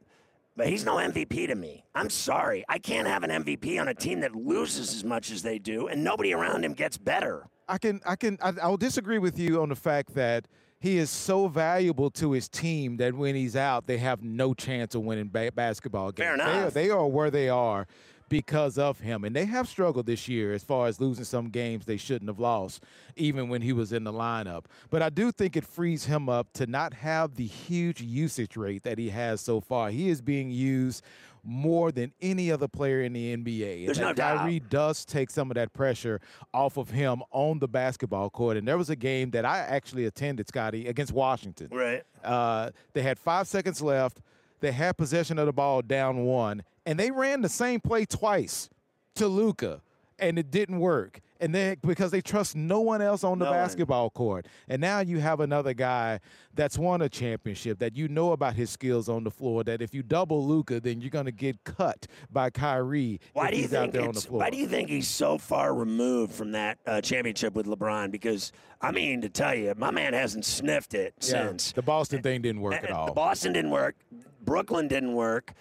but 0.55 0.67
he's 0.67 0.85
no 0.85 0.95
MVP 0.95 1.47
to 1.47 1.55
me. 1.55 1.85
I'm 1.95 2.09
sorry. 2.09 2.63
I 2.69 2.79
can't 2.79 3.07
have 3.07 3.23
an 3.23 3.29
MVP 3.43 3.79
on 3.79 3.87
a 3.87 3.93
team 3.93 4.19
that 4.21 4.35
loses 4.35 4.93
as 4.93 5.03
much 5.03 5.31
as 5.31 5.41
they 5.41 5.59
do 5.59 5.87
and 5.87 6.03
nobody 6.03 6.33
around 6.33 6.63
him 6.63 6.73
gets 6.73 6.97
better. 6.97 7.47
I 7.67 7.77
can 7.77 8.01
I 8.05 8.15
can 8.15 8.37
I, 8.41 8.53
I'll 8.61 8.77
disagree 8.77 9.19
with 9.19 9.39
you 9.39 9.61
on 9.61 9.69
the 9.69 9.75
fact 9.75 10.13
that 10.15 10.47
he 10.79 10.97
is 10.97 11.09
so 11.09 11.47
valuable 11.47 12.11
to 12.11 12.33
his 12.33 12.49
team 12.49 12.97
that 12.97 13.13
when 13.13 13.35
he's 13.35 13.55
out, 13.55 13.87
they 13.87 13.97
have 13.99 14.21
no 14.21 14.53
chance 14.53 14.95
of 14.95 15.03
winning 15.03 15.29
ba- 15.29 15.53
basketball 15.53 16.11
games. 16.11 16.25
Fair 16.25 16.33
enough. 16.33 16.73
They, 16.73 16.83
they 16.83 16.89
are 16.89 17.07
where 17.07 17.31
they 17.31 17.47
are 17.47 17.87
because 18.33 18.79
of 18.79 18.99
him. 18.99 19.23
And 19.23 19.35
they 19.35 19.45
have 19.45 19.67
struggled 19.67 20.07
this 20.07 20.27
year 20.27 20.53
as 20.53 20.63
far 20.63 20.87
as 20.87 20.99
losing 20.99 21.23
some 21.23 21.49
games 21.49 21.85
they 21.85 21.97
shouldn't 21.97 22.27
have 22.27 22.39
lost, 22.39 22.83
even 23.15 23.47
when 23.47 23.61
he 23.61 23.73
was 23.73 23.93
in 23.93 24.05
the 24.05 24.11
lineup. 24.11 24.65
But 24.89 25.03
I 25.03 25.11
do 25.11 25.31
think 25.31 25.55
it 25.55 25.63
frees 25.63 26.05
him 26.05 26.27
up 26.27 26.51
to 26.53 26.65
not 26.65 26.95
have 26.95 27.35
the 27.35 27.45
huge 27.45 28.01
usage 28.01 28.57
rate 28.57 28.81
that 28.83 28.97
he 28.97 29.11
has 29.11 29.39
so 29.39 29.61
far. 29.61 29.91
He 29.91 30.09
is 30.09 30.19
being 30.19 30.49
used 30.49 31.03
more 31.43 31.91
than 31.91 32.11
any 32.23 32.51
other 32.51 32.67
player 32.67 33.03
in 33.03 33.13
the 33.13 33.37
NBA. 33.37 33.85
There's 33.85 33.99
and 33.99 34.07
no 34.07 34.13
Kyrie 34.15 34.59
doubt. 34.61 34.69
does 34.71 35.05
take 35.05 35.29
some 35.29 35.51
of 35.51 35.55
that 35.55 35.71
pressure 35.71 36.19
off 36.55 36.77
of 36.77 36.89
him 36.89 37.21
on 37.29 37.59
the 37.59 37.67
basketball 37.67 38.31
court. 38.31 38.57
And 38.57 38.67
there 38.67 38.79
was 38.79 38.89
a 38.89 38.95
game 38.95 39.29
that 39.31 39.45
I 39.45 39.59
actually 39.59 40.05
attended, 40.05 40.47
Scotty, 40.47 40.87
against 40.87 41.11
Washington. 41.11 41.67
Right. 41.71 42.01
Uh, 42.23 42.71
they 42.93 43.03
had 43.03 43.19
five 43.19 43.47
seconds 43.47 43.79
left. 43.79 44.21
They 44.63 44.71
had 44.71 44.95
possession 44.95 45.37
of 45.39 45.45
the 45.45 45.51
ball 45.51 45.81
down 45.81 46.23
one, 46.23 46.63
and 46.85 46.97
they 46.97 47.11
ran 47.11 47.41
the 47.41 47.49
same 47.49 47.81
play 47.81 48.05
twice 48.05 48.69
to 49.15 49.27
Luka, 49.27 49.81
and 50.17 50.39
it 50.39 50.51
didn't 50.51 50.79
work. 50.79 51.19
And 51.41 51.53
then 51.53 51.75
because 51.85 52.11
they 52.11 52.21
trust 52.21 52.55
no 52.55 52.79
one 52.79 53.01
else 53.01 53.25
on 53.25 53.39
the 53.39 53.43
no 53.43 53.51
basketball 53.51 54.03
one. 54.03 54.11
court, 54.11 54.47
and 54.69 54.79
now 54.79 55.01
you 55.01 55.19
have 55.19 55.41
another 55.41 55.73
guy 55.73 56.21
that's 56.53 56.77
won 56.77 57.01
a 57.01 57.09
championship 57.09 57.79
that 57.79 57.97
you 57.97 58.07
know 58.07 58.31
about 58.31 58.53
his 58.53 58.69
skills 58.69 59.09
on 59.09 59.25
the 59.25 59.31
floor. 59.31 59.65
That 59.65 59.81
if 59.81 59.93
you 59.93 60.01
double 60.01 60.47
Luka, 60.47 60.79
then 60.79 61.01
you're 61.01 61.09
going 61.09 61.25
to 61.25 61.33
get 61.33 61.61
cut 61.65 62.07
by 62.31 62.49
Kyrie. 62.49 63.19
Why 63.33 63.51
do 63.51 63.57
you 63.57 63.67
think 63.67 63.93
Why 64.29 64.49
do 64.49 64.55
you 64.55 64.67
think 64.67 64.87
he's 64.87 65.09
so 65.09 65.37
far 65.37 65.73
removed 65.73 66.31
from 66.31 66.53
that 66.53 66.77
uh, 66.87 67.01
championship 67.01 67.53
with 67.53 67.65
LeBron? 67.65 68.11
Because 68.11 68.53
I 68.79 68.91
mean, 68.91 69.19
to 69.19 69.27
tell 69.27 69.55
you, 69.55 69.73
my 69.75 69.91
man 69.91 70.13
hasn't 70.13 70.45
sniffed 70.45 70.93
it 70.93 71.15
yeah, 71.19 71.27
since 71.27 71.73
the 71.73 71.81
Boston 71.81 72.21
thing 72.21 72.41
didn't 72.41 72.61
work 72.61 72.81
at 72.81 72.91
all. 72.91 73.07
The 73.07 73.11
Boston 73.11 73.51
didn't 73.51 73.71
work. 73.71 73.97
Brooklyn 74.43 74.87
didn't 74.87 75.13
work. 75.13 75.53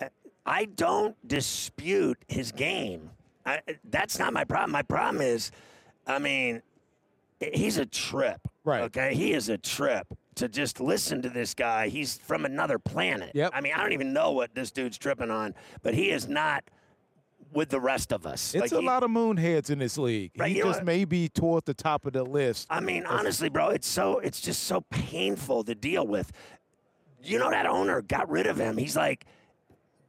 Uh, 0.00 0.06
I 0.44 0.66
don't 0.66 1.16
dispute 1.26 2.18
his 2.28 2.52
game. 2.52 3.10
I, 3.44 3.60
that's 3.84 4.18
not 4.18 4.32
my 4.32 4.44
problem. 4.44 4.72
My 4.72 4.82
problem 4.82 5.22
is, 5.22 5.52
I 6.06 6.18
mean, 6.18 6.62
he's 7.40 7.78
a 7.78 7.86
trip. 7.86 8.40
Right. 8.64 8.82
Okay. 8.82 9.14
He 9.14 9.32
is 9.32 9.48
a 9.48 9.58
trip 9.58 10.06
to 10.36 10.48
just 10.48 10.80
listen 10.80 11.22
to 11.22 11.30
this 11.30 11.54
guy. 11.54 11.88
He's 11.88 12.18
from 12.18 12.44
another 12.44 12.78
planet. 12.78 13.32
Yep. 13.34 13.52
I 13.54 13.60
mean, 13.60 13.72
I 13.74 13.82
don't 13.82 13.92
even 13.92 14.12
know 14.12 14.32
what 14.32 14.54
this 14.54 14.70
dude's 14.70 14.98
tripping 14.98 15.30
on, 15.30 15.54
but 15.82 15.94
he 15.94 16.10
is 16.10 16.28
not 16.28 16.64
with 17.52 17.70
the 17.70 17.80
rest 17.80 18.12
of 18.12 18.26
us. 18.26 18.54
It's 18.54 18.60
like 18.60 18.72
a 18.72 18.80
he, 18.80 18.86
lot 18.86 19.02
of 19.02 19.10
moonheads 19.10 19.70
in 19.70 19.78
this 19.78 19.96
league. 19.96 20.32
Right, 20.36 20.54
he 20.54 20.60
just 20.60 20.82
may 20.82 21.04
be 21.04 21.28
toward 21.28 21.64
the 21.64 21.74
top 21.74 22.04
of 22.04 22.12
the 22.12 22.24
list. 22.24 22.66
I 22.68 22.80
mean, 22.80 23.06
honestly, 23.06 23.48
bro, 23.48 23.70
it's 23.70 23.88
so 23.88 24.18
it's 24.18 24.40
just 24.40 24.64
so 24.64 24.82
painful 24.90 25.64
to 25.64 25.74
deal 25.74 26.06
with. 26.06 26.32
You 27.26 27.38
know 27.38 27.50
that 27.50 27.66
owner 27.66 28.02
got 28.02 28.28
rid 28.30 28.46
of 28.46 28.58
him. 28.58 28.76
He's 28.76 28.96
like, 28.96 29.26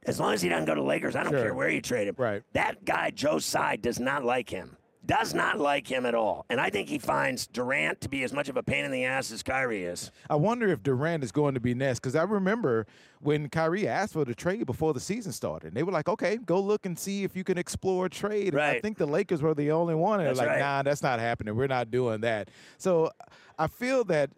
as 0.06 0.20
long 0.20 0.32
as 0.32 0.40
he 0.42 0.48
doesn't 0.48 0.66
go 0.66 0.74
to 0.74 0.82
Lakers, 0.82 1.16
I 1.16 1.22
don't 1.24 1.32
Sure. 1.32 1.42
care 1.42 1.54
where 1.54 1.68
you 1.68 1.80
trade 1.82 2.08
him. 2.08 2.14
Right. 2.16 2.42
That 2.52 2.84
guy, 2.84 3.10
Joe 3.10 3.38
Tsai, 3.40 3.76
does 3.76 3.98
not 3.98 4.24
like 4.24 4.48
him. 4.50 4.76
Does 5.04 5.32
not 5.32 5.58
like 5.58 5.86
him 5.90 6.04
at 6.04 6.14
all. 6.14 6.44
And 6.50 6.60
I 6.60 6.68
think 6.70 6.88
he 6.88 6.98
finds 6.98 7.46
Durant 7.46 8.00
to 8.02 8.08
be 8.10 8.24
as 8.24 8.32
much 8.32 8.48
of 8.50 8.56
a 8.58 8.62
pain 8.62 8.84
in 8.84 8.90
the 8.90 9.04
ass 9.04 9.30
as 9.32 9.42
Kyrie 9.42 9.84
is. 9.84 10.10
I 10.28 10.34
wonder 10.36 10.68
if 10.68 10.82
Durant 10.82 11.24
is 11.24 11.32
going 11.32 11.54
to 11.54 11.60
be 11.60 11.72
next 11.72 12.00
because 12.00 12.14
I 12.14 12.24
remember 12.24 12.86
when 13.20 13.48
Kyrie 13.48 13.88
asked 13.88 14.12
for 14.12 14.24
the 14.26 14.34
trade 14.34 14.66
before 14.66 14.92
the 14.92 15.00
season 15.00 15.32
started. 15.32 15.72
They 15.72 15.82
were 15.82 15.92
like, 15.92 16.08
"Okay, 16.08 16.36
go 16.36 16.60
look 16.60 16.84
and 16.84 16.98
see 16.98 17.24
if 17.24 17.34
you 17.36 17.42
can 17.44 17.56
explore 17.56 18.06
a 18.06 18.10
trade." 18.10 18.52
And 18.52 18.62
I 18.62 18.80
think 18.80 18.98
the 18.98 19.06
Lakers 19.06 19.40
were 19.40 19.54
the 19.54 19.70
only 19.70 19.94
one. 19.94 20.20
And 20.20 20.26
they're 20.26 20.34
That's 20.34 20.38
like, 20.40 20.48
right. 20.48 20.58
"Nah, 20.60 20.82
that's 20.82 21.02
not 21.02 21.20
happening. 21.20 21.56
We're 21.56 21.68
not 21.68 21.90
doing 21.90 22.20
that." 22.22 22.50
So 22.76 23.10
I 23.58 23.66
feel 23.66 24.04
that 24.04 24.30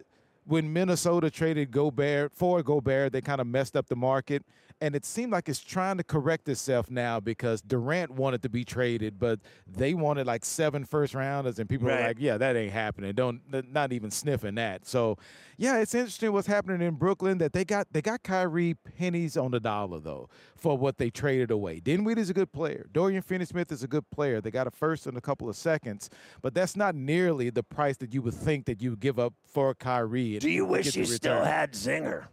when 0.45 0.71
Minnesota 0.71 1.29
traded 1.29 1.71
Gobert 1.71 2.31
for 2.33 2.63
Gobert, 2.63 3.11
they 3.11 3.21
kind 3.21 3.41
of 3.41 3.47
messed 3.47 3.75
up 3.75 3.87
the 3.87 3.95
market. 3.95 4.43
And 4.81 4.95
it 4.95 5.05
seemed 5.05 5.31
like 5.31 5.47
it's 5.47 5.59
trying 5.59 5.97
to 5.97 6.03
correct 6.03 6.49
itself 6.49 6.89
now 6.89 7.19
because 7.19 7.61
Durant 7.61 8.09
wanted 8.09 8.41
to 8.41 8.49
be 8.49 8.65
traded, 8.65 9.19
but 9.19 9.39
they 9.67 9.93
wanted 9.93 10.25
like 10.25 10.43
seven 10.43 10.85
first 10.85 11.13
rounders, 11.13 11.59
and 11.59 11.69
people 11.69 11.87
were 11.87 11.99
like, 11.99 12.17
"Yeah, 12.19 12.37
that 12.37 12.55
ain't 12.55 12.73
happening. 12.73 13.13
Don't 13.13 13.41
not 13.71 13.93
even 13.93 14.09
sniffing 14.09 14.55
that." 14.55 14.87
So, 14.87 15.17
yeah, 15.57 15.77
it's 15.77 15.93
interesting 15.93 16.33
what's 16.33 16.47
happening 16.47 16.81
in 16.81 16.95
Brooklyn. 16.95 17.37
That 17.37 17.53
they 17.53 17.63
got 17.63 17.87
they 17.91 18.01
got 18.01 18.23
Kyrie 18.23 18.73
pennies 18.97 19.37
on 19.37 19.51
the 19.51 19.59
dollar 19.59 19.99
though 19.99 20.29
for 20.57 20.75
what 20.75 20.97
they 20.97 21.11
traded 21.11 21.51
away. 21.51 21.79
Dinwiddie's 21.79 22.31
a 22.31 22.33
good 22.33 22.51
player. 22.51 22.87
Dorian 22.91 23.21
Finney-Smith 23.21 23.71
is 23.71 23.83
a 23.83 23.87
good 23.87 24.09
player. 24.09 24.41
They 24.41 24.51
got 24.51 24.65
a 24.65 24.71
first 24.71 25.05
in 25.05 25.15
a 25.15 25.21
couple 25.21 25.47
of 25.47 25.55
seconds, 25.55 26.09
but 26.41 26.55
that's 26.55 26.75
not 26.75 26.95
nearly 26.95 27.51
the 27.51 27.63
price 27.63 27.97
that 27.97 28.13
you 28.13 28.21
would 28.23 28.33
think 28.33 28.65
that 28.65 28.81
you 28.81 28.91
would 28.91 28.99
give 28.99 29.19
up 29.19 29.33
for 29.43 29.75
Kyrie. 29.75 30.39
Do 30.39 30.49
you 30.49 30.65
wish 30.65 30.95
you 30.95 31.05
still 31.05 31.43
had 31.43 31.73
Zinger? 31.73 32.25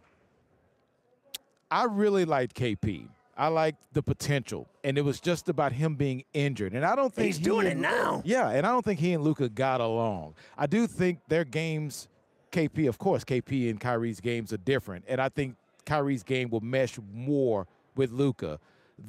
I 1.71 1.85
really 1.85 2.25
liked 2.25 2.55
KP. 2.55 3.07
I 3.37 3.47
liked 3.47 3.81
the 3.93 4.03
potential, 4.03 4.67
and 4.83 4.97
it 4.97 5.01
was 5.01 5.21
just 5.21 5.47
about 5.47 5.71
him 5.71 5.95
being 5.95 6.25
injured. 6.33 6.73
And 6.73 6.83
I 6.83 6.93
don't 6.93 7.13
think 7.13 7.27
He's 7.27 7.37
he 7.37 7.43
doing 7.43 7.67
it 7.67 7.77
now. 7.77 8.21
Yeah, 8.25 8.49
and 8.49 8.65
I 8.65 8.71
don't 8.71 8.83
think 8.83 8.99
he 8.99 9.13
and 9.13 9.23
Luka 9.23 9.47
got 9.47 9.79
along. 9.79 10.35
I 10.57 10.67
do 10.67 10.87
think 10.87 11.19
their 11.29 11.45
games 11.45 12.09
KP, 12.51 12.89
of 12.89 12.97
course, 12.97 13.23
KP 13.23 13.69
and 13.69 13.79
Kyrie's 13.79 14.19
games 14.19 14.51
are 14.51 14.57
different, 14.57 15.05
and 15.07 15.21
I 15.21 15.29
think 15.29 15.55
Kyrie's 15.85 16.23
game 16.23 16.49
will 16.49 16.59
mesh 16.61 16.97
more 17.13 17.65
with 17.95 18.11
Luka 18.11 18.59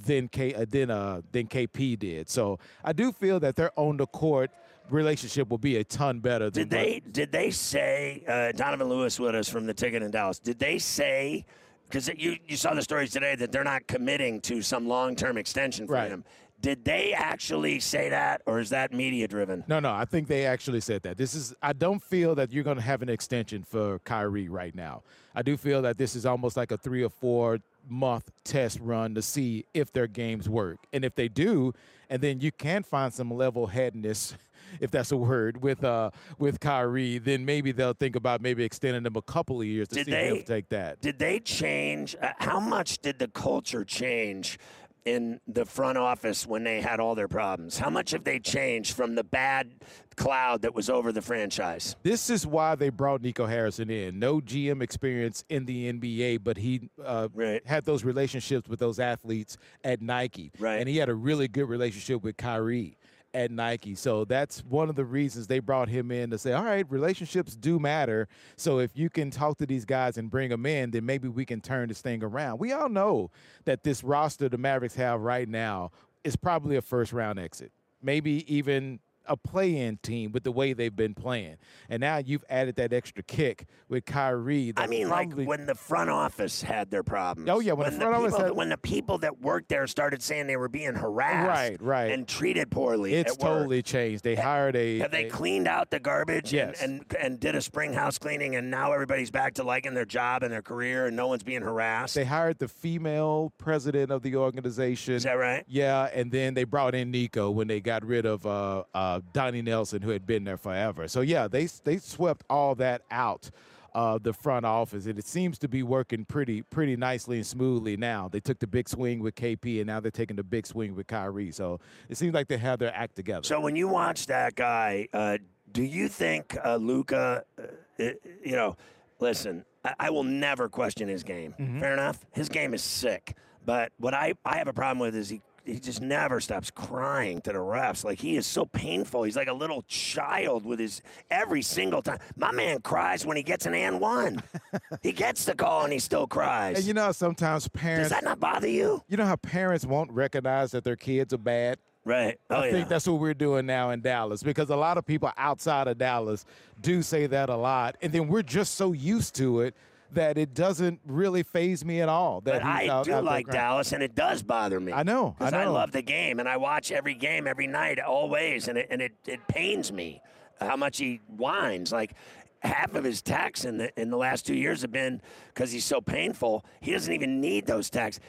than 0.07 0.29
K 0.29 0.55
uh, 0.55 0.65
than 0.69 0.91
uh 0.91 1.23
than 1.33 1.49
KP 1.49 1.99
did. 1.99 2.29
So 2.29 2.59
I 2.85 2.93
do 2.93 3.11
feel 3.11 3.41
that 3.41 3.57
their 3.57 3.73
on 3.77 3.97
the 3.97 4.07
court 4.07 4.51
relationship 4.91 5.49
will 5.49 5.59
be 5.59 5.77
a 5.77 5.85
ton 5.85 6.21
better. 6.21 6.51
Did 6.51 6.71
they 6.71 7.01
did 7.11 7.33
they 7.33 7.51
say 7.51 8.23
uh, 8.29 8.53
Donovan 8.53 8.89
Lewis 8.89 9.19
with 9.19 9.35
us 9.35 9.49
from 9.49 9.67
the 9.67 9.75
ticket 9.75 10.03
in 10.03 10.11
Dallas? 10.11 10.39
Did 10.39 10.59
they 10.59 10.79
say 10.79 11.45
because 11.91 12.09
you 12.17 12.37
you 12.47 12.57
saw 12.57 12.73
the 12.75 12.83
stories 12.83 13.11
today 13.11 13.35
that 13.35 13.51
they're 13.53 13.65
not 13.65 13.87
committing 13.87 14.41
to 14.43 14.63
some 14.63 14.87
long 14.87 15.17
term 15.17 15.37
extension 15.37 15.87
for 15.87 15.95
Right. 15.95 16.11
him? 16.11 16.25
Did 16.63 16.85
they 16.85 17.15
actually 17.15 17.81
say 17.81 18.11
that, 18.11 18.43
or 18.45 18.61
is 18.61 18.69
that 18.69 18.93
media 18.93 19.27
driven? 19.27 19.65
No, 19.67 19.81
no, 19.81 19.91
I 19.93 20.05
think 20.05 20.29
they 20.29 20.45
actually 20.45 20.81
said 20.83 21.03
that. 21.05 21.17
This 21.17 21.35
is 21.35 21.55
I 21.63 21.73
don't 21.73 22.03
feel 22.03 22.35
that 22.35 22.53
you're 22.53 22.65
going 22.65 22.77
to 22.77 22.83
have 22.83 23.01
an 23.03 23.09
extension 23.09 23.63
for 23.63 23.99
Kyrie 24.01 24.49
right 24.49 24.75
now. 24.75 25.03
I 25.35 25.43
do 25.43 25.57
feel 25.57 25.81
that 25.83 25.97
this 25.97 26.15
is 26.15 26.27
almost 26.27 26.57
like 26.59 26.71
a 26.71 26.77
3 26.77 27.03
or 27.03 27.09
4 27.09 27.59
month 27.89 28.31
test 28.45 28.79
run 28.81 29.15
to 29.15 29.23
see 29.23 29.65
if 29.73 29.91
their 29.93 30.07
games 30.07 30.49
work. 30.51 30.79
And 30.93 31.03
if 31.05 31.15
they 31.15 31.29
do, 31.29 31.73
and 32.11 32.21
then 32.21 32.41
you 32.41 32.53
can 32.53 32.83
find 32.83 33.13
some 33.13 33.31
level-headedness 33.33 34.35
if 34.81 34.91
that's 34.91 35.13
a 35.13 35.17
word 35.17 35.63
with 35.63 35.83
uh 35.85 36.11
with 36.39 36.61
Kyrie, 36.61 37.19
then 37.19 37.45
maybe 37.45 37.73
they'll 37.73 37.93
think 37.95 38.17
about 38.17 38.41
maybe 38.41 38.63
extending 38.65 39.03
them 39.03 39.17
a 39.17 39.23
couple 39.23 39.61
of 39.61 39.67
years 39.67 39.89
to 39.89 39.97
Did 39.97 40.07
see 40.07 40.13
if 40.13 40.19
they- 40.19 40.35
he'll 40.37 40.45
take 40.45 40.69
that. 40.69 41.01
Did 41.01 41.19
they 41.19 41.41
change? 41.41 42.17
Uh, 42.21 42.33
how 42.39 42.61
much 42.61 42.99
did 42.99 43.19
the 43.19 43.29
culture 43.29 43.85
change 43.85 44.59
in 45.07 45.41
the 45.49 45.65
front 45.65 45.97
office 45.97 46.47
when 46.47 46.63
they 46.63 46.81
had 46.83 47.01
all 47.01 47.15
their 47.15 47.27
problems? 47.29 47.79
How 47.79 47.89
much 47.89 48.11
have 48.11 48.23
they 48.25 48.39
changed 48.39 48.95
from 48.95 49.15
the 49.15 49.25
bad 49.25 49.73
cloud 50.17 50.61
that 50.63 50.75
was 50.75 50.91
over 50.91 51.11
the 51.11 51.23
franchise? 51.23 51.97
This 52.03 52.29
is 52.29 52.47
why 52.47 52.75
they 52.75 52.91
brought 52.91 53.23
Nico 53.23 53.47
Harrison 53.47 53.89
in. 53.89 54.19
No 54.19 54.41
GM 54.43 54.83
experience 54.83 55.43
in 55.49 55.65
the 55.65 55.91
NBA, 55.91 56.45
but 56.45 56.59
he 56.59 56.91
uh, 57.03 57.29
had 57.65 57.87
those 57.87 58.05
relationships 58.05 58.69
with 58.69 58.79
those 58.79 59.01
athletes 59.01 59.57
at 59.83 60.03
Nike. 60.03 60.53
Right. 60.59 60.77
And 60.81 60.89
he 60.89 60.99
had 60.99 61.09
a 61.09 61.15
really 61.15 61.49
good 61.49 61.69
relationship 61.71 62.23
with 62.23 62.37
Kyrie 62.37 62.99
at 63.35 63.51
Nike. 63.51 63.95
So 63.95 64.25
that's 64.25 64.65
one 64.65 64.89
of 64.89 64.97
the 64.97 65.05
reasons 65.05 65.47
they 65.47 65.59
brought 65.59 65.89
him 65.89 66.11
in 66.11 66.31
to 66.31 66.39
say, 66.39 66.53
all 66.53 66.65
right, 66.65 66.85
relationships 66.91 67.55
do 67.55 67.79
matter. 67.79 68.29
So 68.57 68.79
if 68.79 68.97
you 68.97 69.11
can 69.11 69.31
talk 69.31 69.59
to 69.59 69.67
these 69.67 69.85
guys 69.85 70.19
and 70.19 70.31
bring 70.31 70.51
them 70.51 70.67
in, 70.67 70.91
then 70.91 71.07
maybe 71.07 71.29
we 71.29 71.45
can 71.45 71.61
turn 71.61 71.89
this 71.89 72.01
thing 72.01 72.23
around. 72.23 72.59
We 72.59 72.73
all 72.73 72.89
know 72.89 73.31
that 73.65 73.85
this 73.85 74.03
roster 74.03 74.49
the 74.49 74.59
Mavericks 74.59 74.95
have 74.97 75.21
right 75.21 75.49
now 75.49 75.91
is 76.25 76.37
probably 76.37 76.77
a 76.77 76.83
first 76.83 77.13
round 77.13 77.39
exit, 77.39 77.73
maybe 78.03 78.45
even 78.53 79.01
a 79.31 79.37
play-in 79.37 79.97
team 80.03 80.33
with 80.33 80.43
the 80.43 80.53
way 80.53 80.73
they've 80.75 80.95
been 80.95 81.15
playing. 81.15 81.57
And 81.89 82.01
now 82.01 82.19
you've 82.19 82.45
added 82.51 82.77
that 82.77 82.93
extra 82.93 83.23
kick 83.23 83.65
with 83.89 84.05
Kyrie. 84.05 84.73
I 84.77 84.87
mean, 84.87 85.09
probably- 85.09 85.45
like 85.45 85.49
when 85.49 85.67
the 85.67 85.75
front 85.75 86.11
office 86.11 86.61
had 86.63 86.91
their 86.91 87.03
problems. 87.03 87.49
Oh, 87.49 87.61
yeah, 87.61 87.73
when 87.73 87.91
the 87.95 87.99
front 88.01 88.15
office 88.17 88.33
people, 88.33 88.45
had- 88.45 88.57
when 88.57 88.69
the 88.69 88.77
people 88.77 89.19
that 89.19 89.41
worked 89.41 89.69
there 89.69 89.87
started 89.87 90.23
saying 90.23 90.47
they 90.49 90.57
were 90.57 90.69
being 90.69 90.95
harassed, 90.95 91.49
Right, 91.49 91.81
right. 91.83 92.11
and 92.13 92.27
treated 92.29 92.71
poorly. 92.71 93.15
it's 93.15 93.33
at 93.35 93.39
work. 93.41 93.59
totally 93.59 93.83
changed. 93.83 94.25
They 94.25 94.35
hired 94.35 94.77
a 94.77 94.99
Have 94.99 95.11
they 95.13 95.27
a- 95.27 95.31
cleaned 95.31 95.69
out 95.69 95.91
the 95.91 96.01
garbage 96.01 96.53
Yes. 96.53 96.83
and, 96.83 97.05
and 97.19 97.31
and 97.31 97.39
did 97.39 97.55
a 97.55 97.61
spring 97.63 97.93
house 97.93 98.19
cleaning, 98.19 98.57
and 98.57 98.71
now 98.71 98.93
everybody's 98.93 99.31
back 99.31 99.55
to 99.55 99.63
liking 99.63 99.95
their 99.95 100.05
job 100.05 100.43
and 100.43 100.53
their 100.53 100.63
career, 100.63 101.07
and 101.07 101.15
no 101.17 101.29
one's 101.29 101.45
being 101.45 101.63
harassed? 101.63 102.17
They 102.17 102.25
hired 102.25 102.59
the 102.59 102.67
female 102.67 103.53
president 103.59 104.11
of 104.11 104.23
the 104.23 104.35
organization. 104.37 105.15
Is 105.15 105.23
that 105.23 105.35
right? 105.35 105.65
Yeah, 105.69 106.09
and 106.13 106.33
then 106.33 106.55
they 106.55 106.65
brought 106.65 106.95
in 106.97 107.11
Nico 107.13 107.51
when 107.51 107.69
they 107.69 107.81
got 107.81 108.05
rid 108.05 108.27
of 108.27 108.45
uh, 108.47 108.83
uh, 108.95 109.20
Donnie 109.33 109.63
Nelson, 109.63 110.03
who 110.03 110.11
had 110.11 110.27
been 110.27 110.45
there 110.45 110.57
forever. 110.59 111.09
So 111.09 111.21
yeah, 111.21 111.49
they 111.49 111.67
they 111.85 111.99
swept 111.99 112.45
all 112.51 112.75
that 112.77 113.03
out. 113.11 113.51
of 113.93 114.23
the 114.23 114.33
front 114.33 114.65
office, 114.65 115.07
and 115.07 115.19
it 115.19 115.27
seems 115.27 115.59
to 115.59 115.67
be 115.67 115.83
working 115.83 116.25
pretty 116.25 116.63
pretty 116.63 116.95
nicely 116.97 117.39
and 117.39 117.45
smoothly 117.47 117.97
now. 117.97 118.29
They 118.29 118.39
took 118.39 118.61
the 118.61 118.69
big 118.69 118.89
swing 118.89 119.19
with 119.19 119.35
KP, 119.35 119.79
and 119.79 119.87
now 119.89 119.99
they're 119.99 120.13
taking 120.13 120.37
the 120.37 120.45
big 120.45 120.65
swing 120.65 120.95
with 120.95 121.09
Kyrie. 121.09 121.51
So 121.51 121.81
it 122.09 122.17
seems 122.17 122.33
like 122.33 122.47
they 122.47 122.57
have 122.59 122.79
their 122.79 122.95
act 122.95 123.17
together. 123.17 123.43
So 123.43 123.59
when 123.61 123.75
you 123.75 123.89
watch 123.89 124.27
that 124.27 124.55
guy, 124.55 125.09
uh, 125.13 125.39
do 125.73 125.83
you 125.83 126.07
think 126.09 126.57
uh, 126.65 126.77
Luka? 126.77 127.43
Uh, 127.59 128.13
you 128.45 128.53
know, 128.55 128.77
listen, 129.19 129.65
I, 129.85 129.95
I 129.99 130.11
will 130.11 130.23
never 130.23 130.69
question 130.69 131.09
his 131.09 131.25
game. 131.25 131.55
Mm-hmm. 131.59 131.81
Fair 131.81 131.93
enough. 131.93 132.25
His 132.31 132.49
game 132.49 132.75
is 132.75 132.85
sick, 132.85 133.37
but 133.67 133.91
what 133.99 134.15
I 134.15 134.35
I 134.45 134.59
have 134.59 134.69
a 134.69 134.73
problem 134.73 135.01
with 135.01 135.17
is 135.17 135.31
he. 135.31 135.41
He 135.71 135.79
just 135.79 136.03
never 136.03 136.41
stops 136.41 136.71
crying 136.71 137.41
to 137.43 137.53
the 137.53 137.59
refs. 137.59 138.05
Like 138.05 138.21
he 138.21 138.37
is 138.37 138.47
so 138.47 138.65
painful. 138.65 139.23
He's 139.23 139.37
like 139.37 139.49
a 139.49 139.53
little 139.53 139.83
child 139.83 140.65
with 140.65 140.81
his 140.81 141.01
every 141.31 141.63
single 141.63 142.03
time. 142.03 142.19
My 142.37 142.51
man 142.51 142.81
cries 142.81 143.25
when 143.25 143.37
he 143.37 143.43
gets 143.43 143.67
an 143.67 143.75
and 143.75 144.01
one. 144.01 144.43
he 145.03 145.13
gets 145.13 145.45
the 145.45 145.55
call 145.55 145.85
and 145.85 145.93
he 145.93 145.99
still 145.99 146.27
cries. 146.27 146.79
And 146.79 146.87
you 146.87 146.95
know, 146.95 147.13
sometimes 147.13 147.69
parents. 147.69 148.09
Does 148.09 148.19
that 148.19 148.25
not 148.25 148.41
bother 148.41 148.69
you? 148.69 149.03
You 149.09 149.17
know 149.17 149.27
how 149.27 149.37
parents 149.37 149.87
won't 149.87 150.11
recognize 150.11 150.73
that 150.73 150.83
their 150.83 150.97
kids 150.97 151.33
are 151.33 151.39
bad? 151.39 151.79
Right. 152.05 152.41
Oh, 152.49 152.57
I 152.57 152.67
yeah. 152.67 152.73
think 152.73 152.89
that's 152.89 153.07
what 153.07 153.21
we're 153.21 153.35
doing 153.35 153.67
now 153.67 153.91
in 153.91 154.01
Dallas 154.01 154.43
because 154.43 154.71
a 154.71 154.77
lot 154.77 154.99
of 154.99 155.07
people 155.07 155.31
outside 155.37 155.87
of 155.87 155.99
Dallas 155.99 156.47
do 156.81 157.03
say 157.03 157.27
that 157.27 157.49
a 157.49 157.57
lot. 157.57 157.97
And 158.03 158.13
then 158.13 158.27
we're 158.27 158.43
just 158.43 158.75
so 158.75 158.93
used 158.93 159.35
to 159.37 159.61
it 159.61 159.75
that 160.15 160.39
it 160.39 160.55
doesn't 160.55 161.01
really 161.07 161.43
faze 161.43 161.85
me 161.85 162.01
at 162.01 162.09
all. 162.09 162.41
That 162.43 162.63
But 162.63 162.65
I 162.65 162.89
out- 162.89 163.05
do 163.05 163.15
out 163.15 163.25
like. 163.25 163.49
Dallas, 163.49 163.93
and 163.93 164.03
it 164.03 164.15
does 164.15 164.43
bother 164.43 164.81
me. 164.81 164.93
I 164.93 165.03
know, 165.03 165.37
I 165.41 165.45
Because 165.45 165.55
I, 165.55 165.65
love 165.67 165.93
the 165.93 166.03
game, 166.03 166.41
and 166.41 166.49
I 166.49 166.57
watch 166.57 166.91
every 166.93 167.15
game 167.15 167.47
every 167.47 167.67
night, 167.67 167.99
always, 168.01 168.69
and 168.69 168.79
it 168.79 168.89
and 168.91 169.01
it, 169.01 169.13
it 169.27 169.47
pains 169.49 169.93
me 169.93 170.21
how 170.61 170.77
much 170.77 170.99
he 170.99 171.21
whines. 171.29 171.93
Like 171.93 172.15
half 172.63 172.95
of 172.95 173.05
his 173.05 173.23
techs 173.23 173.65
in 173.65 173.79
the 173.79 174.01
in 174.01 174.11
the 174.11 174.17
last 174.17 174.47
two 174.47 174.55
years 174.55 174.83
have 174.83 174.93
been 174.93 175.21
because 175.55 175.73
he's 175.73 175.85
so 175.85 176.01
painful. 176.01 176.65
He 176.81 176.93
doesn't 176.93 177.13
even 177.13 177.41
need 177.41 177.67
those 177.67 177.89
techs. 177.89 178.21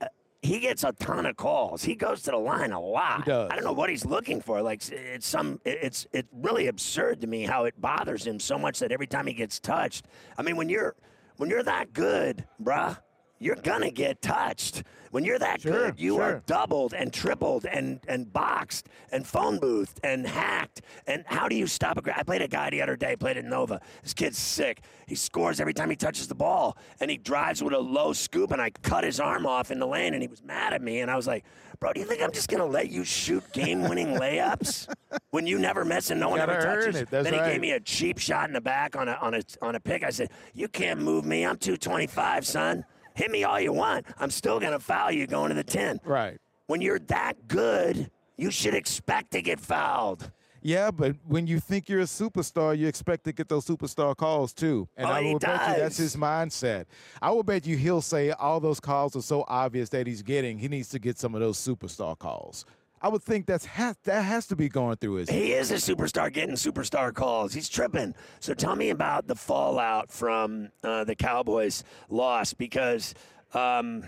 Uh, 0.00 0.06
He 0.42 0.60
gets 0.60 0.84
a 0.84 0.92
ton 0.92 1.26
of 1.26 1.36
calls. 1.36 1.82
He 1.82 1.94
goes 1.96 2.22
to 2.22 2.30
the 2.30 2.36
line 2.36 2.70
a 2.72 2.80
lot. 2.80 3.24
He 3.24 3.30
does. 3.30 3.48
I 3.50 3.56
don't 3.56 3.64
know 3.64 3.72
what 3.72 3.90
he's 3.90 4.04
looking 4.04 4.40
for. 4.40 4.62
Like 4.62 4.82
it's 4.90 5.26
some. 5.26 5.60
It's 5.64 6.06
it's 6.12 6.28
really 6.32 6.68
absurd 6.68 7.20
to 7.22 7.26
me 7.26 7.42
how 7.42 7.64
it 7.64 7.80
bothers 7.80 8.26
him 8.26 8.38
so 8.38 8.56
much 8.58 8.78
that 8.78 8.92
every 8.92 9.06
time 9.08 9.26
he 9.26 9.34
gets 9.34 9.58
touched. 9.58 10.06
I 10.38 10.42
mean, 10.42 10.56
when 10.56 10.68
you're 10.68 10.94
when 11.40 11.48
you're 11.48 11.62
that 11.62 11.94
good, 11.94 12.44
bruh, 12.62 12.98
you're 13.40 13.56
gonna 13.56 13.90
get 13.90 14.22
touched. 14.22 14.84
When 15.10 15.24
you're 15.24 15.40
that 15.40 15.62
Sure, 15.62 15.86
good, 15.86 15.98
you 15.98 16.20
are 16.20 16.40
doubled 16.46 16.94
and 16.94 17.12
tripled 17.12 17.64
and 17.64 17.98
and 18.06 18.32
boxed 18.32 18.88
and 19.10 19.26
phone 19.26 19.58
boothed 19.58 19.98
and 20.04 20.24
hacked. 20.24 20.82
And 21.08 21.24
how 21.26 21.48
do 21.48 21.56
you 21.56 21.66
stop 21.66 21.98
a 21.98 22.02
guy? 22.02 22.14
I 22.16 22.22
played 22.22 22.42
a 22.42 22.48
guy 22.48 22.70
the 22.70 22.80
other 22.80 22.94
day, 22.94 23.16
played 23.16 23.36
at 23.36 23.44
Nova. 23.44 23.80
This 24.04 24.14
kid's 24.14 24.38
sick. 24.38 24.82
He 25.08 25.16
scores 25.16 25.58
every 25.58 25.74
time 25.74 25.90
he 25.90 25.96
touches 25.96 26.28
the 26.28 26.34
ball, 26.36 26.76
and 27.00 27.10
he 27.10 27.16
drives 27.16 27.60
with 27.60 27.72
a 27.72 27.78
low 27.78 28.12
scoop. 28.12 28.52
And 28.52 28.62
I 28.62 28.70
cut 28.70 29.02
his 29.02 29.18
arm 29.18 29.46
off 29.46 29.72
in 29.72 29.80
the 29.80 29.86
lane, 29.86 30.14
and 30.14 30.22
he 30.22 30.28
was 30.28 30.44
mad 30.44 30.72
at 30.74 30.82
me. 30.82 31.00
And 31.00 31.10
I 31.10 31.16
was 31.16 31.26
like, 31.26 31.44
"Bro, 31.80 31.94
do 31.94 32.00
you 32.00 32.06
think 32.06 32.22
I'm 32.22 32.30
just 32.30 32.48
gonna 32.48 32.66
let 32.66 32.90
you 32.90 33.02
shoot 33.02 33.42
game-winning 33.52 34.08
layups 34.14 34.86
when 35.30 35.46
you 35.46 35.58
never 35.58 35.84
miss 35.84 36.10
and 36.10 36.20
no 36.20 36.28
one 36.28 36.38
Gotta 36.38 36.52
ever 36.52 36.62
touches?" 36.62 37.00
it. 37.00 37.10
That's 37.10 37.24
then 37.24 37.32
he 37.32 37.40
right. 37.40 37.52
gave 37.52 37.60
me 37.60 37.72
a 37.72 37.80
cheap 37.80 38.18
shot 38.18 38.48
in 38.48 38.52
the 38.52 38.60
back 38.60 38.94
on 38.94 39.08
a 39.08 39.14
on 39.14 39.34
a 39.34 39.42
on 39.60 39.74
a 39.74 39.80
pick. 39.80 40.04
I 40.04 40.10
said, 40.10 40.30
"You 40.54 40.68
can't 40.68 41.00
move 41.00 41.24
me. 41.24 41.44
I'm 41.44 41.56
225, 41.56 42.46
son. 42.46 42.84
Hit 43.20 43.30
me 43.30 43.44
all 43.44 43.60
you 43.60 43.74
want. 43.74 44.06
I'm 44.18 44.30
still 44.30 44.58
gonna 44.58 44.78
foul 44.80 45.12
you 45.12 45.26
going 45.26 45.50
to 45.50 45.54
the 45.54 45.62
10." 45.62 46.00
Right. 46.04 46.38
When 46.68 46.80
you're 46.80 47.00
that 47.00 47.48
good, 47.48 48.10
you 48.38 48.50
should 48.50 48.72
expect 48.72 49.32
to 49.32 49.42
get 49.42 49.60
fouled. 49.60 50.30
Yeah, 50.62 50.90
but 50.90 51.16
when 51.26 51.46
you 51.46 51.60
think 51.60 51.90
you're 51.90 52.00
a 52.00 52.04
superstar, 52.04 52.76
you 52.76 52.86
expect 52.86 53.24
to 53.24 53.32
get 53.32 53.50
those 53.50 53.66
superstar 53.66 54.16
calls 54.16 54.54
too. 54.54 54.88
And 54.96 55.06
Oh, 55.06 55.12
I 55.12 55.20
will 55.20 55.38
bet 55.38 55.68
you 55.68 55.82
that's 55.82 55.98
his 55.98 56.16
mindset. 56.16 56.86
I 57.20 57.30
will 57.30 57.42
bet 57.42 57.66
you 57.66 57.76
he'll 57.76 58.00
say 58.00 58.30
all 58.30 58.58
those 58.58 58.80
calls 58.80 59.14
are 59.14 59.22
so 59.22 59.44
obvious 59.48 59.90
that 59.90 60.06
he's 60.06 60.22
getting, 60.22 60.58
he 60.58 60.68
needs 60.68 60.88
to 60.88 60.98
get 60.98 61.18
some 61.18 61.34
of 61.34 61.42
those 61.42 61.58
superstar 61.58 62.18
calls. 62.18 62.64
I 63.02 63.08
would 63.08 63.22
think 63.22 63.46
that's 63.46 63.64
ha- 63.64 63.94
that 64.04 64.22
has 64.22 64.46
to 64.48 64.56
be 64.56 64.68
going 64.68 64.96
through 64.96 65.14
his 65.14 65.30
He 65.30 65.52
is 65.52 65.70
a 65.70 65.76
superstar 65.76 66.32
getting 66.32 66.54
superstar 66.54 67.14
calls. 67.14 67.54
He's 67.54 67.68
tripping. 67.68 68.14
So 68.40 68.52
tell 68.52 68.76
me 68.76 68.90
about 68.90 69.26
the 69.26 69.34
fallout 69.34 70.12
from 70.12 70.68
uh, 70.84 71.04
the 71.04 71.14
Cowboys' 71.14 71.82
loss 72.10 72.52
because 72.52 73.14
um, 73.54 74.04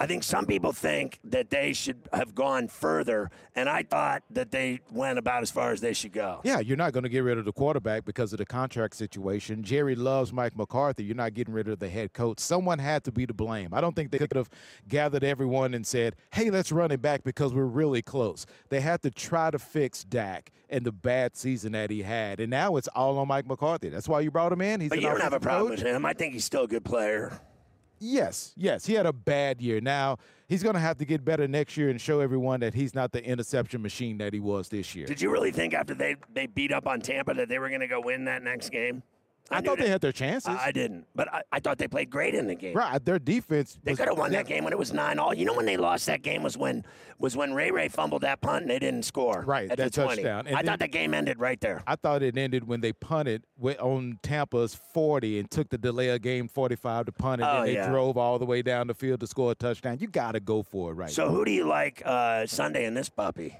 I 0.00 0.06
think 0.06 0.22
some 0.22 0.46
people 0.46 0.72
think 0.72 1.20
that 1.24 1.50
they 1.50 1.74
should 1.74 2.08
have 2.10 2.34
gone 2.34 2.68
further, 2.68 3.30
and 3.54 3.68
I 3.68 3.82
thought 3.82 4.22
that 4.30 4.50
they 4.50 4.80
went 4.90 5.18
about 5.18 5.42
as 5.42 5.50
far 5.50 5.72
as 5.72 5.82
they 5.82 5.92
should 5.92 6.14
go. 6.14 6.40
Yeah, 6.42 6.60
you're 6.60 6.78
not 6.78 6.94
going 6.94 7.02
to 7.02 7.10
get 7.10 7.20
rid 7.22 7.36
of 7.36 7.44
the 7.44 7.52
quarterback 7.52 8.06
because 8.06 8.32
of 8.32 8.38
the 8.38 8.46
contract 8.46 8.96
situation. 8.96 9.62
Jerry 9.62 9.94
loves 9.94 10.32
Mike 10.32 10.56
McCarthy. 10.56 11.04
You're 11.04 11.16
not 11.16 11.34
getting 11.34 11.52
rid 11.52 11.68
of 11.68 11.80
the 11.80 11.90
head 11.90 12.14
coach. 12.14 12.40
Someone 12.40 12.78
had 12.78 13.04
to 13.04 13.12
be 13.12 13.26
to 13.26 13.34
blame. 13.34 13.74
I 13.74 13.82
don't 13.82 13.94
think 13.94 14.10
they 14.10 14.16
could 14.16 14.36
have 14.36 14.48
gathered 14.88 15.22
everyone 15.22 15.74
and 15.74 15.86
said, 15.86 16.16
hey, 16.32 16.48
let's 16.48 16.72
run 16.72 16.90
it 16.92 17.02
back 17.02 17.22
because 17.22 17.52
we're 17.52 17.64
really 17.66 18.00
close. 18.00 18.46
They 18.70 18.80
had 18.80 19.02
to 19.02 19.10
try 19.10 19.50
to 19.50 19.58
fix 19.58 20.02
Dak 20.02 20.50
and 20.70 20.86
the 20.86 20.92
bad 20.92 21.36
season 21.36 21.72
that 21.72 21.90
he 21.90 22.00
had. 22.00 22.40
And 22.40 22.48
now 22.48 22.76
it's 22.76 22.88
all 22.88 23.18
on 23.18 23.28
Mike 23.28 23.46
McCarthy. 23.46 23.90
That's 23.90 24.08
why 24.08 24.20
you 24.20 24.30
brought 24.30 24.50
him 24.50 24.62
in. 24.62 24.80
He's 24.80 24.88
But 24.88 25.02
you 25.02 25.08
don't 25.08 25.20
have 25.20 25.34
a 25.34 25.40
problem 25.40 25.72
coach. 25.72 25.84
with 25.84 25.94
him. 25.94 26.06
I 26.06 26.14
think 26.14 26.32
he's 26.32 26.46
still 26.46 26.62
a 26.62 26.68
good 26.68 26.86
player. 26.86 27.38
Yes, 28.00 28.52
yes. 28.56 28.86
He 28.86 28.94
had 28.94 29.04
a 29.04 29.12
bad 29.12 29.60
year. 29.60 29.80
Now, 29.80 30.16
he's 30.48 30.62
going 30.62 30.74
to 30.74 30.80
have 30.80 30.96
to 30.98 31.04
get 31.04 31.24
better 31.24 31.46
next 31.46 31.76
year 31.76 31.90
and 31.90 32.00
show 32.00 32.20
everyone 32.20 32.60
that 32.60 32.72
he's 32.72 32.94
not 32.94 33.12
the 33.12 33.22
interception 33.22 33.82
machine 33.82 34.16
that 34.18 34.32
he 34.32 34.40
was 34.40 34.70
this 34.70 34.94
year. 34.94 35.06
Did 35.06 35.20
you 35.20 35.30
really 35.30 35.52
think 35.52 35.74
after 35.74 35.94
they, 35.94 36.16
they 36.32 36.46
beat 36.46 36.72
up 36.72 36.86
on 36.86 37.00
Tampa 37.00 37.34
that 37.34 37.48
they 37.48 37.58
were 37.58 37.68
going 37.68 37.82
to 37.82 37.86
go 37.88 38.00
win 38.00 38.24
that 38.24 38.42
next 38.42 38.70
game? 38.70 39.02
I, 39.50 39.60
knew 39.60 39.66
thought 39.68 39.78
they 39.78 39.88
had 39.88 40.00
their 40.00 40.12
chances. 40.12 40.48
I, 40.48 40.66
I 40.66 40.72
didn't, 40.72 41.06
but 41.14 41.32
I, 41.32 41.42
I 41.52 41.60
thought 41.60 41.78
they 41.78 41.88
played 41.88 42.10
great 42.10 42.34
in 42.34 42.46
the 42.46 42.54
game. 42.54 42.74
right, 42.76 43.04
their 43.04 43.18
defense. 43.18 43.78
They 43.82 43.94
could 43.94 44.08
have 44.08 44.16
won 44.18 44.32
that 44.32 44.46
game 44.46 44.64
when 44.64 44.72
it 44.72 44.78
was 44.78 44.92
nine 44.92 45.18
all. 45.18 45.34
You 45.34 45.44
know 45.44 45.54
when 45.54 45.66
they 45.66 45.76
lost 45.76 46.06
that 46.06 46.22
game 46.22 46.42
was 46.42 46.56
when 46.56 46.84
was 47.18 47.36
when 47.36 47.52
Ray 47.52 47.70
Ray 47.70 47.88
fumbled 47.88 48.22
that 48.22 48.40
punt 48.40 48.62
and 48.62 48.70
they 48.70 48.78
didn't 48.78 49.02
score. 49.04 49.42
Right, 49.46 49.70
at 49.70 49.76
that 49.78 49.92
the 49.92 50.02
20. 50.02 50.16
touchdown. 50.22 50.46
And 50.46 50.56
I 50.56 50.62
then- 50.62 50.66
thought 50.72 50.78
the 50.78 50.88
game 50.88 51.12
ended 51.14 51.38
right 51.38 51.60
there. 51.60 51.82
I 51.86 51.96
thought 51.96 52.22
it 52.22 52.36
ended 52.38 52.66
when 52.66 52.80
they 52.80 52.92
punted 52.92 53.44
on 53.78 54.18
Tampa's 54.22 54.74
40 54.94 55.38
and 55.40 55.50
took 55.50 55.68
the 55.68 55.78
delay 55.78 56.08
of 56.10 56.22
game 56.22 56.48
45 56.48 57.06
to 57.06 57.12
punt 57.12 57.42
it, 57.42 57.44
Oh, 57.44 57.58
and 57.58 57.68
they 57.68 57.74
yeah. 57.74 57.90
drove 57.90 58.16
all 58.16 58.38
the 58.38 58.46
way 58.46 58.62
down 58.62 58.86
the 58.86 58.94
field 58.94 59.20
to 59.20 59.26
score 59.26 59.52
a 59.52 59.54
touchdown. 59.54 59.98
You 60.00 60.06
got 60.08 60.32
to 60.32 60.40
go 60.40 60.62
for 60.62 60.92
it, 60.92 60.94
right? 60.94 61.10
So 61.10 61.28
who 61.28 61.44
do 61.44 61.50
you 61.50 61.66
like 61.66 62.02
uh, 62.06 62.46
Sunday 62.46 62.84
in 62.86 62.94
this 62.94 63.08
puppy? 63.08 63.56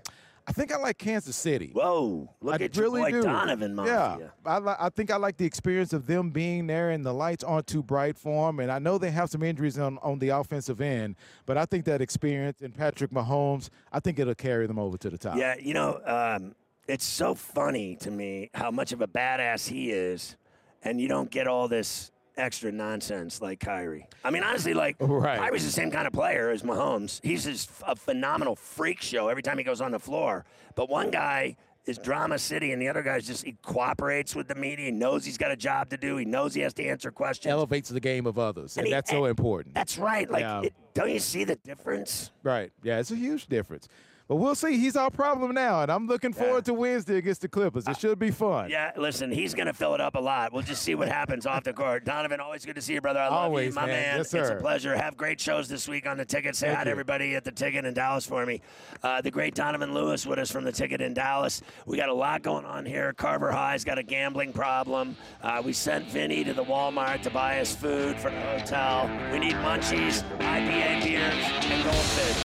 I 0.50 0.52
think 0.52 0.74
I 0.74 0.78
like 0.78 0.98
Kansas 0.98 1.36
City. 1.36 1.70
Whoa, 1.72 2.28
look 2.40 2.60
I 2.60 2.64
at 2.64 2.74
your 2.74 2.86
really 2.86 3.02
boy 3.02 3.10
do. 3.12 3.22
Donovan 3.22 3.72
Mafia. 3.72 4.16
Yeah, 4.20 4.28
I, 4.44 4.58
li- 4.58 4.74
I 4.80 4.88
think 4.88 5.12
I 5.12 5.16
like 5.16 5.36
the 5.36 5.44
experience 5.44 5.92
of 5.92 6.08
them 6.08 6.30
being 6.30 6.66
there, 6.66 6.90
and 6.90 7.06
the 7.06 7.12
lights 7.14 7.44
aren't 7.44 7.68
too 7.68 7.84
bright 7.84 8.18
for 8.18 8.48
them. 8.48 8.58
And 8.58 8.72
I 8.72 8.80
know 8.80 8.98
they 8.98 9.12
have 9.12 9.30
some 9.30 9.44
injuries 9.44 9.78
on, 9.78 9.98
on 10.02 10.18
the 10.18 10.30
offensive 10.30 10.80
end, 10.80 11.14
but 11.46 11.56
I 11.56 11.66
think 11.66 11.84
that 11.84 12.00
experience 12.00 12.62
and 12.62 12.74
Patrick 12.74 13.12
Mahomes, 13.12 13.68
I 13.92 14.00
think 14.00 14.18
it'll 14.18 14.34
carry 14.34 14.66
them 14.66 14.76
over 14.80 14.98
to 14.98 15.08
the 15.08 15.16
top. 15.18 15.36
Yeah, 15.36 15.54
you 15.56 15.72
know, 15.72 16.00
um, 16.04 16.56
it's 16.88 17.04
so 17.04 17.36
funny 17.36 17.94
to 18.00 18.10
me 18.10 18.50
how 18.52 18.72
much 18.72 18.90
of 18.90 19.00
a 19.02 19.06
badass 19.06 19.68
he 19.68 19.92
is, 19.92 20.34
and 20.82 21.00
you 21.00 21.06
don't 21.06 21.30
get 21.30 21.46
all 21.46 21.68
this 21.68 22.10
extra 22.40 22.72
nonsense 22.72 23.40
like 23.40 23.60
Kyrie. 23.60 24.06
I 24.24 24.30
mean, 24.30 24.42
honestly, 24.42 24.74
like 24.74 24.96
Right. 24.98 25.38
Kyrie's 25.38 25.64
the 25.64 25.70
same 25.70 25.90
kind 25.90 26.06
of 26.06 26.12
player 26.12 26.50
as 26.50 26.62
Mahomes. 26.62 27.20
He's 27.22 27.44
just 27.44 27.70
a 27.86 27.94
phenomenal 27.94 28.56
freak 28.56 29.00
show 29.00 29.28
every 29.28 29.42
time 29.42 29.58
he 29.58 29.64
goes 29.64 29.80
on 29.80 29.92
the 29.92 29.98
floor. 30.00 30.44
But 30.74 30.88
one 30.88 31.10
guy 31.10 31.56
is 31.86 31.96
drama 31.98 32.38
city, 32.38 32.72
and 32.72 32.80
the 32.80 32.88
other 32.88 33.02
guy's 33.02 33.26
just 33.26 33.44
he 33.44 33.56
cooperates 33.62 34.34
with 34.36 34.48
the 34.48 34.54
media. 34.54 34.86
He 34.86 34.90
knows 34.92 35.24
he's 35.24 35.38
got 35.38 35.50
a 35.50 35.56
job 35.56 35.88
to 35.90 35.96
do. 35.96 36.16
He 36.16 36.24
knows 36.24 36.54
he 36.54 36.60
has 36.60 36.74
to 36.74 36.84
answer 36.84 37.10
questions. 37.10 37.50
Elevates 37.50 37.88
the 37.88 38.00
game 38.00 38.26
of 38.26 38.38
others, 38.38 38.76
and, 38.76 38.80
And 38.82 38.86
he- 38.88 38.92
that's 38.92 39.10
so 39.10 39.24
and- 39.24 39.30
important. 39.30 39.74
That's 39.74 39.96
right. 39.98 40.30
Like, 40.30 40.42
Yeah. 40.42 40.62
it, 40.62 40.74
don't 40.94 41.10
you 41.10 41.18
see 41.20 41.44
the 41.44 41.56
difference? 41.56 42.30
Right. 42.42 42.70
Yeah, 42.82 42.98
it's 42.98 43.10
a 43.10 43.16
huge 43.16 43.46
difference. 43.46 43.88
But 44.30 44.36
we'll 44.36 44.54
see. 44.54 44.78
He's 44.78 44.94
our 44.94 45.10
problem 45.10 45.54
now, 45.56 45.82
and 45.82 45.90
I'm 45.90 46.06
looking 46.06 46.32
forward 46.32 46.64
to 46.66 46.72
Wednesday 46.72 47.16
against 47.16 47.40
the 47.40 47.48
Clippers. 47.48 47.88
It 47.88 47.98
should 47.98 48.20
be 48.20 48.30
fun. 48.30 48.70
Yeah, 48.70 48.92
listen, 48.96 49.32
he's 49.32 49.54
going 49.54 49.66
to 49.66 49.72
fill 49.72 49.92
it 49.96 50.00
up 50.00 50.14
a 50.14 50.20
lot. 50.20 50.52
We'll 50.52 50.62
just 50.62 50.82
see 50.82 50.94
what 50.94 51.08
happens 51.08 51.46
off 51.46 51.64
the 51.64 51.72
court. 51.72 52.04
Donovan, 52.04 52.38
always 52.38 52.64
good 52.64 52.76
to 52.76 52.80
see 52.80 52.92
you, 52.94 53.00
brother. 53.00 53.18
I 53.18 53.24
love 53.24 53.32
you, 53.32 53.44
Always, 53.46 53.74
my 53.74 53.86
man. 53.86 54.18
Yes, 54.18 54.32
It's 54.32 54.50
a 54.50 54.54
pleasure. 54.54 54.96
Have 54.96 55.16
great 55.16 55.40
shows 55.40 55.66
this 55.66 55.88
week 55.88 56.06
on 56.06 56.16
the 56.16 56.24
ticket. 56.24 56.54
Say 56.54 56.68
Thank 56.68 56.78
hi 56.78 56.84
to 56.84 56.90
everybody 56.90 57.34
at 57.34 57.42
the 57.42 57.50
ticket 57.50 57.84
in 57.84 57.92
Dallas 57.92 58.24
for 58.24 58.46
me. 58.46 58.60
Uh, 59.02 59.20
the 59.20 59.32
great 59.32 59.56
Donovan 59.56 59.94
Lewis 59.94 60.24
with 60.24 60.38
us 60.38 60.48
from 60.48 60.62
the 60.62 60.70
ticket 60.70 61.00
in 61.00 61.12
Dallas. 61.12 61.60
We 61.84 61.96
got 61.96 62.08
a 62.08 62.14
lot 62.14 62.42
going 62.42 62.64
on 62.64 62.86
here. 62.86 63.12
Carver 63.14 63.50
High's 63.50 63.82
got 63.82 63.98
a 63.98 64.04
gambling 64.04 64.52
problem. 64.52 65.16
Uh, 65.42 65.60
we 65.64 65.72
sent 65.72 66.06
Vinny 66.06 66.44
to 66.44 66.54
the 66.54 66.62
Walmart 66.62 67.22
to 67.22 67.30
buy 67.30 67.58
us 67.58 67.74
food 67.74 68.16
for 68.16 68.30
the 68.30 68.40
hotel. 68.42 69.10
We 69.32 69.40
need 69.40 69.54
munchies, 69.54 70.22
IPA 70.38 71.02
beers, 71.02 71.34
and 71.64 71.82
goldfish. 71.82 72.44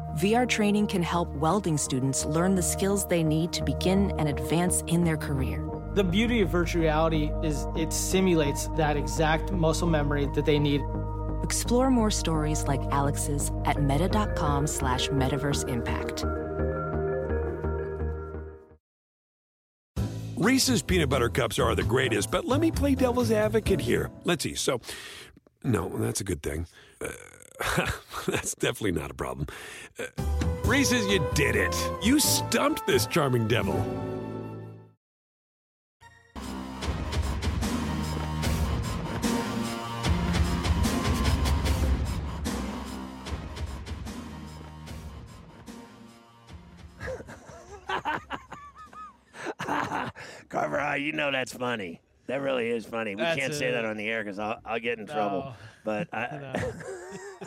VR 0.17 0.47
training 0.47 0.87
can 0.87 1.01
help 1.01 1.29
welding 1.35 1.77
students 1.77 2.25
learn 2.25 2.55
the 2.55 2.61
skills 2.61 3.07
they 3.07 3.23
need 3.23 3.53
to 3.53 3.63
begin 3.63 4.11
and 4.19 4.27
advance 4.27 4.83
in 4.87 5.05
their 5.05 5.15
career. 5.15 5.65
The 5.93 6.03
beauty 6.03 6.41
of 6.41 6.49
virtual 6.49 6.81
reality 6.81 7.31
is 7.43 7.65
it 7.77 7.93
simulates 7.93 8.67
that 8.75 8.97
exact 8.97 9.53
muscle 9.53 9.87
memory 9.87 10.27
that 10.35 10.45
they 10.45 10.59
need. 10.59 10.81
Explore 11.43 11.89
more 11.89 12.11
stories 12.11 12.63
like 12.63 12.81
Alex's 12.91 13.51
at 13.63 13.81
meta.com 13.81 14.67
slash 14.67 15.07
metaverse 15.07 15.67
impact. 15.69 16.25
Reese's 20.35 20.81
peanut 20.81 21.07
butter 21.07 21.29
cups 21.29 21.57
are 21.57 21.73
the 21.73 21.83
greatest, 21.83 22.31
but 22.31 22.45
let 22.45 22.59
me 22.59 22.69
play 22.69 22.95
devil's 22.95 23.31
advocate 23.31 23.79
here. 23.79 24.11
Let's 24.25 24.43
see. 24.43 24.55
So, 24.55 24.81
no, 25.63 25.87
that's 25.87 26.19
a 26.19 26.25
good 26.25 26.43
thing. 26.43 26.67
Uh, 26.99 27.09
that's 28.27 28.55
definitely 28.55 28.93
not 28.93 29.11
a 29.11 29.13
problem. 29.13 29.47
Uh, 29.99 30.05
Reese's, 30.65 31.05
you 31.07 31.25
did 31.33 31.55
it. 31.55 31.75
You 32.01 32.19
stumped 32.19 32.87
this 32.87 33.05
charming 33.05 33.47
devil. 33.47 33.75
Carver 50.49 50.97
you 50.97 51.11
know 51.11 51.31
that's 51.31 51.53
funny. 51.53 52.01
That 52.27 52.41
really 52.41 52.69
is 52.69 52.85
funny. 52.85 53.15
We 53.15 53.21
That's 53.23 53.37
can't 53.39 53.53
say 53.53 53.71
that 53.71 53.83
on 53.83 53.97
the 53.97 54.07
air 54.07 54.23
because 54.23 54.39
I'll, 54.39 54.59
I'll 54.63 54.79
get 54.79 54.99
in 54.99 55.05
trouble. 55.05 55.53
But 55.83 56.07
I, 56.13 56.71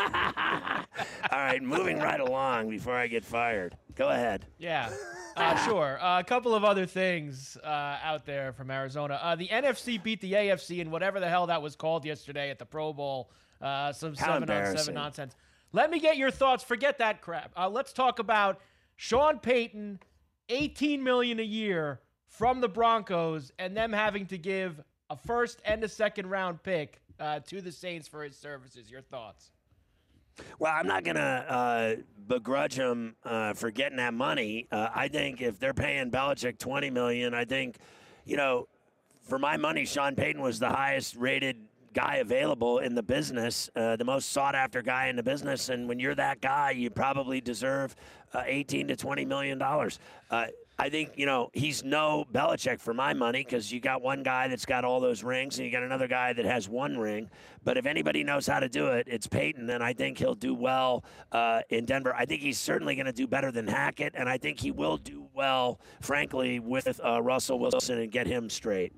all 1.31 1.39
right, 1.39 1.63
moving 1.63 1.99
right 1.99 2.21
along 2.21 2.71
before 2.71 2.95
I 2.95 3.07
get 3.07 3.25
fired. 3.25 3.77
Go 3.95 4.09
ahead. 4.11 4.47
Yeah, 4.59 4.91
uh, 5.37 5.57
sure. 5.67 5.99
Uh, 6.03 6.21
a 6.21 6.25
couple 6.25 6.55
of 6.55 6.65
other 6.65 6.87
things 6.87 7.57
uh, 7.65 7.99
out 8.03 8.27
there 8.27 8.53
from 8.53 8.71
Arizona. 8.71 9.19
Uh, 9.23 9.37
the 9.37 9.49
NFC 9.49 10.03
beat 10.03 10.21
the 10.21 10.33
AFC 10.33 10.81
in 10.81 10.91
whatever 10.91 11.21
the 11.21 11.29
hell 11.29 11.47
that 11.47 11.63
was 11.63 11.77
called 11.77 12.05
yesterday 12.05 12.51
at 12.51 12.59
the 12.59 12.67
Pro 12.67 12.93
Bowl. 12.93 13.31
Uh, 13.61 13.93
some 13.93 14.15
How 14.15 14.39
seven 14.39 14.51
on 14.51 14.77
seven 14.77 14.95
nonsense. 14.95 15.35
Let 15.73 15.91
me 15.91 15.99
get 15.99 16.17
your 16.17 16.31
thoughts. 16.31 16.63
Forget 16.63 16.99
that 16.99 17.21
crap. 17.21 17.53
Uh, 17.57 17.69
let's 17.69 17.93
talk 17.93 18.19
about 18.19 18.61
Sean 18.97 19.39
Payton, 19.39 20.01
18 20.49 21.03
million 21.03 21.41
a 21.41 21.45
year 21.45 22.01
from 22.29 22.61
the 22.61 22.69
Broncos, 22.69 23.51
and 23.59 23.77
them 23.77 23.93
having 23.93 24.27
to 24.27 24.39
give 24.39 24.81
a 25.11 25.17
first 25.17 25.61
and 25.65 25.83
a 25.83 25.89
second 25.89 26.29
round 26.31 26.63
pick 26.63 27.01
uh, 27.19 27.41
to 27.41 27.61
the 27.61 27.73
Saints 27.73 28.07
for 28.07 28.23
his 28.23 28.37
services. 28.37 28.91
Your 28.91 29.03
thoughts? 29.03 29.51
Well, 30.59 30.73
I'm 30.75 30.87
not 30.87 31.05
going 31.05 31.17
to 31.17 31.23
uh, 31.23 31.95
begrudge 32.27 32.75
him 32.75 33.17
uh, 33.25 33.55
for 33.55 33.71
getting 33.71 33.99
that 33.99 34.15
money. 34.15 34.67
Uh, 34.71 34.89
I 34.95 35.09
think 35.09 35.41
if 35.41 35.59
they're 35.59 35.75
paying 35.75 36.11
Belichick 36.11 36.59
20 36.59 36.91
million, 36.91 37.35
I 37.35 37.45
think, 37.45 37.77
you 38.25 38.37
know, 38.37 38.69
for 39.23 39.39
my 39.39 39.57
money, 39.57 39.85
Sean 39.85 40.15
Payton 40.15 40.41
was 40.41 40.59
the 40.59 40.69
highest 40.69 41.17
rated 41.17 41.57
guy 41.95 42.17
available 42.17 42.81
in 42.81 42.95
the 42.95 43.03
business, 43.03 43.71
uh, 43.77 43.97
the 43.97 44.05
most 44.05 44.33
sought 44.33 44.55
after 44.55 44.83
guy 44.83 45.07
in 45.07 45.17
the 45.17 45.23
business. 45.23 45.69
And 45.69 45.89
when 45.89 45.99
you're 46.01 46.17
that 46.17 46.41
guy, 46.41 46.73
you 46.73 46.91
probably 46.91 47.41
deserve 47.41 47.95
uh, 48.35 48.43
18 48.45 48.89
to 48.89 48.97
20 48.97 49.25
million 49.25 49.59
dollars. 49.59 49.99
Uh, 50.31 50.47
I 50.79 50.89
think 50.89 51.13
you 51.17 51.27
know 51.27 51.51
he's 51.53 51.85
no 51.85 52.25
Belichick 52.33 52.81
for 52.81 52.93
my 52.93 53.15
money 53.15 53.45
because 53.45 53.71
you 53.71 53.81
got 53.81 54.03
one 54.03 54.23
guy 54.23 54.49
that's 54.49 54.67
got 54.67 54.85
all 54.85 55.01
those 55.01 55.23
rings 55.23 55.59
and 55.59 55.67
you 55.67 55.73
got 55.73 55.83
another 55.83 56.09
guy 56.09 56.33
that 56.33 56.45
has 56.45 56.69
one 56.69 56.99
ring. 56.99 57.31
But 57.63 57.77
if 57.77 57.87
anybody 57.87 58.25
knows 58.25 58.47
how 58.47 58.61
to 58.61 58.69
do 58.69 58.89
it, 58.89 59.07
it's 59.09 59.27
Payton, 59.27 59.71
and 59.71 59.83
I 59.83 59.93
think 59.93 60.19
he'll 60.19 60.35
do 60.35 60.55
well 60.55 61.05
uh, 61.33 61.63
in 61.71 61.85
Denver. 61.85 62.15
I 62.15 62.27
think 62.27 62.43
he's 62.43 62.59
certainly 62.59 62.97
going 62.97 63.07
to 63.07 63.13
do 63.13 63.27
better 63.27 63.51
than 63.53 63.67
Hackett, 63.67 64.15
and 64.17 64.29
I 64.29 64.37
think 64.37 64.61
he 64.61 64.71
will 64.71 64.97
do 64.97 65.29
well, 65.33 65.81
frankly, 66.01 66.59
with 66.59 67.01
uh, 67.05 67.23
Russell 67.23 67.59
Wilson 67.59 67.99
and 67.99 68.11
get 68.11 68.27
him 68.27 68.51
straight. 68.51 68.93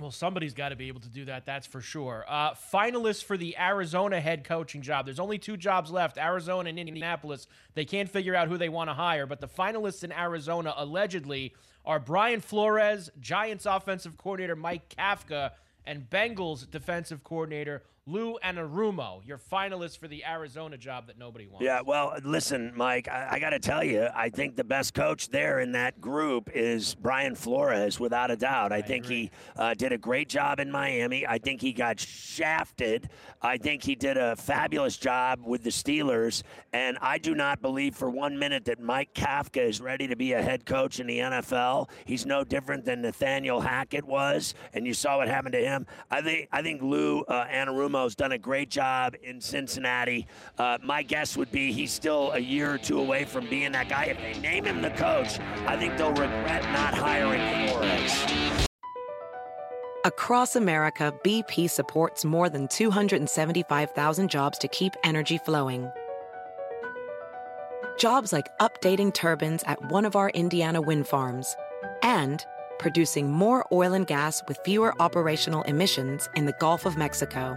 Well, 0.00 0.10
somebody's 0.10 0.54
got 0.54 0.70
to 0.70 0.76
be 0.76 0.88
able 0.88 1.02
to 1.02 1.08
do 1.08 1.24
that, 1.26 1.46
that's 1.46 1.68
for 1.68 1.80
sure. 1.80 2.24
Uh, 2.28 2.54
finalists 2.72 3.22
for 3.22 3.36
the 3.36 3.56
Arizona 3.56 4.20
head 4.20 4.42
coaching 4.42 4.82
job. 4.82 5.04
There's 5.04 5.20
only 5.20 5.38
two 5.38 5.56
jobs 5.56 5.90
left 5.90 6.18
Arizona 6.18 6.68
and 6.68 6.78
Indianapolis. 6.80 7.46
They 7.74 7.84
can't 7.84 8.08
figure 8.08 8.34
out 8.34 8.48
who 8.48 8.58
they 8.58 8.68
want 8.68 8.90
to 8.90 8.94
hire, 8.94 9.24
but 9.24 9.40
the 9.40 9.46
finalists 9.46 10.02
in 10.02 10.10
Arizona 10.10 10.74
allegedly 10.76 11.54
are 11.86 12.00
Brian 12.00 12.40
Flores, 12.40 13.10
Giants 13.20 13.66
offensive 13.66 14.16
coordinator 14.16 14.56
Mike 14.56 14.92
Kafka, 14.98 15.52
and 15.86 16.08
Bengals 16.10 16.68
defensive 16.68 17.22
coordinator 17.22 17.82
Lou 18.06 18.36
Anarumo, 18.44 19.26
your 19.26 19.38
finalist 19.38 19.98
for 19.98 20.08
the 20.08 20.26
Arizona 20.26 20.76
job 20.76 21.06
that 21.06 21.18
nobody 21.18 21.46
wants. 21.46 21.64
Yeah, 21.64 21.80
well, 21.80 22.14
listen, 22.22 22.70
Mike, 22.76 23.08
I, 23.08 23.28
I 23.32 23.38
got 23.38 23.50
to 23.50 23.58
tell 23.58 23.82
you, 23.82 24.08
I 24.14 24.28
think 24.28 24.56
the 24.56 24.64
best 24.64 24.92
coach 24.92 25.30
there 25.30 25.60
in 25.60 25.72
that 25.72 26.02
group 26.02 26.50
is 26.54 26.94
Brian 26.94 27.34
Flores, 27.34 27.98
without 27.98 28.30
a 28.30 28.36
doubt. 28.36 28.72
I, 28.72 28.76
I 28.76 28.82
think 28.82 29.06
agree. 29.06 29.16
he 29.16 29.30
uh, 29.56 29.72
did 29.72 29.92
a 29.92 29.96
great 29.96 30.28
job 30.28 30.60
in 30.60 30.70
Miami. 30.70 31.26
I 31.26 31.38
think 31.38 31.62
he 31.62 31.72
got 31.72 31.98
shafted. 31.98 33.08
I 33.40 33.56
think 33.56 33.82
he 33.82 33.94
did 33.94 34.18
a 34.18 34.36
fabulous 34.36 34.98
job 34.98 35.40
with 35.42 35.62
the 35.62 35.70
Steelers. 35.70 36.42
And 36.74 36.98
I 37.00 37.16
do 37.16 37.34
not 37.34 37.62
believe 37.62 37.94
for 37.94 38.10
one 38.10 38.38
minute 38.38 38.66
that 38.66 38.80
Mike 38.80 39.14
Kafka 39.14 39.66
is 39.66 39.80
ready 39.80 40.08
to 40.08 40.16
be 40.16 40.34
a 40.34 40.42
head 40.42 40.66
coach 40.66 41.00
in 41.00 41.06
the 41.06 41.20
NFL. 41.20 41.88
He's 42.04 42.26
no 42.26 42.44
different 42.44 42.84
than 42.84 43.00
Nathaniel 43.00 43.62
Hackett 43.62 44.04
was, 44.04 44.52
and 44.74 44.86
you 44.86 44.92
saw 44.92 45.16
what 45.16 45.28
happened 45.28 45.54
to 45.54 45.60
him. 45.60 45.86
I 46.10 46.20
think 46.20 46.48
I 46.52 46.60
think 46.60 46.82
Lou 46.82 47.22
uh, 47.22 47.46
Anarumo 47.46 47.93
Done 47.94 48.32
a 48.32 48.38
great 48.38 48.70
job 48.70 49.14
in 49.22 49.40
Cincinnati. 49.40 50.26
Uh, 50.58 50.78
my 50.82 51.04
guess 51.04 51.36
would 51.36 51.52
be 51.52 51.72
he's 51.72 51.92
still 51.92 52.32
a 52.32 52.40
year 52.40 52.74
or 52.74 52.76
two 52.76 52.98
away 52.98 53.24
from 53.24 53.48
being 53.48 53.70
that 53.70 53.88
guy. 53.88 54.06
If 54.06 54.18
they 54.18 54.40
name 54.40 54.64
him 54.64 54.82
the 54.82 54.90
coach, 54.90 55.38
I 55.64 55.76
think 55.76 55.96
they'll 55.96 56.10
regret 56.10 56.64
not 56.72 56.92
hiring 56.92 57.68
Flores. 57.68 58.66
Across 60.04 60.56
America, 60.56 61.14
BP 61.24 61.70
supports 61.70 62.24
more 62.24 62.48
than 62.48 62.66
275,000 62.66 64.28
jobs 64.28 64.58
to 64.58 64.66
keep 64.66 64.92
energy 65.04 65.38
flowing. 65.38 65.88
Jobs 67.96 68.32
like 68.32 68.48
updating 68.58 69.14
turbines 69.14 69.62
at 69.66 69.80
one 69.92 70.04
of 70.04 70.16
our 70.16 70.30
Indiana 70.30 70.82
wind 70.82 71.06
farms 71.06 71.54
and 72.02 72.44
producing 72.80 73.30
more 73.30 73.64
oil 73.70 73.92
and 73.94 74.08
gas 74.08 74.42
with 74.48 74.58
fewer 74.64 75.00
operational 75.00 75.62
emissions 75.62 76.28
in 76.34 76.44
the 76.44 76.54
Gulf 76.58 76.86
of 76.86 76.96
Mexico. 76.96 77.56